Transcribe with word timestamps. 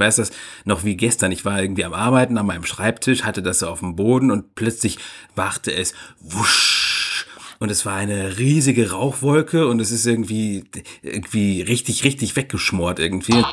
weiß 0.00 0.16
das 0.16 0.32
noch 0.64 0.84
wie 0.84 0.96
gestern. 0.96 1.30
Ich 1.30 1.44
war 1.44 1.60
irgendwie 1.62 1.84
am 1.84 1.92
Arbeiten 1.92 2.38
an 2.38 2.46
meinem 2.46 2.64
Schreibtisch, 2.64 3.22
hatte 3.22 3.42
das 3.42 3.60
so 3.60 3.68
auf 3.68 3.80
dem 3.80 3.94
Boden 3.94 4.30
und 4.30 4.54
plötzlich 4.54 4.98
wachte 5.36 5.72
es 5.72 5.94
wusch. 6.18 7.26
Und 7.58 7.70
es 7.70 7.84
war 7.84 7.96
eine 7.96 8.38
riesige 8.38 8.90
Rauchwolke 8.90 9.68
und 9.68 9.80
es 9.80 9.90
ist 9.90 10.06
irgendwie, 10.06 10.64
irgendwie 11.02 11.60
richtig, 11.60 12.04
richtig 12.04 12.34
weggeschmort 12.34 12.98
irgendwie. 12.98 13.44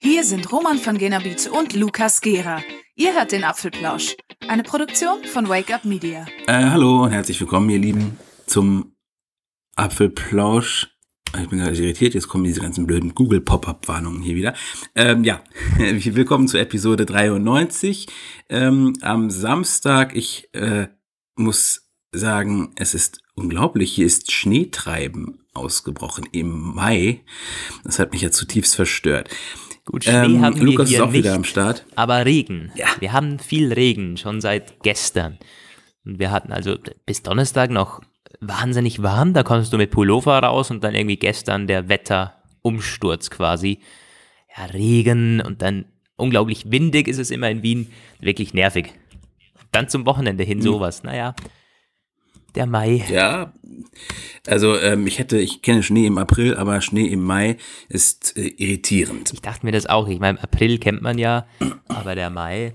Hier 0.00 0.24
sind 0.24 0.50
Roman 0.50 0.78
von 0.78 0.96
Genabit 0.96 1.50
und 1.50 1.74
Lukas 1.74 2.22
Gera. 2.22 2.62
Ihr 2.96 3.12
hört 3.12 3.32
den 3.32 3.44
Apfelplausch, 3.44 4.16
eine 4.48 4.62
Produktion 4.62 5.24
von 5.24 5.48
Wake 5.48 5.74
Up 5.74 5.84
Media. 5.84 6.24
Äh, 6.46 6.64
hallo 6.70 7.02
und 7.02 7.10
herzlich 7.10 7.38
willkommen, 7.40 7.68
ihr 7.68 7.80
Lieben, 7.80 8.16
zum 8.54 8.94
Apfelplausch. 9.74 10.86
Ich 11.42 11.48
bin 11.48 11.58
gerade 11.58 11.76
irritiert, 11.76 12.14
jetzt 12.14 12.28
kommen 12.28 12.44
diese 12.44 12.60
ganzen 12.60 12.86
blöden 12.86 13.12
Google-Pop-Up-Warnungen 13.12 14.22
hier 14.22 14.36
wieder. 14.36 14.54
Ähm, 14.94 15.24
ja, 15.24 15.42
willkommen 15.76 16.46
zu 16.46 16.58
Episode 16.58 17.04
93. 17.04 18.06
Ähm, 18.48 18.92
am 19.00 19.28
Samstag, 19.30 20.14
ich 20.14 20.54
äh, 20.54 20.86
muss 21.34 21.90
sagen, 22.12 22.74
es 22.76 22.94
ist 22.94 23.22
unglaublich, 23.34 23.92
hier 23.92 24.06
ist 24.06 24.30
Schneetreiben 24.30 25.40
ausgebrochen 25.52 26.28
im 26.30 26.76
Mai. 26.76 27.24
Das 27.82 27.98
hat 27.98 28.12
mich 28.12 28.22
ja 28.22 28.30
zutiefst 28.30 28.76
verstört. 28.76 29.30
Gut, 29.84 30.04
Schnee 30.04 30.12
ähm, 30.12 30.42
haben 30.42 30.60
Lukas 30.60 30.90
wir 30.90 30.98
ist 30.98 31.02
auch 31.02 31.10
nicht, 31.10 31.24
wieder 31.24 31.34
am 31.34 31.42
Start. 31.42 31.86
aber 31.96 32.24
Regen. 32.24 32.70
Ja. 32.76 32.86
Wir 33.00 33.12
haben 33.12 33.40
viel 33.40 33.72
Regen, 33.72 34.16
schon 34.16 34.40
seit 34.40 34.80
gestern. 34.84 35.40
Und 36.04 36.20
wir 36.20 36.30
hatten 36.30 36.52
also 36.52 36.76
bis 37.04 37.24
Donnerstag 37.24 37.70
noch 37.70 38.00
wahnsinnig 38.40 39.02
warm, 39.02 39.32
da 39.34 39.42
kommst 39.42 39.72
du 39.72 39.76
mit 39.78 39.90
Pullover 39.90 40.38
raus 40.38 40.70
und 40.70 40.82
dann 40.84 40.94
irgendwie 40.94 41.16
gestern 41.16 41.66
der 41.66 41.88
Wetterumsturz 41.88 43.30
quasi. 43.30 43.80
Ja, 44.56 44.66
Regen 44.66 45.40
und 45.40 45.62
dann 45.62 45.86
unglaublich 46.16 46.70
windig 46.70 47.08
ist 47.08 47.18
es 47.18 47.30
immer 47.30 47.50
in 47.50 47.62
Wien, 47.62 47.88
wirklich 48.20 48.54
nervig. 48.54 48.92
Dann 49.72 49.88
zum 49.88 50.06
Wochenende 50.06 50.44
hin 50.44 50.58
Mhm. 50.58 50.62
sowas, 50.62 51.02
naja, 51.02 51.34
der 52.54 52.66
Mai. 52.66 53.04
Ja, 53.10 53.52
also 54.46 54.78
ähm, 54.78 55.08
ich 55.08 55.18
hätte, 55.18 55.38
ich 55.38 55.60
kenne 55.62 55.82
Schnee 55.82 56.06
im 56.06 56.18
April, 56.18 56.54
aber 56.56 56.80
Schnee 56.80 57.06
im 57.06 57.22
Mai 57.24 57.56
ist 57.88 58.36
äh, 58.36 58.46
irritierend. 58.46 59.32
Ich 59.32 59.42
dachte 59.42 59.66
mir 59.66 59.72
das 59.72 59.86
auch. 59.86 60.06
Ich 60.06 60.20
meine, 60.20 60.40
April 60.40 60.78
kennt 60.78 61.02
man 61.02 61.18
ja, 61.18 61.46
aber 61.88 62.14
der 62.14 62.30
Mai. 62.30 62.74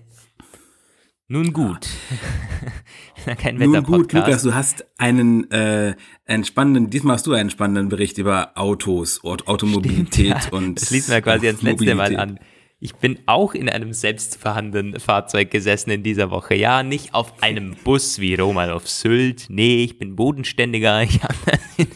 Nun 1.32 1.54
gut. 1.54 1.88
Kein 3.38 3.58
Nun 3.58 3.84
gut. 3.84 4.12
Lukas, 4.12 4.42
du 4.42 4.56
hast 4.56 4.84
einen, 4.98 5.50
äh, 5.52 5.96
einen 6.26 6.44
spannenden, 6.44 6.90
diesmal 6.90 7.16
hast 7.16 7.28
du 7.28 7.34
einen 7.34 7.52
spannenden 7.52 7.88
Bericht 7.90 8.18
über 8.18 8.52
Autos, 8.58 9.24
Aut- 9.24 9.48
Automobilität 9.48 10.30
Ja, 10.30 10.50
und 10.52 10.82
Das 10.82 10.90
liest 10.90 11.10
mir 11.10 11.22
quasi 11.22 11.46
ans 11.48 11.62
letzte 11.62 11.94
Mal 11.94 12.16
an. 12.18 12.40
Ich 12.80 12.96
bin 12.96 13.20
auch 13.28 13.54
in 13.54 13.70
einem 13.70 13.94
selbstfahrenden 13.94 15.00
Fahrzeug 15.00 15.52
gesessen 15.52 15.92
in 15.92 16.02
dieser 16.02 16.32
Woche. 16.32 16.56
Ja, 16.56 16.82
nicht 16.82 17.14
auf 17.14 17.44
einem 17.44 17.76
Bus 17.84 18.20
wie 18.20 18.34
Roman 18.36 18.72
auf 18.72 18.90
Sylt. 18.90 19.46
Nee, 19.50 19.84
ich 19.84 20.00
bin 20.00 20.16
bodenständiger. 20.16 21.04
Ich 21.08 21.22
habe 21.22 21.36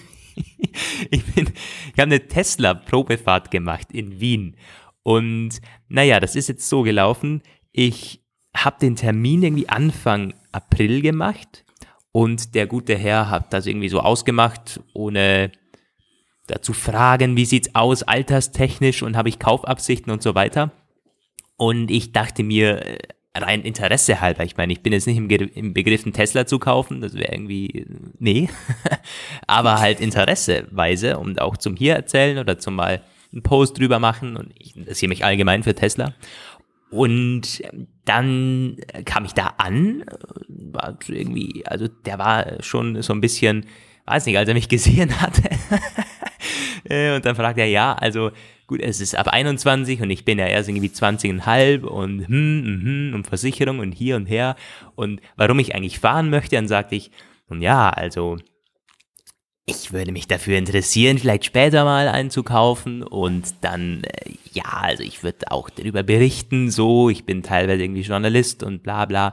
ich 1.09 1.23
bin, 1.25 1.47
ich 1.47 1.99
habe 1.99 2.03
eine 2.03 2.27
Tesla-Probefahrt 2.27 3.49
gemacht 3.49 3.87
in 3.91 4.19
Wien. 4.19 4.57
Und 5.03 5.59
naja, 5.87 6.19
das 6.19 6.35
ist 6.35 6.49
jetzt 6.49 6.67
so 6.69 6.81
gelaufen. 6.83 7.41
Ich 7.71 8.22
habe 8.55 8.77
den 8.79 8.95
Termin 8.95 9.43
irgendwie 9.43 9.69
Anfang 9.69 10.33
April 10.51 11.01
gemacht. 11.01 11.65
Und 12.11 12.53
der 12.53 12.67
gute 12.67 12.95
Herr 12.95 13.29
hat 13.29 13.53
das 13.53 13.65
irgendwie 13.65 13.89
so 13.89 13.99
ausgemacht, 13.99 14.79
ohne 14.93 15.51
dazu 16.47 16.73
fragen, 16.73 17.35
wie 17.35 17.45
sieht's 17.45 17.73
aus, 17.73 18.03
alterstechnisch 18.03 19.01
und 19.01 19.17
habe 19.17 19.29
ich 19.29 19.39
Kaufabsichten 19.39 20.11
und 20.11 20.21
so 20.21 20.35
weiter. 20.35 20.71
Und 21.55 21.89
ich 21.89 22.11
dachte 22.11 22.43
mir, 22.43 22.85
äh, 22.85 22.97
rein 23.35 23.61
Interesse 23.63 24.21
halber, 24.21 24.43
ich 24.43 24.57
meine, 24.57 24.73
ich 24.73 24.81
bin 24.81 24.93
jetzt 24.93 25.07
nicht 25.07 25.17
im, 25.17 25.29
im 25.29 25.73
Begriff, 25.73 26.03
einen 26.03 26.13
Tesla 26.13 26.45
zu 26.45 26.59
kaufen, 26.59 27.01
das 27.01 27.13
wäre 27.13 27.31
irgendwie, 27.31 27.67
äh, 27.67 27.85
nee, 28.19 28.49
aber 29.47 29.79
halt 29.79 29.99
interesseweise 29.99 31.17
und 31.17 31.41
auch 31.41 31.57
zum 31.57 31.75
hier 31.75 31.95
erzählen 31.95 32.37
oder 32.37 32.59
zum 32.59 32.75
mal 32.75 33.01
einen 33.31 33.41
Post 33.41 33.79
drüber 33.79 33.99
machen 33.99 34.37
und 34.37 34.53
ich 34.59 34.75
interessiere 34.75 35.09
mich 35.09 35.25
allgemein 35.25 35.63
für 35.63 35.73
Tesla. 35.73 36.13
Und 36.93 37.63
dann 38.05 38.77
kam 39.05 39.25
ich 39.25 39.33
da 39.33 39.55
an, 39.57 40.01
äh, 40.01 40.05
war 40.47 40.95
irgendwie, 41.07 41.65
also 41.65 41.87
der 41.87 42.19
war 42.19 42.61
schon 42.61 43.01
so 43.01 43.13
ein 43.13 43.21
bisschen, 43.21 43.65
weiß 44.05 44.27
nicht, 44.27 44.37
als 44.37 44.47
er 44.47 44.53
mich 44.53 44.69
gesehen 44.77 45.19
hatte. 45.19 45.49
Äh, 46.89 47.15
und 47.15 47.25
dann 47.25 47.37
fragt 47.37 47.57
er, 47.57 47.65
ja, 47.65 47.93
also 47.93 48.31
gut, 48.67 48.81
es 48.81 48.99
ist 48.99 49.15
ab 49.15 49.29
21 49.29 50.01
und 50.01 50.09
ich 50.09 50.25
bin 50.25 50.37
ja 50.37 50.47
erst 50.47 50.67
irgendwie 50.67 50.89
20,5 50.89 51.83
und 51.85 52.27
hm, 52.27 52.81
hm, 52.83 53.11
und 53.15 53.25
Versicherung 53.25 53.79
und 53.79 53.93
hier 53.93 54.17
und 54.17 54.25
her 54.25 54.57
und 54.95 55.21
warum 55.37 55.59
ich 55.59 55.75
eigentlich 55.75 55.99
fahren 55.99 56.29
möchte, 56.29 56.57
dann 56.57 56.67
sagte 56.67 56.95
ich, 56.95 57.09
nun 57.47 57.61
ja, 57.61 57.89
also 57.89 58.37
ich 59.65 59.93
würde 59.93 60.11
mich 60.11 60.27
dafür 60.27 60.57
interessieren, 60.57 61.17
vielleicht 61.17 61.45
später 61.45 61.85
mal 61.85 62.09
einzukaufen 62.09 63.01
und 63.01 63.55
dann, 63.61 64.03
äh, 64.03 64.31
ja, 64.51 64.65
also 64.65 65.03
ich 65.03 65.23
würde 65.23 65.51
auch 65.51 65.69
darüber 65.69 66.03
berichten, 66.03 66.69
so, 66.69 67.09
ich 67.09 67.25
bin 67.25 67.43
teilweise 67.43 67.83
irgendwie 67.83 68.01
Journalist 68.01 68.63
und 68.63 68.83
bla 68.83 69.05
bla. 69.05 69.31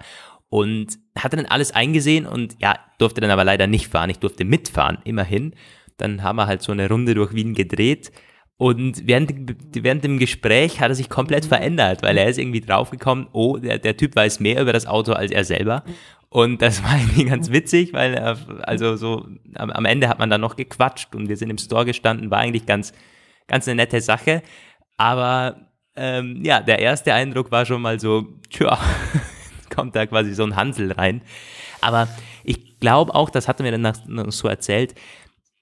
Und 0.48 0.98
hatte 1.16 1.36
dann 1.36 1.46
alles 1.46 1.72
eingesehen 1.72 2.26
und 2.26 2.56
ja, 2.60 2.76
durfte 2.98 3.20
dann 3.20 3.30
aber 3.30 3.44
leider 3.44 3.68
nicht 3.68 3.86
fahren. 3.86 4.10
Ich 4.10 4.18
durfte 4.18 4.44
mitfahren, 4.44 4.98
immerhin. 5.04 5.54
Dann 5.96 6.24
haben 6.24 6.36
wir 6.36 6.46
halt 6.46 6.62
so 6.62 6.72
eine 6.72 6.88
Runde 6.88 7.14
durch 7.14 7.34
Wien 7.34 7.54
gedreht. 7.54 8.10
Und 8.56 9.06
während, 9.06 9.32
während 9.74 10.04
dem 10.04 10.18
Gespräch 10.18 10.80
hat 10.80 10.90
er 10.90 10.94
sich 10.94 11.08
komplett 11.08 11.46
verändert, 11.46 12.02
weil 12.02 12.18
er 12.18 12.28
ist 12.28 12.38
irgendwie 12.38 12.60
draufgekommen, 12.60 13.28
oh, 13.32 13.58
der, 13.58 13.78
der 13.78 13.96
Typ 13.96 14.16
weiß 14.16 14.40
mehr 14.40 14.60
über 14.60 14.72
das 14.72 14.86
Auto 14.86 15.12
als 15.12 15.30
er 15.30 15.44
selber. 15.44 15.84
Und 16.30 16.62
das 16.62 16.82
war 16.82 16.96
irgendwie 16.96 17.24
ganz 17.24 17.50
witzig, 17.50 17.92
weil 17.92 18.16
also 18.62 18.96
so, 18.96 19.26
am, 19.54 19.70
am 19.70 19.84
Ende 19.84 20.08
hat 20.08 20.18
man 20.18 20.30
dann 20.30 20.40
noch 20.40 20.56
gequatscht 20.56 21.14
und 21.14 21.28
wir 21.28 21.36
sind 21.36 21.50
im 21.50 21.58
Store 21.58 21.84
gestanden, 21.84 22.30
war 22.30 22.38
eigentlich 22.38 22.66
ganz, 22.66 22.92
ganz 23.46 23.68
eine 23.68 23.76
nette 23.76 24.00
Sache. 24.00 24.42
Aber 24.96 25.68
ähm, 25.96 26.42
ja, 26.44 26.60
der 26.60 26.78
erste 26.78 27.12
Eindruck 27.12 27.50
war 27.50 27.66
schon 27.66 27.82
mal 27.82 27.98
so, 27.98 28.28
tja, 28.48 28.78
kommt 29.74 29.96
da 29.96 30.06
quasi 30.06 30.34
so 30.34 30.44
ein 30.44 30.56
Hansel 30.56 30.92
rein. 30.92 31.22
Aber 31.80 32.08
ich 32.44 32.78
glaube 32.78 33.14
auch, 33.14 33.30
das 33.30 33.48
hat 33.48 33.60
er 33.60 33.64
mir 33.64 33.76
dann 33.76 34.30
so 34.30 34.48
erzählt, 34.48 34.94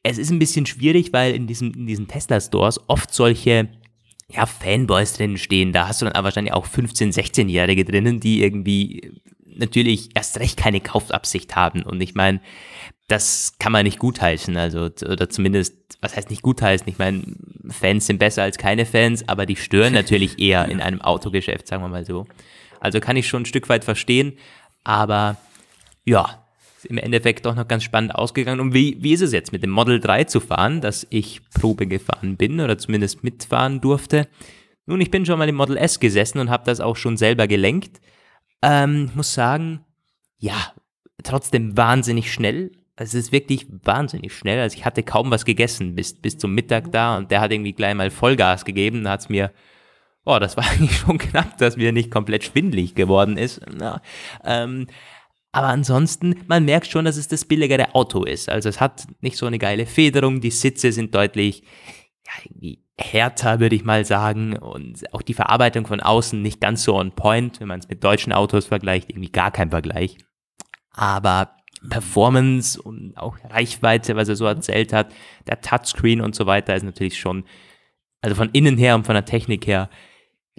es 0.03 0.19
ist 0.19 0.31
ein 0.31 0.39
bisschen 0.39 0.67
schwierig, 0.67 1.13
weil 1.13 1.35
in, 1.35 1.47
diesem, 1.47 1.73
in 1.73 1.87
diesen 1.87 2.09
Tesla-Stores 2.09 2.89
oft 2.89 3.13
solche 3.13 3.69
ja, 4.31 4.47
Fanboys 4.47 5.15
drinnen 5.15 5.39
stehen. 5.39 5.73
Da 5.73 5.89
hast 5.89 6.01
du 6.01 6.05
dann 6.05 6.15
aber 6.15 6.27
wahrscheinlich 6.27 6.53
auch 6.53 6.67
15-, 6.67 7.15
16-Jährige 7.15 7.85
drinnen, 7.85 8.21
die 8.21 8.43
irgendwie 8.43 9.13
natürlich 9.47 10.11
erst 10.15 10.39
recht 10.39 10.57
keine 10.57 10.81
Kaufabsicht 10.81 11.57
haben. 11.57 11.83
Und 11.83 12.01
ich 12.01 12.15
meine, 12.15 12.41
das 13.09 13.57
kann 13.59 13.73
man 13.73 13.85
nicht 13.85 13.99
gutheißen. 13.99 14.57
Also, 14.57 14.91
oder 15.05 15.31
zumindest, 15.31 15.75
was 16.01 16.15
heißt 16.15 16.31
nicht 16.31 16.43
gutheißen? 16.43 16.87
Ich 16.89 16.99
meine, 16.99 17.23
Fans 17.69 18.07
sind 18.07 18.19
besser 18.19 18.43
als 18.43 18.59
keine 18.59 18.85
Fans, 18.85 19.27
aber 19.29 19.47
die 19.47 19.57
stören 19.57 19.95
natürlich 19.95 20.39
eher 20.39 20.69
in 20.69 20.81
einem 20.81 21.01
Autogeschäft, 21.01 21.67
sagen 21.67 21.83
wir 21.83 21.89
mal 21.89 22.05
so. 22.05 22.27
Also 22.81 23.01
kann 23.01 23.17
ich 23.17 23.27
schon 23.27 23.43
ein 23.43 23.47
Stück 23.47 23.69
weit 23.69 23.85
verstehen, 23.85 24.39
aber 24.85 25.37
ja, 26.05 26.45
im 26.89 26.99
Endeffekt 26.99 27.45
doch 27.45 27.55
noch 27.55 27.69
ganz 27.69 27.85
spannend 27.85 28.15
ausgegangen. 28.15 28.61
Und 28.61 28.75
wie, 28.75 28.97
wie 29.01 29.13
ist 29.13 29.21
es 29.21 29.33
jetzt 29.33 29.53
mit 29.53 29.63
dem 29.63 29.71
Model 29.71 30.01
3 30.01 30.25
zu 30.25 30.41
fahren, 30.41 30.81
dass 30.81 31.07
ich 31.11 31.43
Probe 31.51 31.87
gefahren 31.87 32.37
bin 32.37 32.61
oder 32.61 32.79
zumindest 32.79 33.23
mitfahren 33.23 33.81
durfte? 33.81 34.27
Nun, 34.87 35.01
ich 35.03 35.11
bin 35.11 35.27
schon 35.27 35.39
mal 35.39 35.49
im 35.49 35.55
Model 35.55 35.77
S 35.77 36.01
gesessen 36.01 36.39
und 36.39 36.49
habe 36.49 36.65
das 36.65 36.81
auch 36.81 36.97
schon 36.97 37.19
selber 37.19 37.47
gelenkt. 37.47 38.01
Ähm, 38.63 39.11
muss 39.15 39.35
sagen, 39.35 39.85
ja, 40.39 40.73
trotzdem 41.23 41.77
wahnsinnig 41.77 42.33
schnell. 42.33 42.73
Es 42.97 43.13
ist 43.15 43.31
wirklich 43.31 43.67
wahnsinnig 43.85 44.33
schnell. 44.33 44.61
Also 44.61 44.77
ich 44.77 44.85
hatte 44.87 45.03
kaum 45.03 45.31
was 45.31 45.45
gegessen 45.45 45.95
bis, 45.95 46.15
bis 46.15 46.39
zum 46.39 46.55
Mittag 46.55 46.91
da 46.91 47.19
und 47.19 47.31
der 47.31 47.41
hat 47.41 47.53
irgendwie 47.53 47.75
gleich 47.75 47.95
mal 47.95 48.11
Vollgas 48.11 48.65
gegeben. 48.65 49.05
Da 49.05 49.11
hat 49.11 49.21
es 49.21 49.29
mir, 49.29 49.53
oh, 50.25 50.39
das 50.39 50.57
war 50.57 50.65
eigentlich 50.71 50.97
schon 50.97 51.19
knapp, 51.19 51.59
dass 51.59 51.77
mir 51.77 51.93
nicht 51.93 52.11
komplett 52.11 52.45
schwindlig 52.45 52.95
geworden 52.95 53.37
ist. 53.37 53.61
Na, 53.71 54.01
ähm, 54.43 54.87
aber 55.59 55.71
ansonsten, 55.71 56.37
man 56.47 56.65
merkt 56.65 56.87
schon, 56.87 57.05
dass 57.05 57.17
es 57.17 57.27
das 57.27 57.45
billigere 57.45 57.93
Auto 57.97 58.23
ist. 58.23 58.49
Also 58.49 58.69
es 58.69 58.81
hat 58.81 59.09
nicht 59.23 59.37
so 59.37 59.45
eine 59.45 59.59
geile 59.59 59.87
Federung, 59.87 60.41
die 60.41 60.53
Sitze 60.53 60.93
sind 60.93 61.17
deutlich 61.17 61.65
ja, 62.61 62.75
härter, 62.97 63.59
würde 63.59 63.75
ich 63.75 63.83
mal 63.83 64.05
sagen. 64.05 64.57
Und 64.57 65.13
auch 65.13 65.21
die 65.21 65.35
Verarbeitung 65.35 65.85
von 65.85 65.99
außen 65.99 66.41
nicht 66.41 66.61
ganz 66.61 66.85
so 66.85 66.95
on 66.95 67.11
point, 67.11 67.59
wenn 67.59 67.67
man 67.67 67.81
es 67.81 67.89
mit 67.89 68.05
deutschen 68.05 68.33
Autos 68.33 68.67
vergleicht, 68.67 69.11
irgendwie 69.11 69.33
gar 69.33 69.51
kein 69.51 69.71
Vergleich. 69.71 70.19
Aber 70.93 71.57
Performance 71.91 72.81
und 72.81 73.17
auch 73.17 73.37
Reichweite, 73.51 74.15
was 74.15 74.29
er 74.29 74.37
so 74.37 74.45
erzählt 74.45 74.93
hat, 74.93 75.13
der 75.49 75.61
Touchscreen 75.61 76.21
und 76.21 76.37
so 76.37 76.47
weiter 76.47 76.77
ist 76.77 76.85
natürlich 76.85 77.19
schon, 77.19 77.47
also 78.21 78.37
von 78.37 78.51
innen 78.51 78.79
her 78.79 78.95
und 78.95 79.07
von 79.07 79.17
der 79.17 79.25
Technik 79.25 79.67
her, 79.67 79.91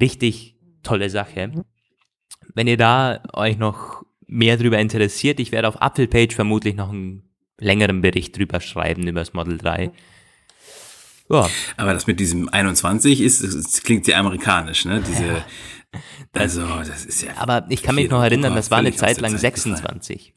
richtig 0.02 0.58
tolle 0.84 1.10
Sache. 1.10 1.64
Wenn 2.54 2.68
ihr 2.68 2.76
da 2.76 3.24
euch 3.32 3.58
noch 3.58 4.04
mehr 4.30 4.58
darüber 4.58 4.80
interessiert, 4.80 5.40
ich 5.40 5.52
werde 5.52 5.68
auf 5.68 5.78
Apple 5.82 6.08
Page 6.08 6.36
vermutlich 6.36 6.76
noch 6.76 6.90
einen 6.90 7.24
längeren 7.60 8.02
Bericht 8.02 8.38
drüber 8.38 8.62
schreiben 8.62 9.08
über 9.08 9.20
das 9.20 9.34
Model 9.34 9.58
3. 9.58 9.92
Ja. 11.30 11.50
Aber 11.78 11.94
das 11.94 12.08
mit 12.08 12.20
diesem 12.20 12.50
21 12.50 13.22
ist, 13.22 13.44
das 13.44 13.84
klingt 13.84 14.06
sehr 14.06 14.18
amerikanisch, 14.18 14.86
ne? 14.86 15.04
Diese, 15.06 15.28
ja. 15.28 15.46
also, 16.34 16.66
das 16.80 17.06
ist 17.06 17.22
ja. 17.22 17.38
Aber 17.38 17.66
ich 17.70 17.84
kann 17.84 17.96
mich 17.96 18.10
noch 18.10 18.24
erinnern, 18.24 18.56
das 18.56 18.72
war 18.72 18.80
eine 18.80 18.94
Zeit 18.94 19.20
lang 19.22 19.38
26. 19.38 20.34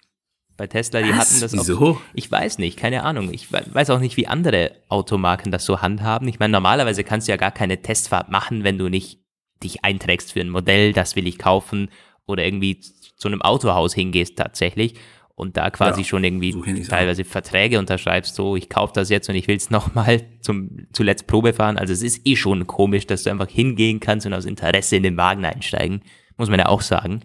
Bei 0.57 0.67
Tesla, 0.67 1.01
die 1.01 1.11
Was? 1.11 1.31
hatten 1.31 1.41
das 1.41 1.53
Wieso? 1.55 1.79
Auch, 1.79 2.01
ich 2.13 2.31
weiß 2.31 2.59
nicht, 2.59 2.79
keine 2.79 3.05
Ahnung. 3.05 3.33
Ich 3.33 3.51
weiß 3.51 3.89
auch 3.89 4.01
nicht, 4.01 4.19
wie 4.19 4.27
andere 4.27 4.73
Automarken 4.89 5.51
das 5.51 5.65
so 5.65 5.81
handhaben. 5.81 6.29
Ich 6.29 6.39
meine, 6.39 6.53
normalerweise 6.53 7.05
kannst 7.05 7.27
du 7.27 7.33
ja 7.33 7.39
gar 7.39 7.53
keine 7.53 7.81
Testfahrt 7.81 8.31
machen, 8.31 8.63
wenn 8.63 8.77
du 8.77 8.89
nicht 8.89 9.21
dich 9.63 9.83
einträgst 9.85 10.33
für 10.33 10.41
ein 10.41 10.51
Modell, 10.51 10.93
das 10.93 11.17
will 11.17 11.27
ich 11.27 11.39
kaufen 11.39 11.89
oder 12.27 12.45
irgendwie 12.45 12.81
zu 13.23 13.29
einem 13.29 13.41
Autohaus 13.41 13.95
hingehst 13.95 14.37
tatsächlich 14.37 14.95
und 15.35 15.57
da 15.57 15.71
quasi 15.71 16.03
ja, 16.03 16.07
schon 16.07 16.25
irgendwie 16.25 16.53
so 16.53 16.63
teilweise 16.91 17.25
Verträge 17.25 17.79
unterschreibst, 17.79 18.35
so 18.35 18.57
ich 18.57 18.69
kaufe 18.69 18.93
das 18.95 19.09
jetzt 19.09 19.29
und 19.29 19.37
ich 19.37 19.49
will 19.49 19.57
es 19.57 19.71
nochmal 19.71 20.23
zum 20.41 20.87
zuletzt 20.93 21.27
Probe 21.27 21.55
fahren. 21.55 21.79
Also 21.79 21.93
es 21.93 22.03
ist 22.03 22.27
eh 22.27 22.37
schon 22.37 22.67
komisch, 22.67 23.07
dass 23.07 23.23
du 23.23 23.31
einfach 23.31 23.49
hingehen 23.49 24.01
kannst 24.01 24.27
und 24.27 24.35
aus 24.35 24.45
Interesse 24.45 24.97
in 24.97 25.05
den 25.05 25.17
Wagen 25.17 25.45
einsteigen, 25.45 26.03
muss 26.37 26.51
man 26.51 26.59
ja 26.59 26.67
auch 26.67 26.83
sagen. 26.83 27.23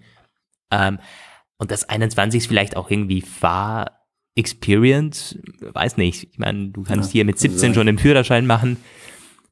Ähm, 0.72 1.00
und 1.58 1.72
das 1.72 1.90
21 1.90 2.44
ist 2.44 2.48
vielleicht 2.48 2.78
auch 2.78 2.90
irgendwie 2.92 3.22
Fahr 3.22 3.98
Experience, 4.36 5.40
weiß 5.62 5.98
nicht. 5.98 6.28
Ich 6.32 6.38
meine, 6.38 6.70
du 6.70 6.84
kannst 6.84 7.10
ja, 7.10 7.14
hier 7.14 7.26
mit 7.26 7.40
17 7.40 7.74
schon 7.74 7.88
den 7.88 7.98
Führerschein 7.98 8.46
machen 8.46 8.78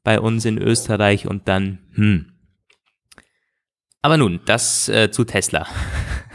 bei 0.04 0.20
uns 0.20 0.44
in 0.44 0.58
Österreich 0.58 1.26
und 1.26 1.48
dann, 1.48 1.78
hm. 1.94 2.32
Aber 4.00 4.16
nun, 4.16 4.38
das 4.44 4.88
äh, 4.88 5.10
zu 5.10 5.24
Tesla. 5.24 5.66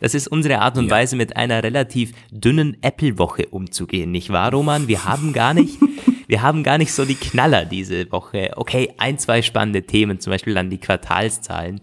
Das 0.00 0.14
ist 0.14 0.28
unsere 0.28 0.60
Art 0.60 0.78
und 0.78 0.86
ja. 0.86 0.90
Weise, 0.90 1.16
mit 1.16 1.36
einer 1.36 1.62
relativ 1.62 2.12
dünnen 2.30 2.76
Apple-Woche 2.82 3.46
umzugehen, 3.48 4.10
nicht 4.10 4.30
wahr, 4.30 4.52
Roman? 4.52 4.88
Wir 4.88 5.04
haben 5.04 5.32
gar 5.32 5.54
nicht, 5.54 5.78
wir 6.26 6.42
haben 6.42 6.62
gar 6.62 6.78
nicht 6.78 6.92
so 6.92 7.04
die 7.04 7.14
Knaller 7.14 7.64
diese 7.64 8.10
Woche. 8.12 8.50
Okay, 8.56 8.94
ein, 8.98 9.18
zwei 9.18 9.42
spannende 9.42 9.84
Themen, 9.84 10.20
zum 10.20 10.32
Beispiel 10.32 10.54
dann 10.54 10.70
die 10.70 10.78
Quartalszahlen. 10.78 11.80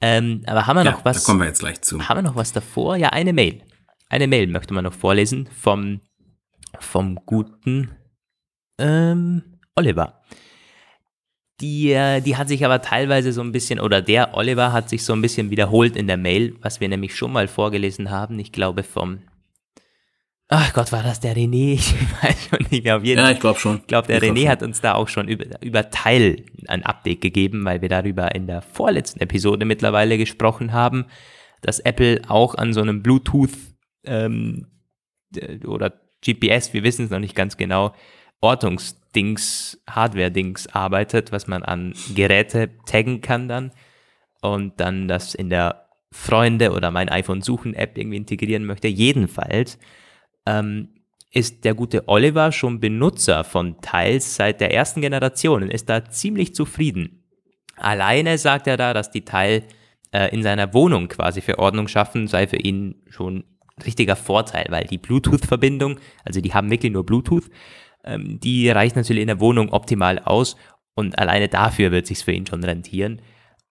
Ähm, 0.00 0.42
aber 0.46 0.66
haben 0.66 0.76
wir 0.76 0.84
ja, 0.84 0.90
noch 0.92 1.04
was? 1.04 1.22
Da 1.22 1.26
kommen 1.26 1.40
wir 1.40 1.46
jetzt 1.46 1.60
gleich 1.60 1.80
zu. 1.80 2.08
Haben 2.08 2.18
wir 2.18 2.22
noch 2.22 2.36
was 2.36 2.52
davor? 2.52 2.96
Ja, 2.96 3.10
eine 3.10 3.32
Mail. 3.32 3.62
Eine 4.08 4.26
Mail 4.26 4.46
möchte 4.48 4.74
man 4.74 4.84
noch 4.84 4.92
vorlesen 4.92 5.48
vom, 5.60 6.00
vom 6.78 7.16
guten 7.26 7.90
ähm, 8.78 9.42
Oliver. 9.76 10.20
Die, 11.64 11.92
äh, 11.92 12.20
die 12.20 12.36
hat 12.36 12.48
sich 12.48 12.62
aber 12.62 12.82
teilweise 12.82 13.32
so 13.32 13.40
ein 13.40 13.50
bisschen, 13.50 13.80
oder 13.80 14.02
der 14.02 14.34
Oliver 14.34 14.74
hat 14.74 14.90
sich 14.90 15.02
so 15.02 15.14
ein 15.14 15.22
bisschen 15.22 15.48
wiederholt 15.48 15.96
in 15.96 16.06
der 16.06 16.18
Mail, 16.18 16.54
was 16.60 16.78
wir 16.78 16.90
nämlich 16.90 17.16
schon 17.16 17.32
mal 17.32 17.48
vorgelesen 17.48 18.10
haben. 18.10 18.38
Ich 18.38 18.52
glaube 18.52 18.82
vom, 18.82 19.20
ach 20.48 20.74
Gott, 20.74 20.92
war 20.92 21.02
das 21.02 21.20
der 21.20 21.34
René? 21.34 21.76
Ich 21.80 22.22
weiß 22.22 22.48
schon 22.50 22.66
nicht 22.70 22.84
mehr 22.84 22.98
auf 22.98 23.02
jeden 23.02 23.18
Fall. 23.18 23.30
Ja, 23.30 23.34
ich 23.34 23.40
glaube 23.40 23.58
schon. 23.58 23.78
Ich 23.78 23.86
glaube, 23.86 24.08
der 24.08 24.22
ich 24.22 24.28
René 24.28 24.42
glaub 24.42 24.48
hat 24.48 24.62
uns 24.62 24.82
da 24.82 24.92
auch 24.92 25.08
schon 25.08 25.26
über, 25.26 25.46
über 25.62 25.88
Teil 25.88 26.44
ein 26.68 26.82
Update 26.82 27.22
gegeben, 27.22 27.64
weil 27.64 27.80
wir 27.80 27.88
darüber 27.88 28.34
in 28.34 28.46
der 28.46 28.60
vorletzten 28.60 29.20
Episode 29.20 29.64
mittlerweile 29.64 30.18
gesprochen 30.18 30.74
haben, 30.74 31.06
dass 31.62 31.80
Apple 31.80 32.20
auch 32.28 32.56
an 32.56 32.74
so 32.74 32.82
einem 32.82 33.02
Bluetooth 33.02 33.56
ähm, 34.04 34.66
oder 35.64 35.94
GPS, 36.22 36.74
wir 36.74 36.82
wissen 36.82 37.06
es 37.06 37.10
noch 37.10 37.20
nicht 37.20 37.34
ganz 37.34 37.56
genau, 37.56 37.94
Ortungsdings, 39.14 39.80
Hardware-Dings 39.88 40.66
arbeitet, 40.68 41.30
was 41.30 41.46
man 41.46 41.62
an 41.62 41.94
Geräte 42.14 42.70
taggen 42.86 43.20
kann 43.20 43.48
dann 43.48 43.70
und 44.42 44.80
dann 44.80 45.08
das 45.08 45.34
in 45.34 45.50
der 45.50 45.88
Freunde 46.12 46.72
oder 46.72 46.90
mein 46.90 47.08
iPhone 47.08 47.40
suchen 47.40 47.74
App 47.74 47.96
irgendwie 47.96 48.16
integrieren 48.16 48.64
möchte. 48.64 48.88
Jedenfalls 48.88 49.78
ähm, 50.46 50.88
ist 51.30 51.64
der 51.64 51.74
gute 51.74 52.08
Oliver 52.08 52.52
schon 52.52 52.80
Benutzer 52.80 53.44
von 53.44 53.80
Tiles 53.80 54.36
seit 54.36 54.60
der 54.60 54.72
ersten 54.72 55.00
Generation 55.00 55.62
und 55.62 55.70
ist 55.72 55.88
da 55.88 56.04
ziemlich 56.04 56.54
zufrieden. 56.54 57.24
Alleine 57.76 58.38
sagt 58.38 58.66
er 58.66 58.76
da, 58.76 58.94
dass 58.94 59.10
die 59.10 59.24
Teil 59.24 59.64
äh, 60.12 60.32
in 60.32 60.42
seiner 60.42 60.72
Wohnung 60.74 61.08
quasi 61.08 61.40
für 61.40 61.58
Ordnung 61.58 61.88
schaffen, 61.88 62.28
sei 62.28 62.46
für 62.46 62.58
ihn 62.58 63.02
schon 63.08 63.44
richtiger 63.84 64.14
Vorteil, 64.14 64.66
weil 64.70 64.84
die 64.84 64.98
Bluetooth-Verbindung, 64.98 65.98
also 66.24 66.40
die 66.40 66.54
haben 66.54 66.70
wirklich 66.70 66.92
nur 66.92 67.04
Bluetooth, 67.04 67.50
ähm, 68.04 68.40
die 68.40 68.68
reicht 68.68 68.96
natürlich 68.96 69.22
in 69.22 69.28
der 69.28 69.40
Wohnung 69.40 69.70
optimal 69.70 70.18
aus 70.18 70.56
und 70.94 71.18
alleine 71.18 71.48
dafür 71.48 71.90
wird 71.90 72.06
sich 72.06 72.18
für 72.24 72.32
ihn 72.32 72.46
schon 72.46 72.64
rentieren. 72.64 73.20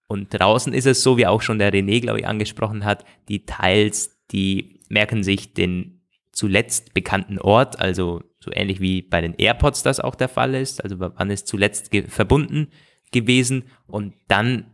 Und 0.07 0.33
draußen 0.33 0.73
ist 0.73 0.85
es 0.85 1.01
so, 1.01 1.17
wie 1.17 1.27
auch 1.27 1.41
schon 1.41 1.59
der 1.59 1.73
René, 1.73 2.01
glaube 2.01 2.19
ich, 2.19 2.27
angesprochen 2.27 2.85
hat, 2.85 3.05
die 3.29 3.45
Teils, 3.45 4.19
die 4.31 4.81
merken 4.89 5.23
sich 5.23 5.53
den 5.53 6.01
zuletzt 6.31 6.93
bekannten 6.93 7.39
Ort, 7.39 7.79
also 7.79 8.21
so 8.39 8.51
ähnlich 8.53 8.79
wie 8.79 9.01
bei 9.01 9.21
den 9.21 9.35
AirPods 9.35 9.83
das 9.83 9.99
auch 9.99 10.15
der 10.15 10.29
Fall 10.29 10.55
ist, 10.55 10.83
also 10.83 10.99
wann 10.99 11.29
ist 11.29 11.47
zuletzt 11.47 11.91
ge 11.91 12.07
verbunden 12.07 12.67
gewesen 13.11 13.65
und 13.87 14.15
dann 14.27 14.72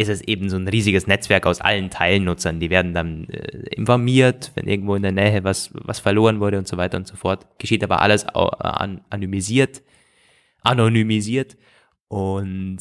ist 0.00 0.08
es 0.08 0.22
eben 0.22 0.48
so 0.48 0.56
ein 0.56 0.66
riesiges 0.66 1.06
Netzwerk 1.06 1.44
aus 1.46 1.60
allen 1.60 1.90
Teilnutzern. 1.90 2.58
Die 2.58 2.70
werden 2.70 2.94
dann 2.94 3.28
äh, 3.28 3.68
informiert, 3.76 4.50
wenn 4.54 4.66
irgendwo 4.66 4.94
in 4.94 5.02
der 5.02 5.12
Nähe 5.12 5.44
was, 5.44 5.70
was 5.74 6.00
verloren 6.00 6.40
wurde 6.40 6.56
und 6.56 6.66
so 6.66 6.78
weiter 6.78 6.96
und 6.96 7.06
so 7.06 7.16
fort. 7.16 7.46
Geschieht 7.58 7.84
aber 7.84 8.00
alles 8.00 8.26
an, 8.26 9.02
anonymisiert, 9.10 9.82
anonymisiert. 10.62 11.58
Und 12.08 12.78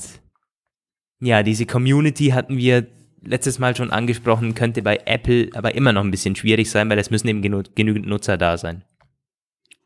ja, 1.20 1.44
diese 1.44 1.66
Community 1.66 2.28
hatten 2.28 2.58
wir 2.58 2.88
letztes 3.22 3.60
Mal 3.60 3.76
schon 3.76 3.92
angesprochen, 3.92 4.56
könnte 4.56 4.82
bei 4.82 5.02
Apple 5.06 5.50
aber 5.54 5.76
immer 5.76 5.92
noch 5.92 6.04
ein 6.04 6.12
bisschen 6.12 6.38
schwierig 6.38 6.72
sein, 6.72 6.90
weil 6.90 7.00
es 7.00 7.12
müssen 7.12 7.28
eben 7.28 7.42
genügend 7.42 8.08
Nutzer 8.08 8.38
da 8.38 8.58
sein. 8.58 8.86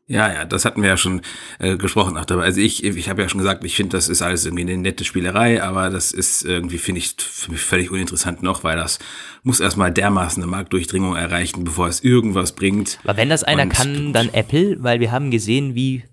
Ja, 0.06 0.30
ja, 0.30 0.44
das 0.44 0.66
hatten 0.66 0.82
wir 0.82 0.90
ja 0.90 0.96
schon 0.98 1.22
äh, 1.58 1.78
gesprochen 1.78 2.18
auch 2.18 2.26
dabei. 2.26 2.42
Also 2.42 2.60
ich, 2.60 2.84
ich 2.84 3.08
habe 3.08 3.22
ja 3.22 3.28
schon 3.28 3.38
gesagt, 3.38 3.64
ich 3.64 3.74
finde, 3.74 3.96
das 3.96 4.08
ist 4.08 4.20
alles 4.20 4.44
irgendwie 4.44 4.62
eine 4.62 4.76
nette 4.76 5.02
Spielerei, 5.02 5.62
aber 5.62 5.88
das 5.88 6.12
ist 6.12 6.44
irgendwie, 6.44 6.76
finde 6.76 6.98
ich, 6.98 7.14
für 7.18 7.52
mich 7.52 7.62
völlig 7.62 7.90
uninteressant 7.90 8.42
noch, 8.42 8.64
weil 8.64 8.76
das 8.76 8.98
muss 9.42 9.60
erstmal 9.60 9.92
dermaßen 9.92 10.42
eine 10.42 10.50
Marktdurchdringung 10.50 11.16
erreichen, 11.16 11.64
bevor 11.64 11.88
es 11.88 12.04
irgendwas 12.04 12.52
bringt. 12.52 12.98
Aber 13.04 13.16
wenn 13.16 13.30
das 13.30 13.44
einer 13.44 13.62
Und, 13.62 13.72
kann, 13.72 14.12
dann 14.12 14.28
Apple, 14.28 14.76
weil 14.80 15.00
wir 15.00 15.10
haben 15.10 15.30
gesehen, 15.30 15.74
wie 15.74 16.04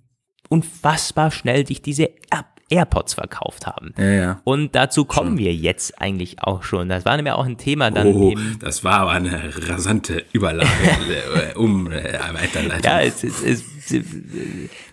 unfassbar 0.48 1.32
schnell 1.32 1.68
sich 1.68 1.82
diese 1.82 2.10
App 2.30 2.51
AirPods 2.72 3.14
verkauft 3.14 3.68
haben. 3.68 3.94
Ja, 3.98 4.12
ja. 4.12 4.42
Und 4.44 4.76
dazu 4.76 5.06
kommen 5.06 5.32
Schon. 5.32 5.38
wir 5.38 5.54
jetzt 5.54 6.02
eigentlich 6.02 6.42
auch 6.42 6.64
schon. 6.64 6.90
Das 6.90 7.06
war 7.06 7.16
nämlich 7.16 7.34
auch 7.34 7.46
ein 7.46 7.58
Thema 7.58 7.92
dann. 7.92 8.08
Oh, 8.08 8.34
das 8.60 8.84
war 8.84 9.02
aber 9.02 9.12
eine 9.12 9.52
rasante 9.68 10.26
Überleitung, 10.32 10.72
äh, 11.54 11.58
um 11.58 11.92
äh, 11.92 12.20
Weiterleitung. 12.34 12.84
Ja, 12.84 13.02
es 13.02 13.24
ist, 13.24 13.44
es 13.44 13.64
ist 13.92 14.06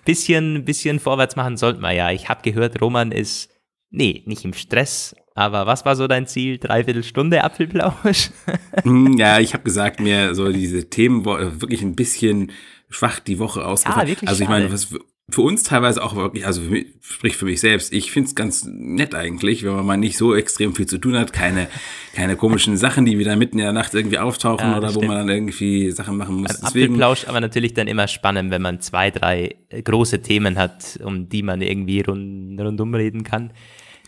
bisschen, 0.04 0.64
bisschen 0.64 0.98
vorwärts 0.98 1.36
machen 1.36 1.56
sollten 1.56 1.80
wir 1.80 1.92
ja. 1.92 2.10
Ich 2.10 2.28
habe 2.28 2.42
gehört, 2.42 2.80
Roman 2.80 3.12
ist, 3.12 3.50
nee, 3.90 4.22
nicht 4.26 4.44
im 4.44 4.52
Stress, 4.52 5.14
aber 5.34 5.66
was 5.66 5.84
war 5.84 5.94
so 5.94 6.08
dein 6.08 6.26
Ziel? 6.26 6.58
Dreiviertel 6.58 7.04
Stunde 7.04 7.44
Apfelplausch? 7.44 8.30
Hm, 8.82 9.18
ja, 9.18 9.40
ich 9.40 9.54
habe 9.54 9.64
gesagt, 9.64 9.98
mir 9.98 10.34
so 10.34 10.52
diese 10.52 10.88
Themen 10.88 11.24
wirklich 11.24 11.82
ein 11.82 11.96
bisschen 11.96 12.52
schwach 12.88 13.18
die 13.18 13.38
Woche 13.38 13.64
ausgefallen. 13.64 14.08
Ja, 14.08 14.28
also 14.28 14.42
ich 14.42 14.48
meine, 14.48 14.72
was 14.72 14.94
für 15.30 15.42
uns 15.42 15.62
teilweise 15.62 16.02
auch 16.02 16.16
wirklich, 16.16 16.46
also 16.46 16.62
für 16.62 16.70
mich, 16.70 16.86
sprich 17.02 17.36
für 17.36 17.44
mich 17.44 17.60
selbst, 17.60 17.92
ich 17.92 18.10
find's 18.10 18.34
ganz 18.34 18.64
nett 18.64 19.14
eigentlich, 19.14 19.62
wenn 19.62 19.74
man 19.74 19.84
mal 19.84 19.96
nicht 19.98 20.16
so 20.16 20.34
extrem 20.34 20.74
viel 20.74 20.86
zu 20.86 20.96
tun 20.96 21.16
hat, 21.16 21.34
keine, 21.34 21.68
keine 22.14 22.34
komischen 22.36 22.78
Sachen, 22.78 23.04
die 23.04 23.18
wieder 23.18 23.36
mitten 23.36 23.58
in 23.58 23.64
der 23.64 23.74
Nacht 23.74 23.92
irgendwie 23.92 24.18
auftauchen 24.18 24.70
ja, 24.70 24.78
oder 24.78 24.94
wo 24.94 25.02
man 25.02 25.16
dann 25.18 25.28
irgendwie 25.28 25.90
Sachen 25.90 26.16
machen 26.16 26.36
muss. 26.36 26.50
Ein 26.50 26.60
Deswegen, 26.62 26.94
Apfelplausch 26.94 27.28
aber 27.28 27.40
natürlich 27.40 27.74
dann 27.74 27.88
immer 27.88 28.08
spannend, 28.08 28.50
wenn 28.50 28.62
man 28.62 28.80
zwei, 28.80 29.10
drei 29.10 29.56
große 29.70 30.22
Themen 30.22 30.56
hat, 30.56 30.98
um 31.04 31.28
die 31.28 31.42
man 31.42 31.60
irgendwie 31.60 32.00
rund, 32.00 32.58
rundum 32.58 32.94
reden 32.94 33.22
kann. 33.22 33.52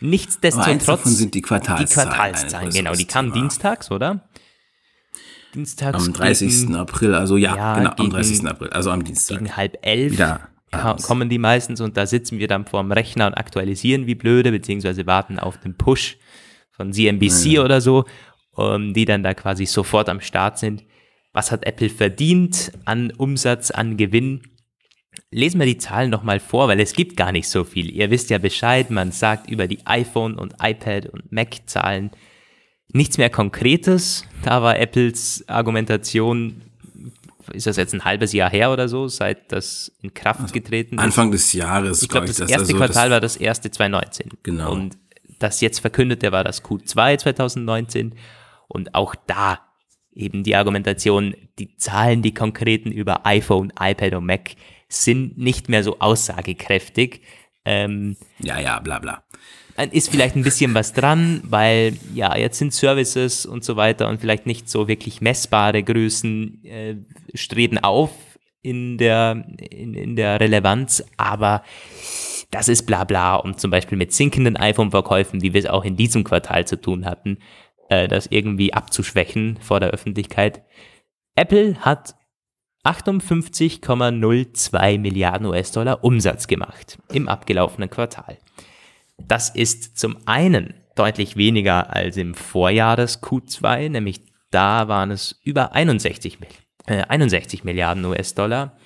Nichtsdestotrotz. 0.01 0.87
davon 0.87 1.13
sind 1.13 1.35
die 1.35 1.43
Quartalszahlen. 1.43 1.87
Die 1.87 2.17
Quartalszahlen, 2.17 2.71
genau. 2.71 2.95
Die 2.95 3.05
kamen 3.05 3.33
dienstags, 3.35 3.91
oder? 3.91 4.27
Dienstags. 5.55 6.07
Am 6.07 6.15
30. 6.15 6.61
Gegen, 6.61 6.77
April, 6.77 7.15
also 7.15 7.37
ja, 7.37 7.55
ja 7.57 7.75
genau, 7.75 7.91
am 7.91 8.09
30. 8.09 8.47
April, 8.47 8.71
also 8.71 8.91
am 8.91 9.05
Dienstag. 9.05 9.39
Gegen 9.41 9.55
halb 9.55 9.77
elf. 9.83 10.13
Wieder 10.13 10.49
kommen 10.71 11.29
die 11.29 11.39
meistens 11.39 11.81
und 11.81 11.97
da 11.97 12.07
sitzen 12.07 12.39
wir 12.39 12.47
dann 12.47 12.67
vorm 12.67 12.93
Rechner 12.93 13.27
und 13.27 13.35
aktualisieren 13.35 14.07
wie 14.07 14.15
blöde, 14.15 14.53
beziehungsweise 14.53 15.07
warten 15.07 15.39
auf 15.39 15.59
den 15.59 15.77
Push 15.77 16.17
von 16.71 16.93
CNBC 16.93 17.47
ja. 17.47 17.65
oder 17.65 17.81
so, 17.81 18.05
um, 18.53 18.75
ähm, 18.75 18.95
die 18.95 19.05
dann 19.05 19.23
da 19.23 19.35
quasi 19.35 19.67
sofort 19.67 20.09
am 20.09 20.21
Start 20.21 20.59
sind. 20.59 20.85
Was 21.33 21.51
hat 21.51 21.67
Apple 21.67 21.91
verdient 21.91 22.73
an 22.85 23.13
Umsatz, 23.17 23.71
an 23.71 23.97
Gewinn? 23.97 24.43
Lesen 25.31 25.61
wir 25.61 25.67
die 25.67 25.79
Zahlen 25.79 26.11
nochmal 26.11 26.41
vor, 26.41 26.69
weil 26.69 26.81
es 26.81 26.93
gibt 26.93 27.17
gar 27.17 27.33
nicht 27.33 27.49
so 27.49 27.65
viel. 27.65 27.91
Ihr 27.91 28.11
wisst 28.11 28.31
ja 28.31 28.39
Bescheid, 28.39 28.91
man 28.91 29.13
sagt 29.13 29.49
über 29.51 29.67
die 29.69 29.85
iPhone 29.87 30.37
und 30.37 30.55
iPad 30.61 31.07
und 31.07 31.31
Mac-Zahlen 31.31 32.11
nichts 32.93 33.19
mehr 33.19 33.31
Konkretes. 33.31 34.25
Da 34.43 34.63
war 34.63 34.79
Apples 34.79 35.45
Argumentation 35.49 36.63
ist 37.53 37.67
das 37.67 37.77
jetzt 37.77 37.95
ein 37.95 38.05
halbes 38.05 38.33
Jahr 38.33 38.51
her 38.51 38.73
oder 38.73 38.89
so, 38.89 39.09
seit 39.09 39.53
das 39.53 39.93
in 40.03 40.15
Kraft 40.15 40.41
also 40.41 40.53
getreten 40.53 40.97
ist? 40.97 41.03
Anfang 41.03 41.31
des 41.31 41.53
Jahres. 41.53 42.03
Ich 42.03 42.09
glaube, 42.09 42.27
das, 42.27 42.37
das, 42.37 42.51
erste 42.51 42.67
also 42.67 42.77
Quartal 42.77 43.09
das 43.09 43.11
war 43.11 43.21
das 43.21 43.37
erste 43.37 43.71
2019. 43.71 44.31
Genau. 44.43 44.73
Und 44.73 44.99
das 45.39 45.61
jetzt 45.61 45.81
verkündete 45.81 46.33
war 46.33 46.45
das 46.45 46.65
Q2 46.65 47.19
2019. 47.19 48.15
Und 48.69 48.95
auch 48.95 49.15
da 49.27 49.61
eben 50.13 50.45
die 50.45 50.57
Argumentation, 50.57 51.35
die 51.59 51.77
Zahlen, 51.77 52.23
die 52.23 52.35
konkreten 52.35 52.93
über 52.93 53.27
iPhone, 53.27 53.73
iPad 53.79 54.15
und 54.15 54.27
Mac 54.27 54.51
sind 54.89 55.39
nicht 55.39 55.69
mehr 55.69 55.83
so 55.83 55.99
aussagekräftig. 55.99 57.23
Ähm, 57.65 58.17
ja, 58.39 58.59
ja, 58.59 58.81
bla 58.81 58.99
bla. 58.99 59.23
Ist 59.93 60.11
vielleicht 60.11 60.37
ein 60.37 60.43
bisschen 60.43 60.75
was 60.75 60.93
dran, 60.93 61.41
weil 61.45 61.97
ja, 62.15 62.37
jetzt 62.37 62.59
sind 62.59 62.75
Services 62.75 63.47
und 63.47 63.65
so 63.65 63.77
weiter 63.77 64.09
und 64.09 64.21
vielleicht 64.21 64.47
nicht 64.47 64.69
so 64.69 64.89
wirklich 64.89 65.21
messbare 65.21 65.83
Größen 65.83 66.65
äh, 66.65 66.97
streben 67.35 67.79
auf 67.79 68.11
in 68.63 68.99
der, 68.99 69.47
in, 69.71 69.95
in 69.95 70.17
der 70.17 70.41
Relevanz, 70.41 71.05
aber 71.17 71.63
das 72.51 72.69
ist 72.69 72.85
bla 72.85 73.05
bla 73.05 73.37
und 73.37 73.59
zum 73.61 73.71
Beispiel 73.71 73.97
mit 73.97 74.13
sinkenden 74.13 74.57
iPhone-Verkäufen, 74.57 75.41
wie 75.41 75.55
wir 75.55 75.61
es 75.61 75.67
auch 75.67 75.85
in 75.85 75.95
diesem 75.97 76.25
Quartal 76.25 76.67
zu 76.67 76.81
tun 76.81 77.07
hatten, 77.07 77.39
äh, 77.89 78.09
das 78.09 78.27
irgendwie 78.27 78.75
abzuschwächen 78.75 79.59
vor 79.61 79.79
der 79.81 79.91
Öffentlichkeit. 79.91 80.65
Apple 81.37 81.77
hat 81.81 82.17
58,02 82.85 84.99
Milliarden 84.99 85.47
US-Dollar 85.47 86.03
Umsatz 86.03 86.49
gemacht 86.49 86.99
im 87.13 87.29
abgelaufenen 87.29 87.91
Quartal. 87.91 88.39
Das 89.29 89.51
ist 89.51 89.99
zum 89.99 90.17
einen 90.27 90.75
deutlich 90.95 91.37
weniger 91.37 91.95
als 91.95 92.17
im 92.17 92.35
Vorjahres 92.35 93.23
Q2, 93.23 93.89
nämlich 93.89 94.23
da 94.51 94.89
waren 94.89 95.11
es 95.11 95.41
über 95.45 95.73
61, 95.75 96.39
äh, 96.87 97.03
61 97.03 97.65
Milliarden 97.65 98.05
US-Dollar, 98.05 98.77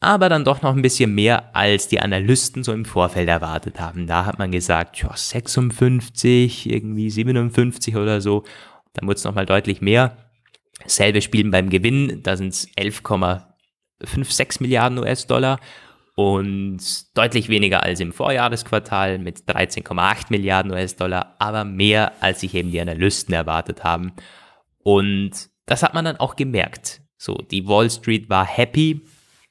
aber 0.00 0.28
dann 0.28 0.44
doch 0.44 0.62
noch 0.62 0.74
ein 0.74 0.82
bisschen 0.82 1.14
mehr, 1.14 1.54
als 1.54 1.88
die 1.88 2.00
Analysten 2.00 2.62
so 2.62 2.72
im 2.72 2.84
Vorfeld 2.84 3.28
erwartet 3.28 3.80
haben. 3.80 4.06
Da 4.06 4.24
hat 4.24 4.38
man 4.38 4.52
gesagt, 4.52 4.98
ja, 4.98 5.10
56, 5.14 6.70
irgendwie 6.70 7.10
57 7.10 7.96
oder 7.96 8.20
so. 8.20 8.44
Dann 8.92 9.08
wurde 9.08 9.16
es 9.16 9.24
nochmal 9.24 9.46
deutlich 9.46 9.80
mehr. 9.80 10.16
Selbe 10.84 11.22
Spielen 11.22 11.50
beim 11.50 11.70
Gewinn, 11.70 12.22
da 12.22 12.36
sind 12.36 12.48
es 12.48 12.68
11,56 12.76 14.62
Milliarden 14.62 14.98
US-Dollar 14.98 15.58
und 16.16 16.80
deutlich 17.14 17.50
weniger 17.50 17.82
als 17.82 18.00
im 18.00 18.10
Vorjahresquartal 18.10 19.18
mit 19.18 19.40
13,8 19.40 20.26
Milliarden 20.30 20.72
US-Dollar, 20.72 21.36
aber 21.38 21.64
mehr 21.64 22.12
als 22.20 22.40
sich 22.40 22.54
eben 22.54 22.70
die 22.70 22.80
Analysten 22.80 23.34
erwartet 23.34 23.84
haben. 23.84 24.12
Und 24.82 25.32
das 25.66 25.82
hat 25.82 25.92
man 25.92 26.06
dann 26.06 26.16
auch 26.16 26.34
gemerkt. 26.34 27.02
So, 27.18 27.34
die 27.34 27.68
Wall 27.68 27.90
Street 27.90 28.30
war 28.30 28.46
happy. 28.46 29.02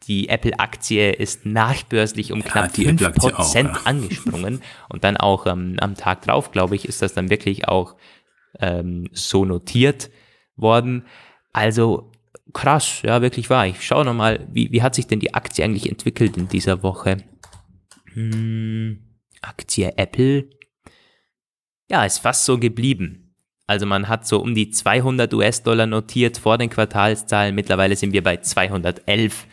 Die 0.07 0.27
Apple-Aktie 0.27 1.11
ist 1.11 1.45
nachbörslich 1.45 2.31
um 2.31 2.43
knapp 2.43 2.75
ja, 2.77 2.89
5% 2.89 3.33
auch, 3.35 3.55
ja. 3.55 3.81
angesprungen. 3.83 4.63
Und 4.89 5.03
dann 5.03 5.17
auch 5.17 5.45
ähm, 5.45 5.77
am 5.79 5.93
Tag 5.93 6.23
drauf, 6.23 6.51
glaube 6.51 6.75
ich, 6.75 6.87
ist 6.87 7.03
das 7.03 7.13
dann 7.13 7.29
wirklich 7.29 7.67
auch 7.67 7.95
ähm, 8.59 9.07
so 9.11 9.45
notiert 9.45 10.09
worden. 10.55 11.05
Also 11.53 12.11
krass, 12.53 13.01
ja, 13.03 13.21
wirklich 13.21 13.49
wahr. 13.49 13.67
Ich 13.67 13.85
schaue 13.85 14.05
nochmal, 14.05 14.47
wie, 14.51 14.71
wie 14.71 14.81
hat 14.81 14.95
sich 14.95 15.07
denn 15.07 15.19
die 15.19 15.33
Aktie 15.33 15.63
eigentlich 15.63 15.89
entwickelt 15.89 16.37
in 16.37 16.47
dieser 16.47 16.83
Woche? 16.83 17.17
Hm, 18.13 18.99
Aktie 19.41 19.93
Apple. 19.97 20.49
Ja, 21.89 22.05
ist 22.05 22.19
fast 22.19 22.45
so 22.45 22.57
geblieben. 22.57 23.35
Also 23.67 23.85
man 23.85 24.07
hat 24.07 24.27
so 24.27 24.41
um 24.41 24.53
die 24.53 24.69
200 24.69 25.33
US-Dollar 25.33 25.87
notiert 25.87 26.37
vor 26.37 26.57
den 26.57 26.69
Quartalszahlen. 26.69 27.55
Mittlerweile 27.55 27.95
sind 27.95 28.13
wir 28.13 28.23
bei 28.23 28.37
211. 28.37 29.47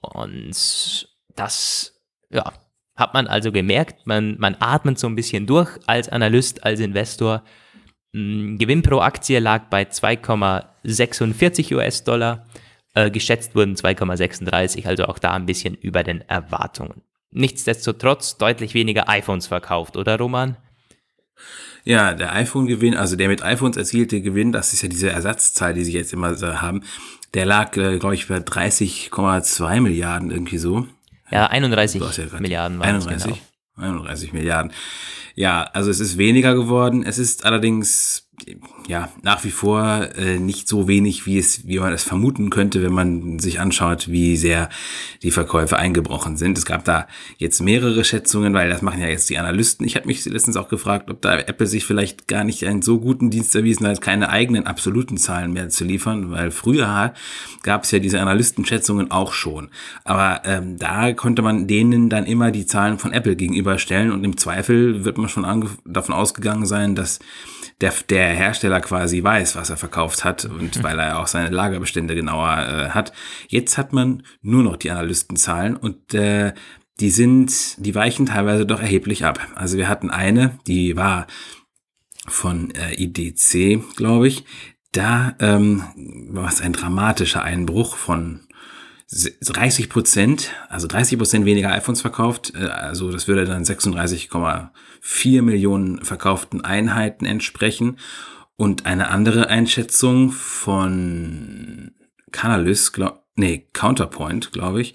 Und 0.00 1.08
das, 1.36 2.00
ja, 2.30 2.52
hat 2.96 3.14
man 3.14 3.28
also 3.28 3.52
gemerkt. 3.52 4.06
Man, 4.06 4.36
man 4.38 4.56
atmet 4.58 4.98
so 4.98 5.06
ein 5.06 5.14
bisschen 5.14 5.46
durch 5.46 5.78
als 5.86 6.08
Analyst, 6.08 6.64
als 6.64 6.80
Investor. 6.80 7.44
Hm, 8.14 8.58
Gewinn 8.58 8.82
pro 8.82 9.00
Aktie 9.00 9.38
lag 9.38 9.68
bei 9.70 9.84
2,46 9.84 11.74
US-Dollar. 11.74 12.46
Äh, 12.94 13.10
geschätzt 13.10 13.54
wurden 13.54 13.74
2,36, 13.74 14.86
also 14.86 15.06
auch 15.06 15.18
da 15.18 15.32
ein 15.32 15.46
bisschen 15.46 15.74
über 15.74 16.02
den 16.02 16.20
Erwartungen. 16.28 17.02
Nichtsdestotrotz 17.30 18.36
deutlich 18.36 18.74
weniger 18.74 19.08
iPhones 19.08 19.46
verkauft, 19.46 19.96
oder 19.96 20.18
Roman? 20.18 20.58
Ja, 21.84 22.12
der 22.12 22.34
iPhone-Gewinn, 22.34 22.94
also 22.94 23.16
der 23.16 23.28
mit 23.28 23.42
iPhones 23.42 23.78
erzielte 23.78 24.20
Gewinn, 24.20 24.52
das 24.52 24.74
ist 24.74 24.82
ja 24.82 24.90
diese 24.90 25.08
Ersatzzahl, 25.10 25.72
die 25.72 25.84
sie 25.84 25.94
jetzt 25.94 26.12
immer 26.12 26.36
haben, 26.60 26.82
der 27.32 27.46
lag, 27.46 27.74
äh, 27.78 27.98
glaube 27.98 28.14
ich, 28.14 28.28
bei 28.28 28.36
30,2 28.36 29.80
Milliarden 29.80 30.30
irgendwie 30.30 30.58
so. 30.58 30.86
Ja, 31.30 31.46
31 31.46 32.02
ja 32.02 32.40
Milliarden 32.40 32.78
waren 32.78 32.88
31, 32.88 33.16
es, 33.16 33.24
genau. 33.24 33.38
31 33.76 34.32
Milliarden. 34.32 34.72
Ja, 35.34 35.62
also 35.62 35.90
es 35.90 36.00
ist 36.00 36.18
weniger 36.18 36.54
geworden. 36.54 37.04
Es 37.04 37.18
ist 37.18 37.44
allerdings 37.44 38.21
ja 38.88 39.08
nach 39.22 39.44
wie 39.44 39.50
vor 39.50 40.08
äh, 40.16 40.38
nicht 40.38 40.68
so 40.68 40.88
wenig, 40.88 41.26
wie 41.26 41.38
es, 41.38 41.66
wie 41.66 41.78
man 41.78 41.92
es 41.92 42.02
vermuten 42.02 42.50
könnte, 42.50 42.82
wenn 42.82 42.92
man 42.92 43.38
sich 43.38 43.60
anschaut, 43.60 44.08
wie 44.08 44.36
sehr 44.36 44.68
die 45.22 45.30
Verkäufe 45.30 45.76
eingebrochen 45.76 46.36
sind. 46.36 46.58
Es 46.58 46.66
gab 46.66 46.84
da 46.84 47.06
jetzt 47.38 47.60
mehrere 47.60 48.04
Schätzungen, 48.04 48.54
weil 48.54 48.68
das 48.68 48.82
machen 48.82 49.00
ja 49.00 49.08
jetzt 49.08 49.30
die 49.30 49.38
Analysten. 49.38 49.86
Ich 49.86 49.96
habe 49.96 50.06
mich 50.06 50.24
letztens 50.24 50.56
auch 50.56 50.68
gefragt, 50.68 51.10
ob 51.10 51.20
da 51.22 51.38
Apple 51.38 51.66
sich 51.66 51.84
vielleicht 51.84 52.28
gar 52.28 52.44
nicht 52.44 52.64
einen 52.66 52.82
so 52.82 52.98
guten 52.98 53.30
Dienst 53.30 53.54
erwiesen 53.54 53.86
hat, 53.86 54.00
keine 54.00 54.30
eigenen 54.30 54.66
absoluten 54.66 55.16
Zahlen 55.16 55.52
mehr 55.52 55.68
zu 55.68 55.84
liefern, 55.84 56.30
weil 56.30 56.50
früher 56.50 57.14
gab 57.62 57.84
es 57.84 57.90
ja 57.90 57.98
diese 57.98 58.20
Analystenschätzungen 58.20 59.10
auch 59.10 59.32
schon. 59.32 59.68
Aber 60.04 60.42
ähm, 60.44 60.78
da 60.78 61.12
konnte 61.12 61.42
man 61.42 61.66
denen 61.66 62.08
dann 62.08 62.26
immer 62.26 62.50
die 62.50 62.66
Zahlen 62.66 62.98
von 62.98 63.12
Apple 63.12 63.36
gegenüberstellen 63.36 64.12
und 64.12 64.24
im 64.24 64.36
Zweifel 64.36 65.04
wird 65.04 65.18
man 65.18 65.28
schon 65.28 65.68
davon 65.84 66.14
ausgegangen 66.14 66.66
sein, 66.66 66.94
dass 66.94 67.18
der, 67.82 67.92
der 68.08 68.28
Hersteller 68.28 68.80
quasi 68.80 69.22
weiß, 69.22 69.56
was 69.56 69.70
er 69.70 69.76
verkauft 69.76 70.24
hat 70.24 70.44
und 70.44 70.82
weil 70.82 70.98
er 70.98 71.18
auch 71.18 71.26
seine 71.26 71.50
Lagerbestände 71.50 72.14
genauer 72.14 72.58
äh, 72.58 72.88
hat. 72.90 73.12
Jetzt 73.48 73.76
hat 73.76 73.92
man 73.92 74.22
nur 74.40 74.62
noch 74.62 74.76
die 74.76 74.90
Analystenzahlen 74.90 75.76
und 75.76 76.14
äh, 76.14 76.54
die 77.00 77.10
sind, 77.10 77.84
die 77.84 77.94
weichen 77.94 78.26
teilweise 78.26 78.64
doch 78.64 78.80
erheblich 78.80 79.24
ab. 79.24 79.40
Also 79.54 79.76
wir 79.76 79.88
hatten 79.88 80.10
eine, 80.10 80.58
die 80.66 80.96
war 80.96 81.26
von 82.28 82.72
äh, 82.74 82.94
IDC, 83.02 83.96
glaube 83.96 84.28
ich. 84.28 84.44
Da 84.92 85.34
ähm, 85.40 85.82
war 86.30 86.48
es 86.48 86.60
ein 86.60 86.72
dramatischer 86.72 87.42
Einbruch 87.42 87.96
von 87.96 88.40
30 89.10 89.88
Prozent, 89.88 90.52
also 90.68 90.86
30 90.86 91.18
Prozent 91.18 91.44
weniger 91.44 91.72
iPhones 91.72 92.00
verkauft, 92.00 92.52
äh, 92.54 92.66
also 92.66 93.10
das 93.10 93.26
würde 93.26 93.44
dann 93.44 93.64
36,4 95.02 95.42
Millionen 95.42 96.04
verkauften 96.04 96.64
Einheiten 96.64 97.24
entsprechen. 97.24 97.98
Und 98.56 98.86
eine 98.86 99.08
andere 99.08 99.48
Einschätzung 99.48 100.30
von 100.30 101.92
Canalys, 102.30 102.92
glaub, 102.92 103.24
nee, 103.34 103.66
Counterpoint, 103.72 104.52
glaube 104.52 104.82
ich, 104.82 104.94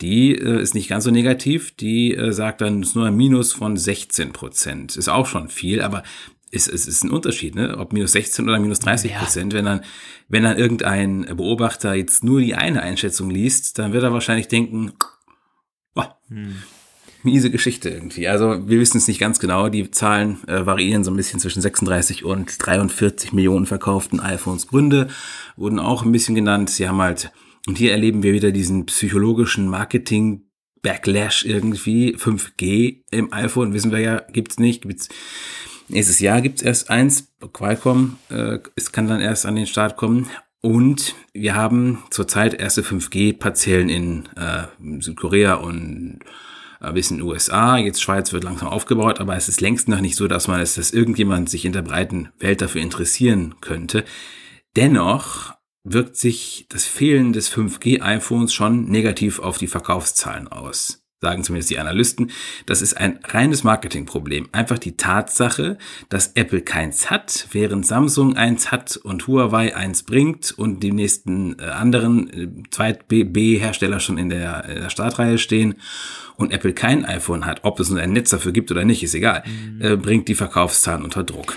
die 0.00 0.34
äh, 0.34 0.60
ist 0.60 0.74
nicht 0.74 0.88
ganz 0.88 1.04
so 1.04 1.10
negativ. 1.10 1.74
Die 1.76 2.14
äh, 2.14 2.32
sagt 2.32 2.60
dann, 2.60 2.82
es 2.82 2.88
ist 2.88 2.94
nur 2.96 3.06
ein 3.06 3.16
Minus 3.16 3.52
von 3.52 3.76
16 3.76 4.32
Prozent. 4.32 4.96
Ist 4.96 5.08
auch 5.08 5.26
schon 5.26 5.48
viel, 5.48 5.80
aber 5.80 6.02
ist, 6.50 6.68
ist, 6.68 6.86
ist 6.86 7.04
ein 7.04 7.10
Unterschied, 7.10 7.54
ne? 7.54 7.76
ob 7.78 7.92
minus 7.92 8.12
16 8.12 8.48
oder 8.48 8.58
minus 8.58 8.78
30 8.80 9.14
Prozent. 9.14 9.52
Ja. 9.52 9.58
Wenn 9.58 9.64
dann, 9.64 9.80
wenn 10.28 10.42
dann 10.42 10.56
irgendein 10.56 11.22
Beobachter 11.36 11.94
jetzt 11.94 12.24
nur 12.24 12.40
die 12.40 12.54
eine 12.54 12.82
Einschätzung 12.82 13.30
liest, 13.30 13.78
dann 13.78 13.92
wird 13.92 14.04
er 14.04 14.12
wahrscheinlich 14.12 14.48
denken, 14.48 14.92
oh, 15.94 16.04
hm. 16.28 16.62
Miese 17.26 17.50
Geschichte 17.50 17.90
irgendwie. 17.90 18.26
Also 18.28 18.68
wir 18.68 18.80
wissen 18.80 18.96
es 18.96 19.08
nicht 19.08 19.20
ganz 19.20 19.38
genau. 19.38 19.68
Die 19.68 19.90
Zahlen 19.90 20.38
äh, 20.48 20.64
variieren 20.64 21.04
so 21.04 21.10
ein 21.10 21.16
bisschen 21.16 21.40
zwischen 21.40 21.60
36 21.60 22.24
und 22.24 22.66
43 22.66 23.34
Millionen 23.34 23.66
verkauften 23.66 24.20
iPhones. 24.20 24.68
Gründe 24.68 25.08
wurden 25.56 25.78
auch 25.78 26.04
ein 26.04 26.12
bisschen 26.12 26.34
genannt. 26.34 26.70
Sie 26.70 26.88
haben 26.88 27.02
halt, 27.02 27.30
und 27.66 27.76
hier 27.76 27.92
erleben 27.92 28.22
wir 28.22 28.32
wieder 28.32 28.52
diesen 28.52 28.86
psychologischen 28.86 29.68
Marketing 29.68 30.46
Backlash 30.80 31.44
irgendwie. 31.44 32.16
5G 32.16 33.02
im 33.10 33.32
iPhone, 33.32 33.74
wissen 33.74 33.92
wir 33.92 34.00
ja, 34.00 34.22
gibt's 34.32 34.58
nicht. 34.58 34.82
Gibt's 34.82 35.08
Nächstes 35.88 36.18
Jahr 36.18 36.40
gibt's 36.40 36.62
erst 36.62 36.90
eins, 36.90 37.32
Qualcomm, 37.52 38.18
äh, 38.28 38.58
es 38.74 38.90
kann 38.90 39.06
dann 39.06 39.20
erst 39.20 39.46
an 39.46 39.54
den 39.54 39.66
Start 39.66 39.96
kommen. 39.96 40.28
Und 40.60 41.14
wir 41.32 41.54
haben 41.54 42.02
zurzeit 42.10 42.54
erste 42.54 42.82
5G-Parzellen 42.82 43.88
in 43.88 44.28
äh, 44.36 44.64
Südkorea 45.00 45.54
und 45.54 46.20
ein 46.80 46.94
bisschen 46.94 47.22
USA. 47.22 47.76
Jetzt 47.76 48.02
Schweiz 48.02 48.32
wird 48.32 48.44
langsam 48.44 48.68
aufgebaut, 48.68 49.20
aber 49.20 49.36
es 49.36 49.48
ist 49.48 49.60
längst 49.60 49.88
noch 49.88 50.00
nicht 50.00 50.16
so, 50.16 50.28
dass 50.28 50.48
man 50.48 50.60
es, 50.60 50.74
dass 50.74 50.92
irgendjemand 50.92 51.50
sich 51.50 51.64
in 51.64 51.72
der 51.72 51.82
breiten 51.82 52.30
Welt 52.38 52.60
dafür 52.60 52.80
interessieren 52.80 53.56
könnte. 53.60 54.04
Dennoch 54.76 55.54
wirkt 55.84 56.16
sich 56.16 56.66
das 56.68 56.84
Fehlen 56.84 57.32
des 57.32 57.52
5G-iPhones 57.52 58.52
schon 58.52 58.88
negativ 58.90 59.38
auf 59.38 59.58
die 59.58 59.68
Verkaufszahlen 59.68 60.48
aus 60.48 61.06
sagen 61.20 61.42
zumindest 61.42 61.70
die 61.70 61.78
Analysten, 61.78 62.30
das 62.66 62.82
ist 62.82 62.96
ein 62.96 63.20
reines 63.24 63.64
Marketingproblem. 63.64 64.48
Einfach 64.52 64.78
die 64.78 64.96
Tatsache, 64.96 65.78
dass 66.08 66.32
Apple 66.34 66.60
keins 66.60 67.10
hat, 67.10 67.48
während 67.52 67.86
Samsung 67.86 68.36
eins 68.36 68.70
hat 68.70 68.96
und 68.98 69.26
Huawei 69.26 69.74
eins 69.74 70.02
bringt 70.02 70.52
und 70.56 70.80
die 70.80 70.92
nächsten 70.92 71.58
äh, 71.58 71.64
anderen 71.64 72.30
äh, 72.30 72.70
Zweit-B-Hersteller 72.70 73.98
schon 73.98 74.18
in 74.18 74.28
der 74.28 74.90
Startreihe 74.90 75.38
stehen 75.38 75.76
und 76.36 76.52
Apple 76.52 76.72
kein 76.72 77.04
iPhone 77.04 77.46
hat, 77.46 77.60
ob 77.64 77.80
es 77.80 77.90
nur 77.90 78.00
ein 78.00 78.12
Netz 78.12 78.30
dafür 78.30 78.52
gibt 78.52 78.70
oder 78.70 78.84
nicht, 78.84 79.02
ist 79.02 79.14
egal, 79.14 79.42
mhm. 79.46 79.82
äh, 79.82 79.96
bringt 79.96 80.28
die 80.28 80.34
Verkaufszahlen 80.34 81.02
unter 81.04 81.24
Druck. 81.24 81.56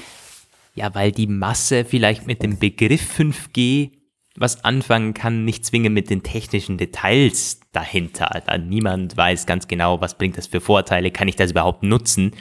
ja, 0.75 0.93
weil 0.95 1.11
die 1.11 1.27
Masse 1.27 1.85
vielleicht 1.85 2.27
mit 2.27 2.43
dem 2.43 2.59
Begriff 2.59 3.19
5G 3.19 3.91
was 4.39 4.63
anfangen 4.63 5.13
kann, 5.13 5.43
nicht 5.43 5.65
zwingend 5.65 5.93
mit 5.93 6.09
den 6.09 6.23
technischen 6.23 6.77
Details 6.77 7.59
dahinter. 7.73 8.41
Da 8.45 8.57
niemand 8.57 9.17
weiß 9.17 9.45
ganz 9.45 9.67
genau, 9.67 9.99
was 9.99 10.17
bringt 10.17 10.37
das 10.37 10.47
für 10.47 10.61
Vorteile, 10.61 11.11
kann 11.11 11.27
ich 11.27 11.35
das 11.35 11.51
überhaupt 11.51 11.83
nutzen. 11.83 12.31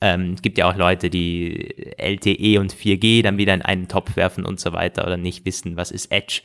Ähm, 0.00 0.32
es 0.32 0.42
gibt 0.42 0.58
ja 0.58 0.68
auch 0.68 0.76
Leute, 0.76 1.10
die 1.10 1.92
LTE 1.98 2.58
und 2.60 2.74
4G 2.74 3.22
dann 3.22 3.36
wieder 3.36 3.52
in 3.54 3.62
einen 3.62 3.88
Topf 3.88 4.16
werfen 4.16 4.44
und 4.44 4.58
so 4.58 4.72
weiter 4.72 5.06
oder 5.06 5.18
nicht 5.18 5.44
wissen, 5.44 5.76
was 5.76 5.90
ist 5.90 6.10
Edge. 6.10 6.40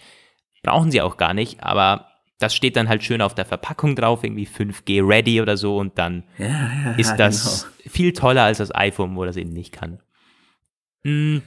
Brauchen 0.64 0.92
sie 0.92 1.02
auch 1.02 1.16
gar 1.16 1.34
nicht, 1.34 1.64
aber 1.64 2.09
das 2.40 2.56
steht 2.56 2.78
dann 2.78 2.88
halt 2.90 3.04
schön 3.04 3.22
auf 3.22 3.36
der 3.36 3.46
Verpackung 3.46 3.96
drauf, 3.96 4.24
irgendwie 4.24 4.48
5G 4.48 5.06
ready 5.06 5.42
oder 5.42 5.58
so 5.58 5.78
und 5.78 5.98
dann 5.98 6.24
ja, 6.38 6.48
ja, 6.48 6.92
ist 6.98 7.16
das 7.18 7.64
genau. 7.64 7.94
viel 7.94 8.14
toller 8.14 8.44
als 8.44 8.60
das 8.60 8.74
iPhone, 8.74 9.16
wo 9.16 9.26
das 9.26 9.36
eben 9.36 9.52
nicht 9.52 9.74
kann. 9.74 10.00
Hm, 11.04 11.42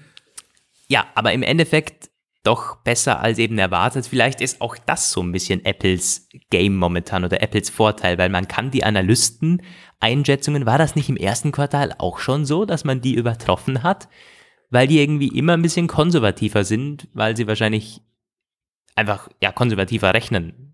ja, 0.88 1.06
aber 1.14 1.32
im 1.32 1.42
Endeffekt 1.42 2.10
doch 2.42 2.76
besser 2.76 3.20
als 3.20 3.38
eben 3.38 3.56
erwartet. 3.56 4.06
Vielleicht 4.06 4.40
ist 4.40 4.60
auch 4.60 4.76
das 4.76 5.12
so 5.12 5.22
ein 5.22 5.32
bisschen 5.32 5.64
Apples 5.64 6.28
Game 6.50 6.76
momentan 6.76 7.24
oder 7.24 7.40
Apples 7.40 7.70
Vorteil, 7.70 8.18
weil 8.18 8.28
man 8.28 8.48
kann 8.48 8.70
die 8.70 8.84
Analysten 8.84 9.62
Einschätzungen, 10.00 10.66
war 10.66 10.78
das 10.78 10.96
nicht 10.96 11.08
im 11.08 11.16
ersten 11.16 11.52
Quartal 11.52 11.94
auch 11.98 12.18
schon 12.18 12.44
so, 12.44 12.64
dass 12.64 12.84
man 12.84 13.00
die 13.00 13.14
übertroffen 13.14 13.84
hat? 13.84 14.08
Weil 14.70 14.88
die 14.88 14.98
irgendwie 14.98 15.28
immer 15.28 15.52
ein 15.52 15.62
bisschen 15.62 15.86
konservativer 15.86 16.64
sind, 16.64 17.08
weil 17.14 17.36
sie 17.36 17.46
wahrscheinlich 17.46 18.00
einfach 18.96 19.28
ja 19.40 19.52
konservativer 19.52 20.12
rechnen 20.12 20.71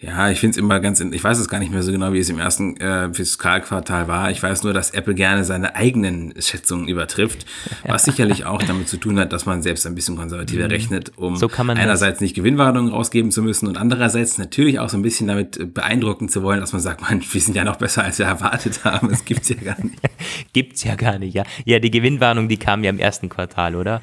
ja, 0.00 0.28
ich 0.28 0.40
finde 0.40 0.50
es 0.50 0.56
immer 0.56 0.80
ganz, 0.80 1.00
ich 1.00 1.22
weiß 1.22 1.38
es 1.38 1.48
gar 1.48 1.60
nicht 1.60 1.70
mehr 1.70 1.82
so 1.82 1.92
genau, 1.92 2.12
wie 2.12 2.18
es 2.18 2.28
im 2.28 2.40
ersten 2.40 2.76
äh, 2.78 3.14
Fiskalquartal 3.14 4.08
war. 4.08 4.30
Ich 4.32 4.42
weiß 4.42 4.64
nur, 4.64 4.72
dass 4.74 4.90
Apple 4.90 5.14
gerne 5.14 5.44
seine 5.44 5.76
eigenen 5.76 6.34
Schätzungen 6.40 6.88
übertrifft, 6.88 7.46
was 7.86 8.04
sicherlich 8.04 8.44
auch 8.44 8.60
damit 8.60 8.88
zu 8.88 8.96
tun 8.96 9.20
hat, 9.20 9.32
dass 9.32 9.46
man 9.46 9.62
selbst 9.62 9.86
ein 9.86 9.94
bisschen 9.94 10.16
konservativer 10.16 10.64
mhm. 10.64 10.70
rechnet, 10.70 11.12
um 11.16 11.36
so 11.36 11.48
einerseits 11.48 12.20
nicht 12.20 12.34
Gewinnwarnungen 12.34 12.92
rausgeben 12.92 13.30
zu 13.30 13.40
müssen 13.40 13.68
und 13.68 13.76
andererseits 13.76 14.36
natürlich 14.36 14.80
auch 14.80 14.88
so 14.88 14.96
ein 14.96 15.02
bisschen 15.02 15.28
damit 15.28 15.72
beeindrucken 15.72 16.28
zu 16.28 16.42
wollen, 16.42 16.58
dass 16.58 16.72
man 16.72 16.82
sagt, 16.82 17.00
man, 17.08 17.22
wir 17.22 17.40
sind 17.40 17.54
ja 17.54 17.62
noch 17.62 17.76
besser, 17.76 18.02
als 18.02 18.18
wir 18.18 18.26
erwartet 18.26 18.84
haben. 18.84 19.08
Das 19.10 19.24
gibt's 19.24 19.48
ja 19.48 19.56
gar 19.56 19.82
nicht. 19.82 19.96
gibt's 20.52 20.82
ja 20.82 20.96
gar 20.96 21.20
nicht, 21.20 21.34
ja. 21.34 21.44
Ja, 21.64 21.78
die 21.78 21.92
Gewinnwarnung, 21.92 22.48
die 22.48 22.56
kam 22.56 22.82
ja 22.82 22.90
im 22.90 22.98
ersten 22.98 23.28
Quartal, 23.28 23.76
oder? 23.76 24.02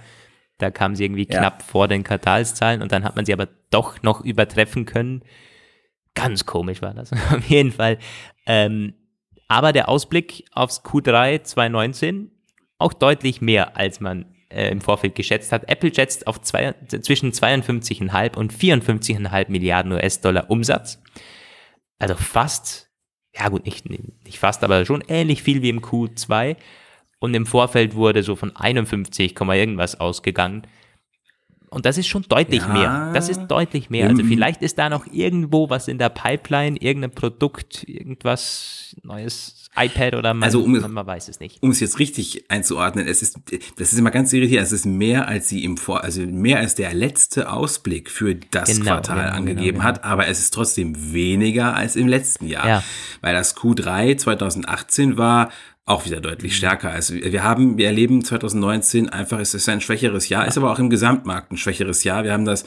Da 0.57 0.71
kam 0.71 0.95
sie 0.95 1.03
irgendwie 1.03 1.25
knapp 1.25 1.59
ja. 1.59 1.65
vor 1.67 1.89
den 1.89 2.03
Quartalszahlen 2.03 2.81
und 2.81 2.93
dann 2.93 3.03
hat 3.03 3.17
man 3.17 3.25
sie 3.25 3.33
aber 3.33 3.49
doch 3.71 4.01
noch 4.03 4.21
übertreffen 4.21 4.85
können. 4.85 5.21
Ganz 6.15 6.45
komisch 6.45 6.81
war 6.81 6.93
das. 6.93 7.11
Auf 7.31 7.45
jeden 7.47 7.71
Fall. 7.71 7.97
Ähm, 8.45 8.93
aber 9.47 9.73
der 9.73 9.89
Ausblick 9.89 10.45
aufs 10.53 10.81
Q3 10.81 11.43
2019 11.43 12.31
auch 12.77 12.93
deutlich 12.93 13.41
mehr, 13.41 13.75
als 13.75 13.99
man 13.99 14.25
äh, 14.49 14.69
im 14.69 14.81
Vorfeld 14.81 15.15
geschätzt 15.15 15.51
hat. 15.51 15.69
Apple 15.69 15.93
schätzt 15.93 16.27
auf 16.27 16.41
zwei, 16.41 16.73
zwischen 16.87 17.31
52,5 17.31 18.35
und 18.35 18.53
54,5 18.53 19.51
Milliarden 19.51 19.91
US-Dollar 19.91 20.49
Umsatz. 20.49 21.01
Also 21.99 22.15
fast, 22.15 22.89
ja 23.35 23.49
gut, 23.49 23.65
nicht, 23.65 23.89
nicht 23.89 24.39
fast, 24.39 24.63
aber 24.63 24.85
schon 24.85 25.03
ähnlich 25.07 25.43
viel 25.43 25.61
wie 25.61 25.69
im 25.69 25.81
Q2. 25.81 26.55
Und 27.19 27.33
im 27.35 27.45
Vorfeld 27.45 27.95
wurde 27.95 28.23
so 28.23 28.35
von 28.35 28.55
51, 28.55 29.35
irgendwas 29.39 29.99
ausgegangen. 29.99 30.65
Und 31.73 31.85
das 31.85 31.97
ist 31.97 32.07
schon 32.07 32.25
deutlich 32.27 32.61
ja, 32.61 32.67
mehr. 32.67 33.11
Das 33.13 33.29
ist 33.29 33.47
deutlich 33.47 33.89
mehr. 33.89 34.09
Also 34.09 34.25
vielleicht 34.25 34.61
ist 34.61 34.77
da 34.77 34.89
noch 34.89 35.07
irgendwo 35.09 35.69
was 35.69 35.87
in 35.87 35.97
der 35.97 36.09
Pipeline, 36.09 36.75
irgendein 36.77 37.11
Produkt, 37.11 37.87
irgendwas 37.87 38.93
Neues, 39.03 39.69
iPad 39.77 40.15
oder 40.15 40.33
man, 40.33 40.43
also 40.43 40.61
um, 40.61 40.73
man 40.73 41.07
weiß 41.07 41.29
es 41.29 41.39
nicht. 41.39 41.63
Um 41.63 41.71
es 41.71 41.79
jetzt 41.79 41.97
richtig 41.97 42.43
einzuordnen, 42.49 43.07
es 43.07 43.21
ist, 43.21 43.39
das 43.77 43.93
ist 43.93 43.97
immer 43.97 44.11
ganz 44.11 44.33
irritierend, 44.33 44.67
es 44.67 44.73
ist 44.73 44.85
mehr 44.85 45.29
als 45.29 45.47
sie 45.47 45.63
im 45.63 45.77
Vor, 45.77 46.03
also 46.03 46.21
mehr 46.23 46.59
als 46.59 46.75
der 46.75 46.93
letzte 46.93 47.49
Ausblick 47.49 48.09
für 48.11 48.35
das 48.35 48.77
genau, 48.77 48.91
Quartal 48.91 49.23
genau, 49.23 49.37
angegeben 49.37 49.77
genau, 49.77 49.83
hat, 49.83 50.03
aber 50.03 50.27
es 50.27 50.39
ist 50.39 50.53
trotzdem 50.53 51.13
weniger 51.13 51.73
als 51.73 51.95
im 51.95 52.09
letzten 52.09 52.47
Jahr. 52.47 52.67
Ja. 52.67 52.83
Weil 53.21 53.33
das 53.33 53.55
Q3 53.55 54.17
2018 54.17 55.17
war 55.17 55.51
auch 55.91 56.05
wieder 56.05 56.21
deutlich 56.21 56.55
stärker. 56.55 56.89
Also 56.89 57.13
wir 57.13 57.43
haben, 57.43 57.77
wir 57.77 57.87
erleben 57.87 58.23
2019 58.23 59.09
einfach, 59.09 59.39
es 59.39 59.53
ist 59.53 59.67
ein 59.69 59.81
schwächeres 59.81 60.29
Jahr, 60.29 60.47
ist 60.47 60.57
aber 60.57 60.71
auch 60.71 60.79
im 60.79 60.89
Gesamtmarkt 60.89 61.51
ein 61.51 61.57
schwächeres 61.57 62.03
Jahr. 62.03 62.23
Wir 62.23 62.31
haben 62.33 62.45
das, 62.45 62.65